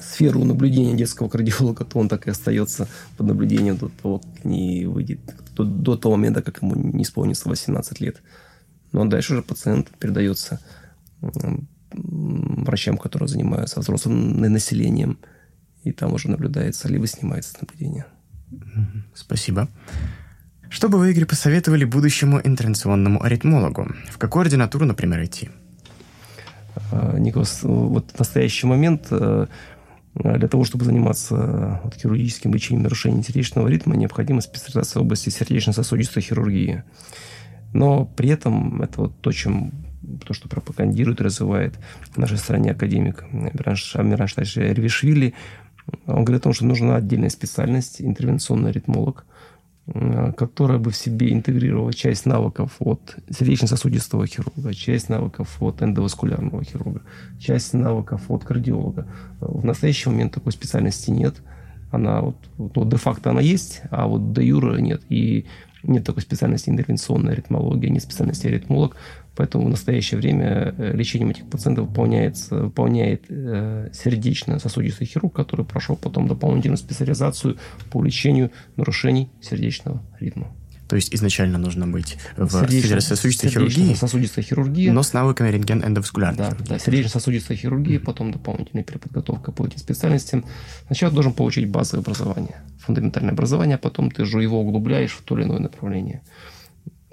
сферу 0.00 0.44
наблюдения 0.44 0.94
детского 0.94 1.28
кардиолога, 1.28 1.84
то 1.84 1.98
он 1.98 2.08
так 2.08 2.26
и 2.26 2.30
остается 2.30 2.88
под 3.16 3.26
наблюдением 3.26 3.76
до 3.76 3.88
того, 3.88 4.18
как 4.18 4.44
не 4.44 4.86
выйдет, 4.86 5.20
до, 5.54 5.64
до 5.64 5.96
того 5.96 6.16
момента, 6.16 6.42
как 6.42 6.62
ему 6.62 6.74
не 6.74 7.02
исполнится 7.02 7.48
18 7.48 8.00
лет. 8.00 8.22
Но 8.92 9.04
дальше 9.04 9.32
уже 9.32 9.42
пациент 9.42 9.88
передается 9.98 10.60
врачам, 11.20 12.96
которые 12.98 13.28
занимаются 13.28 13.80
взрослым 13.80 14.40
населением, 14.40 15.18
и 15.82 15.92
там 15.92 16.12
уже 16.12 16.30
наблюдается, 16.30 16.88
либо 16.88 17.06
снимается 17.06 17.56
наблюдение. 17.60 18.06
Спасибо. 19.14 19.68
Что 20.70 20.88
бы 20.88 20.98
вы, 20.98 21.12
Игорь, 21.12 21.26
посоветовали 21.26 21.84
будущему 21.84 22.40
интервенционному 22.42 23.22
аритмологу? 23.22 23.88
В 24.10 24.18
какую 24.18 24.42
ординатуру, 24.42 24.86
например, 24.86 25.22
идти? 25.22 25.50
А, 26.90 27.16
Николас, 27.18 27.60
вот 27.62 28.10
в 28.10 28.18
настоящий 28.18 28.66
момент 28.66 29.06
э, 29.10 29.46
для 30.14 30.48
того, 30.48 30.64
чтобы 30.64 30.84
заниматься 30.84 31.80
вот, 31.84 31.94
хирургическим 31.94 32.52
лечением 32.52 32.82
нарушений 32.82 33.22
сердечного 33.22 33.68
ритма, 33.68 33.96
необходима 33.96 34.40
специализация 34.40 35.00
в 35.00 35.04
области 35.04 35.30
сердечно-сосудистой 35.30 36.22
хирургии. 36.22 36.82
Но 37.72 38.04
при 38.04 38.30
этом 38.30 38.82
это 38.82 39.02
вот 39.02 39.20
то, 39.20 39.32
чем 39.32 39.72
то, 40.26 40.34
что 40.34 40.48
пропагандирует, 40.48 41.20
развивает 41.20 41.74
в 42.10 42.18
нашей 42.18 42.38
стране 42.38 42.72
академик 42.72 43.24
Амиран 43.24 44.28
Штайш 44.28 44.56
Ревишвили, 44.56 45.34
он 46.06 46.24
говорит 46.24 46.42
о 46.42 46.44
том, 46.44 46.52
что 46.54 46.64
нужна 46.64 46.96
отдельная 46.96 47.28
специальность, 47.28 48.00
интервенционный 48.00 48.70
аритмолог, 48.70 49.26
Э, 49.86 50.32
которая 50.32 50.78
бы 50.78 50.90
в 50.90 50.96
себе 50.96 51.30
интегрировала 51.30 51.92
часть 51.92 52.24
навыков 52.24 52.76
от 52.78 53.16
сердечно-сосудистого 53.28 54.26
хирурга, 54.26 54.72
часть 54.72 55.10
навыков 55.10 55.58
от 55.60 55.82
эндоваскулярного 55.82 56.64
хирурга, 56.64 57.02
часть 57.38 57.74
навыков 57.74 58.22
от 58.28 58.44
кардиолога. 58.44 59.06
В 59.40 59.62
настоящий 59.62 60.08
момент 60.08 60.32
такой 60.32 60.52
специальности 60.52 61.10
нет. 61.10 61.34
Она 61.90 62.22
вот, 62.22 62.36
ну, 62.56 62.86
де-факто 62.86 63.30
она 63.30 63.42
есть, 63.42 63.82
а 63.90 64.06
вот 64.06 64.32
де 64.32 64.46
юра 64.46 64.78
нет. 64.78 65.02
И 65.10 65.44
нет 65.82 66.04
такой 66.04 66.22
специальности 66.22 66.70
интервенционная 66.70 67.34
аритмология, 67.34 67.90
нет 67.90 68.02
специальности 68.02 68.46
аритмолог. 68.46 68.96
Поэтому 69.36 69.66
в 69.66 69.70
настоящее 69.70 70.18
время 70.18 70.74
э, 70.76 70.92
лечением 70.94 71.30
этих 71.30 71.48
пациентов 71.48 71.88
выполняется, 71.88 72.56
выполняет 72.56 73.24
э, 73.28 73.90
сердечно-сосудистый 73.92 75.06
хирург, 75.06 75.34
который 75.34 75.64
прошел 75.64 75.96
потом 75.96 76.28
дополнительную 76.28 76.78
специализацию 76.78 77.56
по 77.90 78.02
лечению 78.02 78.52
нарушений 78.76 79.30
сердечного 79.40 80.02
ритма. 80.20 80.52
То 80.88 80.96
есть 80.96 81.14
изначально 81.14 81.58
нужно 81.58 81.88
быть 81.88 82.18
в 82.36 82.48
сердечно-сосудистой 82.50 83.50
хирургии, 83.50 83.94
сосудистой 83.94 84.44
хирургии, 84.44 84.90
но 84.90 85.02
с 85.02 85.12
навыками 85.14 85.48
рентген-эндоваскулярной 85.50 86.38
да, 86.38 86.50
хирургии. 86.50 86.68
Да, 86.68 86.78
сердечно-сосудистой 86.78 87.56
хирургии, 87.56 87.98
потом 87.98 88.30
дополнительная 88.32 88.84
переподготовка 88.84 89.50
по 89.50 89.66
этим 89.66 89.78
специальностям. 89.78 90.44
Сначала 90.86 91.12
должен 91.12 91.32
получить 91.32 91.68
базовое 91.68 92.02
образование, 92.02 92.62
фундаментальное 92.78 93.32
образование, 93.32 93.76
а 93.76 93.78
потом 93.78 94.10
ты 94.10 94.24
же 94.24 94.42
его 94.42 94.60
углубляешь 94.60 95.12
в 95.12 95.22
то 95.22 95.38
или 95.38 95.44
иное 95.44 95.58
направление. 95.58 96.22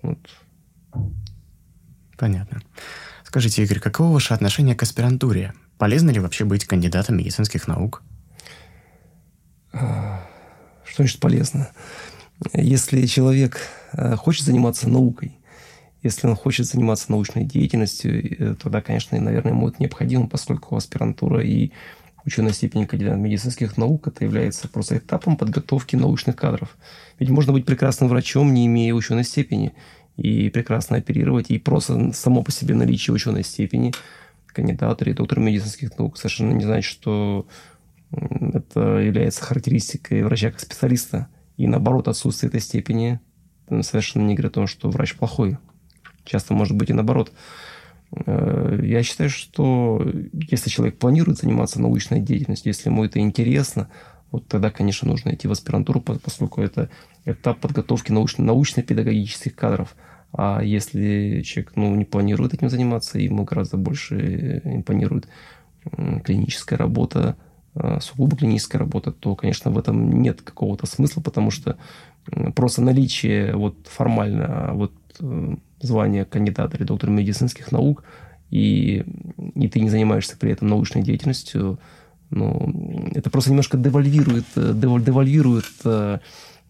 Вот. 0.03 0.19
Понятно. 2.21 2.61
Скажите, 3.23 3.63
Игорь, 3.63 3.79
каково 3.79 4.13
ваше 4.13 4.35
отношение 4.35 4.75
к 4.75 4.83
аспирантуре? 4.83 5.55
Полезно 5.79 6.11
ли 6.11 6.19
вообще 6.19 6.45
быть 6.45 6.65
кандидатом 6.65 7.17
медицинских 7.17 7.67
наук? 7.67 8.03
Что 9.71 10.97
значит 10.97 11.19
полезно? 11.19 11.71
Если 12.53 13.07
человек 13.07 13.61
э, 13.93 14.15
хочет 14.17 14.45
заниматься 14.45 14.87
наукой, 14.87 15.39
если 16.03 16.27
он 16.27 16.35
хочет 16.35 16.67
заниматься 16.67 17.09
научной 17.09 17.43
деятельностью, 17.43 18.13
э, 18.13 18.55
тогда, 18.55 18.81
конечно, 18.81 19.19
наверное, 19.19 19.53
ему 19.53 19.69
это 19.69 19.77
необходимо, 19.79 20.27
поскольку 20.27 20.75
аспирантура 20.75 21.41
и 21.41 21.71
ученая 22.23 22.53
степень 22.53 22.85
кандидата 22.85 23.17
медицинских 23.17 23.77
наук 23.77 24.07
это 24.07 24.23
является 24.25 24.67
просто 24.67 24.99
этапом 24.99 25.37
подготовки 25.37 25.95
научных 25.95 26.35
кадров. 26.35 26.77
Ведь 27.17 27.29
можно 27.29 27.51
быть 27.51 27.65
прекрасным 27.65 28.09
врачом, 28.09 28.53
не 28.53 28.67
имея 28.67 28.93
ученой 28.93 29.23
степени 29.23 29.73
и 30.17 30.49
прекрасно 30.49 30.97
оперировать, 30.97 31.49
и 31.49 31.59
просто 31.59 32.11
само 32.13 32.43
по 32.43 32.51
себе 32.51 32.75
наличие 32.75 33.13
ученой 33.13 33.43
степени 33.43 33.93
кандидата 34.47 35.05
или 35.05 35.13
доктора 35.13 35.39
медицинских 35.39 35.97
наук 35.97 36.17
совершенно 36.17 36.53
не 36.53 36.63
значит, 36.63 36.91
что 36.91 37.47
это 38.11 38.97
является 38.97 39.41
характеристикой 39.41 40.23
врача 40.23 40.51
как 40.51 40.59
специалиста. 40.59 41.27
И 41.57 41.67
наоборот, 41.67 42.07
отсутствие 42.07 42.49
этой 42.49 42.59
степени 42.59 43.19
совершенно 43.81 44.27
не 44.27 44.35
говорит 44.35 44.51
о 44.51 44.55
том, 44.55 44.67
что 44.67 44.89
врач 44.89 45.15
плохой. 45.15 45.57
Часто 46.25 46.53
может 46.53 46.75
быть 46.75 46.89
и 46.89 46.93
наоборот. 46.93 47.31
Э, 48.25 48.79
я 48.83 49.03
считаю, 49.03 49.29
что 49.29 50.05
если 50.33 50.69
человек 50.69 50.97
планирует 50.97 51.39
заниматься 51.39 51.81
научной 51.81 52.19
деятельностью, 52.19 52.69
если 52.71 52.89
ему 52.89 53.05
это 53.05 53.19
интересно, 53.19 53.89
вот 54.31 54.47
тогда, 54.47 54.71
конечно, 54.71 55.07
нужно 55.07 55.33
идти 55.33 55.47
в 55.47 55.51
аспирантуру, 55.51 56.01
поскольку 56.01 56.61
это 56.61 56.89
этап 57.25 57.59
подготовки 57.59 58.11
научно- 58.11 58.45
научно-педагогических 58.45 59.55
кадров. 59.55 59.95
А 60.33 60.61
если 60.63 61.41
человек 61.41 61.73
ну, 61.75 61.93
не 61.95 62.05
планирует 62.05 62.53
этим 62.53 62.69
заниматься, 62.69 63.19
ему 63.19 63.43
гораздо 63.43 63.77
больше 63.77 64.61
импонирует 64.63 65.27
клиническая 66.23 66.79
работа, 66.79 67.35
а, 67.73 67.99
сугубо 67.99 68.37
клиническая 68.37 68.79
работа, 68.79 69.11
то, 69.11 69.35
конечно, 69.35 69.71
в 69.71 69.77
этом 69.77 70.21
нет 70.21 70.41
какого-то 70.41 70.85
смысла, 70.85 71.21
потому 71.21 71.51
что 71.51 71.77
просто 72.55 72.81
наличие 72.81 73.55
вот 73.55 73.87
формально 73.87 74.71
вот 74.73 74.93
э, 75.19 75.55
звания 75.81 76.25
кандидата 76.25 76.77
или 76.77 76.83
доктора 76.83 77.09
медицинских 77.11 77.71
наук, 77.71 78.03
и, 78.51 79.03
и 79.55 79.67
ты 79.69 79.79
не 79.79 79.89
занимаешься 79.89 80.37
при 80.37 80.51
этом 80.51 80.67
научной 80.67 81.01
деятельностью, 81.01 81.79
ну, 82.31 83.11
это 83.13 83.29
просто 83.29 83.51
немножко 83.51 83.77
девальвирует, 83.77 84.45
э, 84.55 84.73
девальвирует 84.73 85.65
э, 85.83 86.19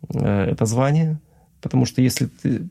э, 0.09 0.45
это 0.51 0.65
звание, 0.65 1.19
потому 1.61 1.85
что 1.85 2.01
если 2.01 2.25
ты... 2.25 2.67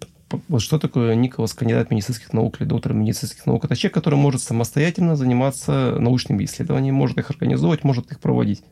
Вот 0.49 0.63
что 0.63 0.79
такое 0.79 1.15
Николас, 1.15 1.55
кандидат 1.55 1.91
медицинских 1.91 2.33
наук 2.33 2.61
или 2.61 2.69
доктор 2.69 2.93
медицинских 2.93 3.47
наук? 3.47 3.65
Это 3.65 3.75
человек, 3.75 3.95
который 3.95 4.17
может 4.17 4.43
самостоятельно 4.43 5.17
заниматься 5.17 5.97
научными 5.99 6.45
исследованиями, 6.45 6.95
может 6.95 7.19
их 7.19 7.31
организовывать, 7.31 7.83
может 7.83 8.13
их 8.13 8.21
проводить. 8.21 8.63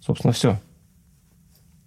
Собственно, 0.00 0.32
все. 0.32 0.60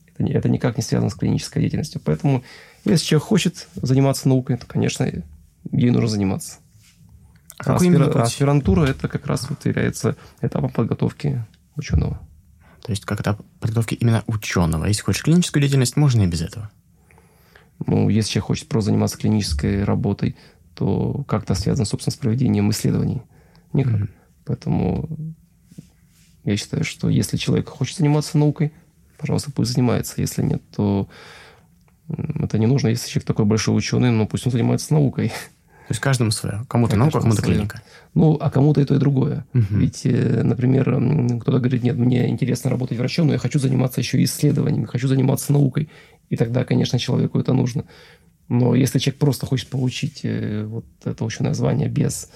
Это, 0.07 0.23
это 0.31 0.49
никак 0.49 0.77
не 0.77 0.83
связано 0.83 1.11
с 1.11 1.15
клинической 1.15 1.61
деятельностью. 1.61 2.01
Поэтому, 2.03 2.43
если 2.83 3.05
человек 3.05 3.27
хочет 3.27 3.67
заниматься 3.75 4.27
наукой, 4.27 4.57
то, 4.57 4.65
конечно, 4.65 5.07
ей 5.71 5.91
нужно 5.91 6.07
заниматься. 6.07 6.57
А, 7.59 7.73
а, 7.73 7.75
аспир... 7.75 8.17
аспирантура 8.17 8.85
это 8.87 9.07
как 9.07 9.27
раз 9.27 9.47
вот 9.49 9.65
является 9.65 10.15
этапом 10.41 10.71
подготовки 10.71 11.43
ученого. 11.81 12.19
То 12.83 12.91
есть 12.91 13.05
как 13.05 13.21
этап 13.21 13.41
подготовки 13.59 13.95
именно 13.95 14.23
ученого. 14.27 14.85
Если 14.85 15.03
хочешь 15.03 15.23
клиническую 15.23 15.61
деятельность, 15.61 15.97
можно 15.97 16.21
и 16.21 16.27
без 16.27 16.41
этого. 16.41 16.71
Ну, 17.85 18.09
если 18.09 18.31
человек 18.31 18.47
хочет 18.47 18.67
просто 18.67 18.91
заниматься 18.91 19.17
клинической 19.17 19.83
работой, 19.83 20.35
то 20.75 21.23
как-то 21.27 21.55
связано, 21.55 21.85
собственно, 21.85 22.13
с 22.13 22.17
проведением 22.17 22.71
исследований. 22.71 23.21
Никак. 23.73 24.01
Mm-hmm. 24.01 24.09
Поэтому 24.45 25.35
я 26.43 26.57
считаю, 26.57 26.83
что 26.83 27.09
если 27.09 27.37
человек 27.37 27.69
хочет 27.69 27.97
заниматься 27.97 28.37
наукой, 28.37 28.73
пожалуйста, 29.17 29.51
пусть 29.51 29.73
занимается. 29.73 30.21
Если 30.21 30.41
нет, 30.43 30.61
то 30.75 31.07
это 32.07 32.57
не 32.57 32.65
нужно. 32.65 32.87
Если 32.87 33.09
человек 33.09 33.27
такой 33.27 33.45
большой 33.45 33.77
ученый, 33.77 34.11
ну 34.11 34.27
пусть 34.27 34.45
он 34.45 34.51
занимается 34.51 34.93
наукой. 34.93 35.31
То 35.91 35.93
есть 35.93 36.01
каждому 36.03 36.31
свое. 36.31 36.63
Кому-то 36.69 36.95
наука, 36.95 37.19
кому-то 37.19 37.41
клиника. 37.41 37.81
Ну, 38.13 38.37
а 38.39 38.49
кому-то 38.49 38.79
и 38.79 38.85
то, 38.85 38.95
и 38.95 38.97
другое. 38.97 39.45
Угу. 39.53 39.65
Ведь, 39.71 40.05
э, 40.05 40.41
например, 40.41 40.85
кто-то 41.41 41.59
говорит, 41.59 41.83
нет, 41.83 41.97
мне 41.97 42.29
интересно 42.29 42.69
работать 42.69 42.97
врачом, 42.97 43.27
но 43.27 43.33
я 43.33 43.39
хочу 43.39 43.59
заниматься 43.59 43.99
еще 43.99 44.23
исследованиями, 44.23 44.85
хочу 44.85 45.09
заниматься 45.09 45.51
наукой. 45.51 45.89
И 46.29 46.37
тогда, 46.37 46.63
конечно, 46.63 46.97
человеку 46.97 47.39
это 47.41 47.51
нужно. 47.51 47.83
Но 48.47 48.73
если 48.73 48.99
человек 48.99 49.19
просто 49.19 49.45
хочет 49.45 49.67
получить 49.67 50.21
э, 50.23 50.63
вот 50.63 50.85
это 51.03 51.25
ученое 51.25 51.53
звание 51.53 51.89
без 51.89 52.29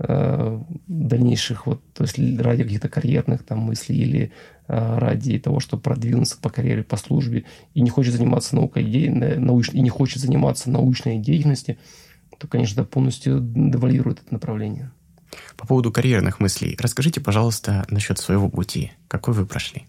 э, 0.00 0.60
дальнейших, 0.88 1.68
вот, 1.68 1.80
то 1.92 2.02
есть 2.02 2.18
ради 2.40 2.64
каких-то 2.64 2.88
карьерных 2.88 3.44
там 3.44 3.60
мыслей 3.60 3.98
или 3.98 4.32
э, 4.66 4.98
ради 4.98 5.38
того, 5.38 5.60
чтобы 5.60 5.84
продвинуться 5.84 6.38
по 6.42 6.50
карьере, 6.50 6.82
по 6.82 6.96
службе, 6.96 7.44
и 7.72 7.82
не 7.82 7.90
хочет 7.90 8.14
заниматься 8.14 8.56
наукой, 8.56 9.08
науч, 9.38 9.68
и 9.72 9.80
не 9.80 9.90
хочет 9.90 10.20
заниматься 10.20 10.70
научной 10.70 11.20
деятельностью, 11.20 11.76
то, 12.38 12.46
конечно, 12.46 12.84
полностью 12.84 13.40
девальвирует 13.40 14.22
это 14.22 14.32
направление. 14.32 14.90
По 15.56 15.66
поводу 15.66 15.92
карьерных 15.92 16.40
мыслей, 16.40 16.76
расскажите, 16.80 17.20
пожалуйста, 17.20 17.84
насчет 17.90 18.18
своего 18.18 18.48
пути. 18.48 18.92
Какой 19.08 19.34
вы 19.34 19.46
прошли? 19.46 19.86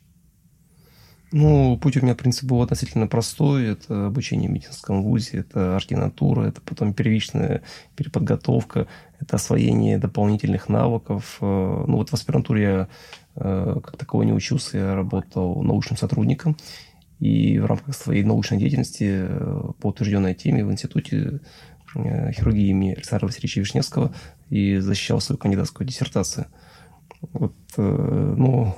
Ну, 1.34 1.78
путь 1.78 1.98
у 1.98 2.02
меня, 2.02 2.14
в 2.14 2.18
принципе, 2.18 2.48
был 2.48 2.62
относительно 2.62 3.08
простой. 3.08 3.68
Это 3.68 4.08
обучение 4.08 4.50
в 4.50 4.54
медицинском 4.54 5.04
вузе, 5.04 5.40
это 5.40 5.76
ординатура, 5.76 6.46
это 6.46 6.62
потом 6.62 6.94
первичная 6.94 7.64
переподготовка, 7.98 8.88
это 9.20 9.36
освоение 9.36 9.98
дополнительных 9.98 10.70
навыков. 10.70 11.38
Э, 11.42 11.84
ну, 11.86 11.98
вот 11.98 12.10
в 12.10 12.14
аспирантуре 12.14 12.64
я 12.64 12.88
э, 13.36 13.80
как 13.84 13.98
такого 13.98 14.24
не 14.24 14.32
учился, 14.32 14.78
я 14.78 14.96
работал 14.96 15.62
научным 15.64 15.98
сотрудником. 15.98 16.56
И 17.20 17.60
в 17.60 17.66
рамках 17.66 17.96
своей 17.96 18.24
научной 18.24 18.58
деятельности 18.58 19.26
э, 19.28 19.62
по 19.82 19.88
утвержденной 19.88 20.34
теме 20.34 20.64
в 20.64 20.72
институте 20.72 21.42
хирургии 21.94 22.70
имени 22.70 22.94
Александра 22.94 23.28
Васильевича 23.28 23.60
Вишневского 23.60 24.14
и 24.50 24.78
защищал 24.78 25.22
свою 25.22 25.38
кандидатскую 25.38 25.88
диссертацию. 25.88 26.48
Вот, 27.22 27.56
э, 27.78 28.34
ну, 28.38 28.76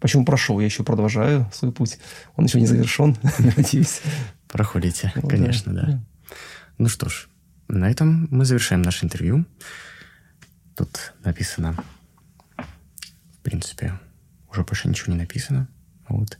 почему 0.00 0.24
прошел? 0.24 0.58
Я 0.60 0.66
еще 0.66 0.82
продолжаю 0.82 1.50
свой 1.52 1.72
путь. 1.72 1.98
Он 2.36 2.46
еще 2.46 2.60
не 2.60 2.66
завершен, 2.66 3.16
надеюсь. 3.56 4.00
Проходите, 4.48 5.12
конечно, 5.28 5.74
да. 5.74 6.02
Ну 6.78 6.88
что 6.88 7.08
ж, 7.08 7.28
на 7.68 7.90
этом 7.90 8.26
мы 8.30 8.44
завершаем 8.44 8.82
наше 8.82 9.04
интервью. 9.04 9.44
Тут 10.76 11.12
написано, 11.24 11.76
в 12.56 13.42
принципе, 13.42 13.98
уже 14.50 14.62
больше 14.64 14.88
ничего 14.88 15.12
не 15.12 15.18
написано. 15.18 15.68
Вот. 16.08 16.38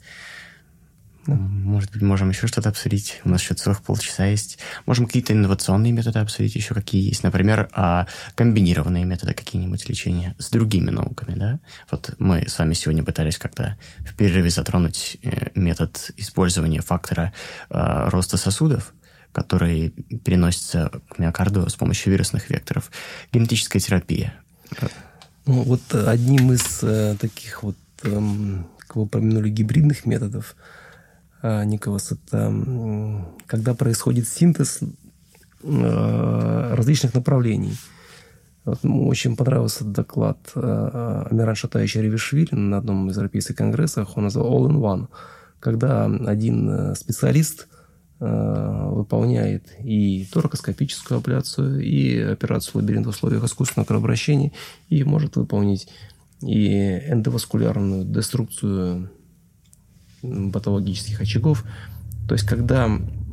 Да. 1.26 1.34
Может 1.34 1.92
быть, 1.92 2.02
можем 2.02 2.30
еще 2.30 2.46
что-то 2.46 2.70
обсудить. 2.70 3.20
У 3.24 3.28
нас 3.28 3.42
еще 3.42 3.54
целых 3.54 3.82
полчаса 3.82 4.24
есть. 4.26 4.58
Можем 4.86 5.06
какие-то 5.06 5.34
инновационные 5.34 5.92
методы 5.92 6.18
обсудить 6.18 6.54
еще, 6.54 6.74
какие 6.74 7.06
есть. 7.06 7.22
Например, 7.22 7.68
а 7.72 8.06
комбинированные 8.34 9.04
методы 9.04 9.34
какие-нибудь 9.34 9.86
лечения 9.88 10.34
с 10.38 10.48
другими 10.48 10.90
науками, 10.90 11.38
да? 11.38 11.60
Вот 11.90 12.14
мы 12.18 12.48
с 12.48 12.58
вами 12.58 12.72
сегодня 12.72 13.04
пытались 13.04 13.36
как-то 13.36 13.76
в 13.98 14.14
перерыве 14.16 14.50
затронуть 14.50 15.18
э, 15.22 15.48
метод 15.54 16.10
использования 16.16 16.80
фактора 16.80 17.34
э, 17.68 18.08
роста 18.08 18.38
сосудов, 18.38 18.94
который 19.32 19.90
переносится 20.24 20.90
к 21.10 21.18
миокарду 21.18 21.68
с 21.68 21.74
помощью 21.74 22.12
вирусных 22.12 22.48
векторов. 22.48 22.90
Генетическая 23.30 23.78
терапия. 23.78 24.34
Ну, 25.44 25.62
вот 25.62 25.94
одним 25.94 26.52
из 26.52 26.82
э, 26.82 27.14
таких 27.20 27.62
вот, 27.62 27.76
э, 28.04 28.20
как 28.78 28.96
вы 28.96 29.02
упомянули, 29.02 29.50
гибридных 29.50 30.06
методов– 30.06 30.56
а, 30.66 30.79
Николас, 31.42 32.12
это 32.12 32.52
когда 33.46 33.74
происходит 33.74 34.28
синтез 34.28 34.80
а, 35.62 36.74
различных 36.74 37.14
направлений. 37.14 37.76
Вот, 38.64 38.80
очень 38.84 39.36
понравился 39.36 39.84
доклад 39.84 40.38
а, 40.54 41.26
Амиран 41.30 41.54
Шатаевича 41.54 42.00
Ревишвили 42.00 42.54
на 42.54 42.78
одном 42.78 43.08
из 43.10 43.16
европейских 43.16 43.56
конгрессов. 43.56 44.16
Он 44.16 44.24
назвал 44.24 44.46
All 44.46 44.70
in 44.70 44.78
One. 44.78 45.08
Когда 45.58 46.06
один 46.06 46.70
э, 46.70 46.94
специалист 46.94 47.68
выполняет 48.18 49.74
и 49.82 50.26
торакоскопическую 50.30 51.18
абляцию, 51.18 51.80
и 51.80 52.18
операцию 52.18 52.82
лабиринт 52.82 53.06
в 53.06 53.10
условиях 53.10 53.44
искусственного 53.44 53.86
кровообращения, 53.86 54.52
и 54.90 55.04
может 55.04 55.36
выполнить 55.36 55.88
и 56.42 56.68
эндоваскулярную 57.08 58.04
деструкцию 58.04 59.10
патологических 60.22 61.20
очагов. 61.20 61.64
То 62.28 62.34
есть, 62.34 62.46
когда 62.46 62.88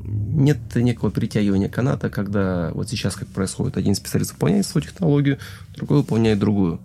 нет 0.07 0.57
некого 0.75 1.11
перетягивания 1.11 1.69
каната, 1.69 2.09
когда 2.09 2.71
вот 2.73 2.89
сейчас 2.89 3.15
как 3.15 3.27
происходит, 3.27 3.77
один 3.77 3.95
специалист 3.95 4.33
выполняет 4.33 4.65
свою 4.65 4.87
технологию, 4.87 5.37
другой 5.75 5.97
выполняет 5.97 6.39
другую, 6.39 6.79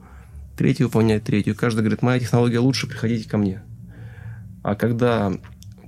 третий 0.57 0.85
выполняет 0.85 1.25
третью. 1.25 1.55
Каждый 1.55 1.81
говорит, 1.81 2.03
моя 2.03 2.19
технология 2.19 2.59
лучше, 2.59 2.89
приходите 2.89 3.29
ко 3.29 3.39
мне. 3.39 3.63
А 4.63 4.75
когда 4.75 5.33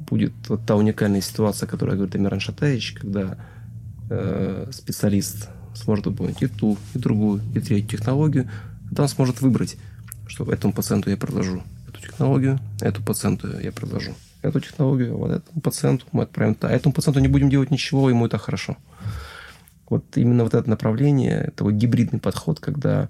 будет 0.08 0.32
вот 0.48 0.64
та 0.66 0.76
уникальная 0.76 1.20
ситуация, 1.20 1.66
которая 1.66 1.96
говорит 1.96 2.14
Амиран 2.14 2.40
Шатаевич, 2.40 2.92
когда 2.92 3.36
э, 4.10 4.68
специалист 4.72 5.48
сможет 5.74 6.06
выполнить 6.06 6.42
и 6.42 6.46
ту, 6.46 6.78
и 6.94 6.98
другую, 6.98 7.40
и 7.54 7.60
третью 7.60 7.98
технологию, 7.98 8.48
тогда 8.88 9.04
он 9.04 9.08
сможет 9.08 9.40
выбрать, 9.40 9.76
что 10.26 10.44
этому 10.52 10.72
пациенту 10.72 11.10
я 11.10 11.16
предложу 11.16 11.62
технологию, 12.04 12.58
эту 12.80 13.02
пациенту 13.02 13.60
я 13.60 13.72
предложу. 13.72 14.12
Эту 14.42 14.60
технологию 14.60 15.16
вот 15.16 15.30
этому 15.30 15.60
пациенту 15.60 16.06
мы 16.12 16.24
отправим. 16.24 16.56
А 16.60 16.70
этому 16.70 16.92
пациенту 16.92 17.20
не 17.20 17.28
будем 17.28 17.50
делать 17.50 17.70
ничего, 17.70 18.10
ему 18.10 18.26
это 18.26 18.38
хорошо. 18.38 18.76
Вот 19.88 20.04
именно 20.16 20.44
вот 20.44 20.54
это 20.54 20.68
направление, 20.68 21.44
это 21.48 21.64
вот 21.64 21.74
гибридный 21.74 22.20
подход, 22.20 22.60
когда 22.60 23.08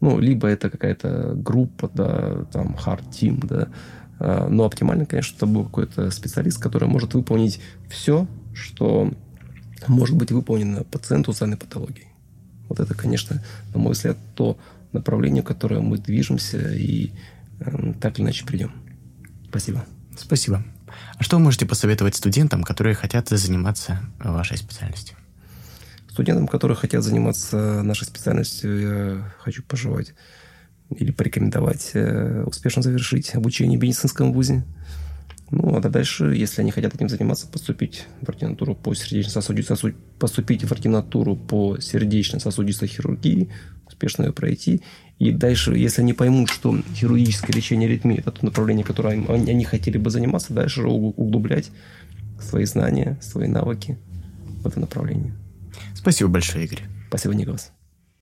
ну, 0.00 0.18
либо 0.18 0.48
это 0.48 0.70
какая-то 0.70 1.34
группа, 1.34 1.90
да, 1.92 2.44
там, 2.52 2.74
hard 2.74 3.10
team, 3.10 3.46
да, 3.46 3.68
а, 4.18 4.48
но 4.48 4.64
оптимально, 4.64 5.06
конечно, 5.06 5.36
это 5.36 5.46
был 5.46 5.64
какой-то 5.64 6.10
специалист, 6.10 6.60
который 6.60 6.88
может 6.88 7.14
выполнить 7.14 7.60
все, 7.88 8.26
что 8.54 9.12
может 9.88 10.16
быть 10.16 10.32
выполнено 10.32 10.84
пациенту 10.84 11.32
с 11.32 11.38
данной 11.38 11.56
патологией. 11.56 12.08
Вот 12.68 12.80
это, 12.80 12.94
конечно, 12.94 13.42
на 13.74 13.80
мой 13.80 13.92
взгляд, 13.92 14.16
то 14.34 14.58
направление, 14.92 15.42
в 15.42 15.46
которое 15.46 15.80
мы 15.80 15.98
движемся, 15.98 16.72
и 16.72 17.12
так 18.00 18.18
или 18.18 18.24
иначе 18.24 18.44
придем. 18.44 18.72
Спасибо. 19.48 19.84
Спасибо. 20.16 20.64
А 21.16 21.22
что 21.22 21.36
вы 21.36 21.44
можете 21.44 21.66
посоветовать 21.66 22.16
студентам, 22.16 22.62
которые 22.62 22.94
хотят 22.94 23.28
заниматься 23.28 24.00
вашей 24.18 24.56
специальностью? 24.56 25.16
Студентам, 26.08 26.48
которые 26.48 26.76
хотят 26.76 27.04
заниматься 27.04 27.82
нашей 27.82 28.04
специальностью, 28.04 28.80
я 28.80 29.32
хочу 29.38 29.62
пожелать 29.62 30.14
или 30.96 31.12
порекомендовать 31.12 31.90
э, 31.94 32.42
успешно 32.44 32.82
завершить 32.82 33.34
обучение 33.34 33.78
в 33.78 33.82
медицинском 33.82 34.32
вузе. 34.32 34.64
Ну, 35.50 35.76
а 35.76 35.80
дальше, 35.80 36.26
если 36.26 36.60
они 36.60 36.70
хотят 36.70 36.94
этим 36.94 37.08
заниматься, 37.08 37.46
поступить 37.48 38.06
в 38.20 38.28
ординатуру 38.28 38.74
по 38.74 38.94
сердечно-сосудистой, 38.94 39.94
поступить 40.18 40.64
в 40.64 40.72
ординатуру 40.72 41.36
по 41.36 41.78
сердечно-сосудистой 41.80 42.88
хирургии, 42.88 43.50
успешно 43.86 44.24
ее 44.24 44.32
пройти 44.32 44.82
и 45.20 45.32
дальше, 45.32 45.76
если 45.76 46.00
они 46.00 46.14
поймут, 46.14 46.48
что 46.48 46.74
хирургическое 46.94 47.54
лечение 47.54 47.86
аритмии– 47.86 48.18
это 48.18 48.32
то 48.32 48.44
направление, 48.44 48.86
которым 48.86 49.30
они 49.30 49.64
хотели 49.64 49.98
бы 49.98 50.08
заниматься, 50.08 50.54
дальше 50.54 50.82
углублять 50.82 51.70
свои 52.40 52.64
знания, 52.64 53.18
свои 53.20 53.46
навыки 53.46 53.98
в 54.62 54.66
это 54.66 54.80
направление. 54.80 55.34
Спасибо 55.94 56.30
большое, 56.30 56.64
Игорь. 56.64 56.84
Спасибо, 57.08 57.34
Николас. 57.34 57.70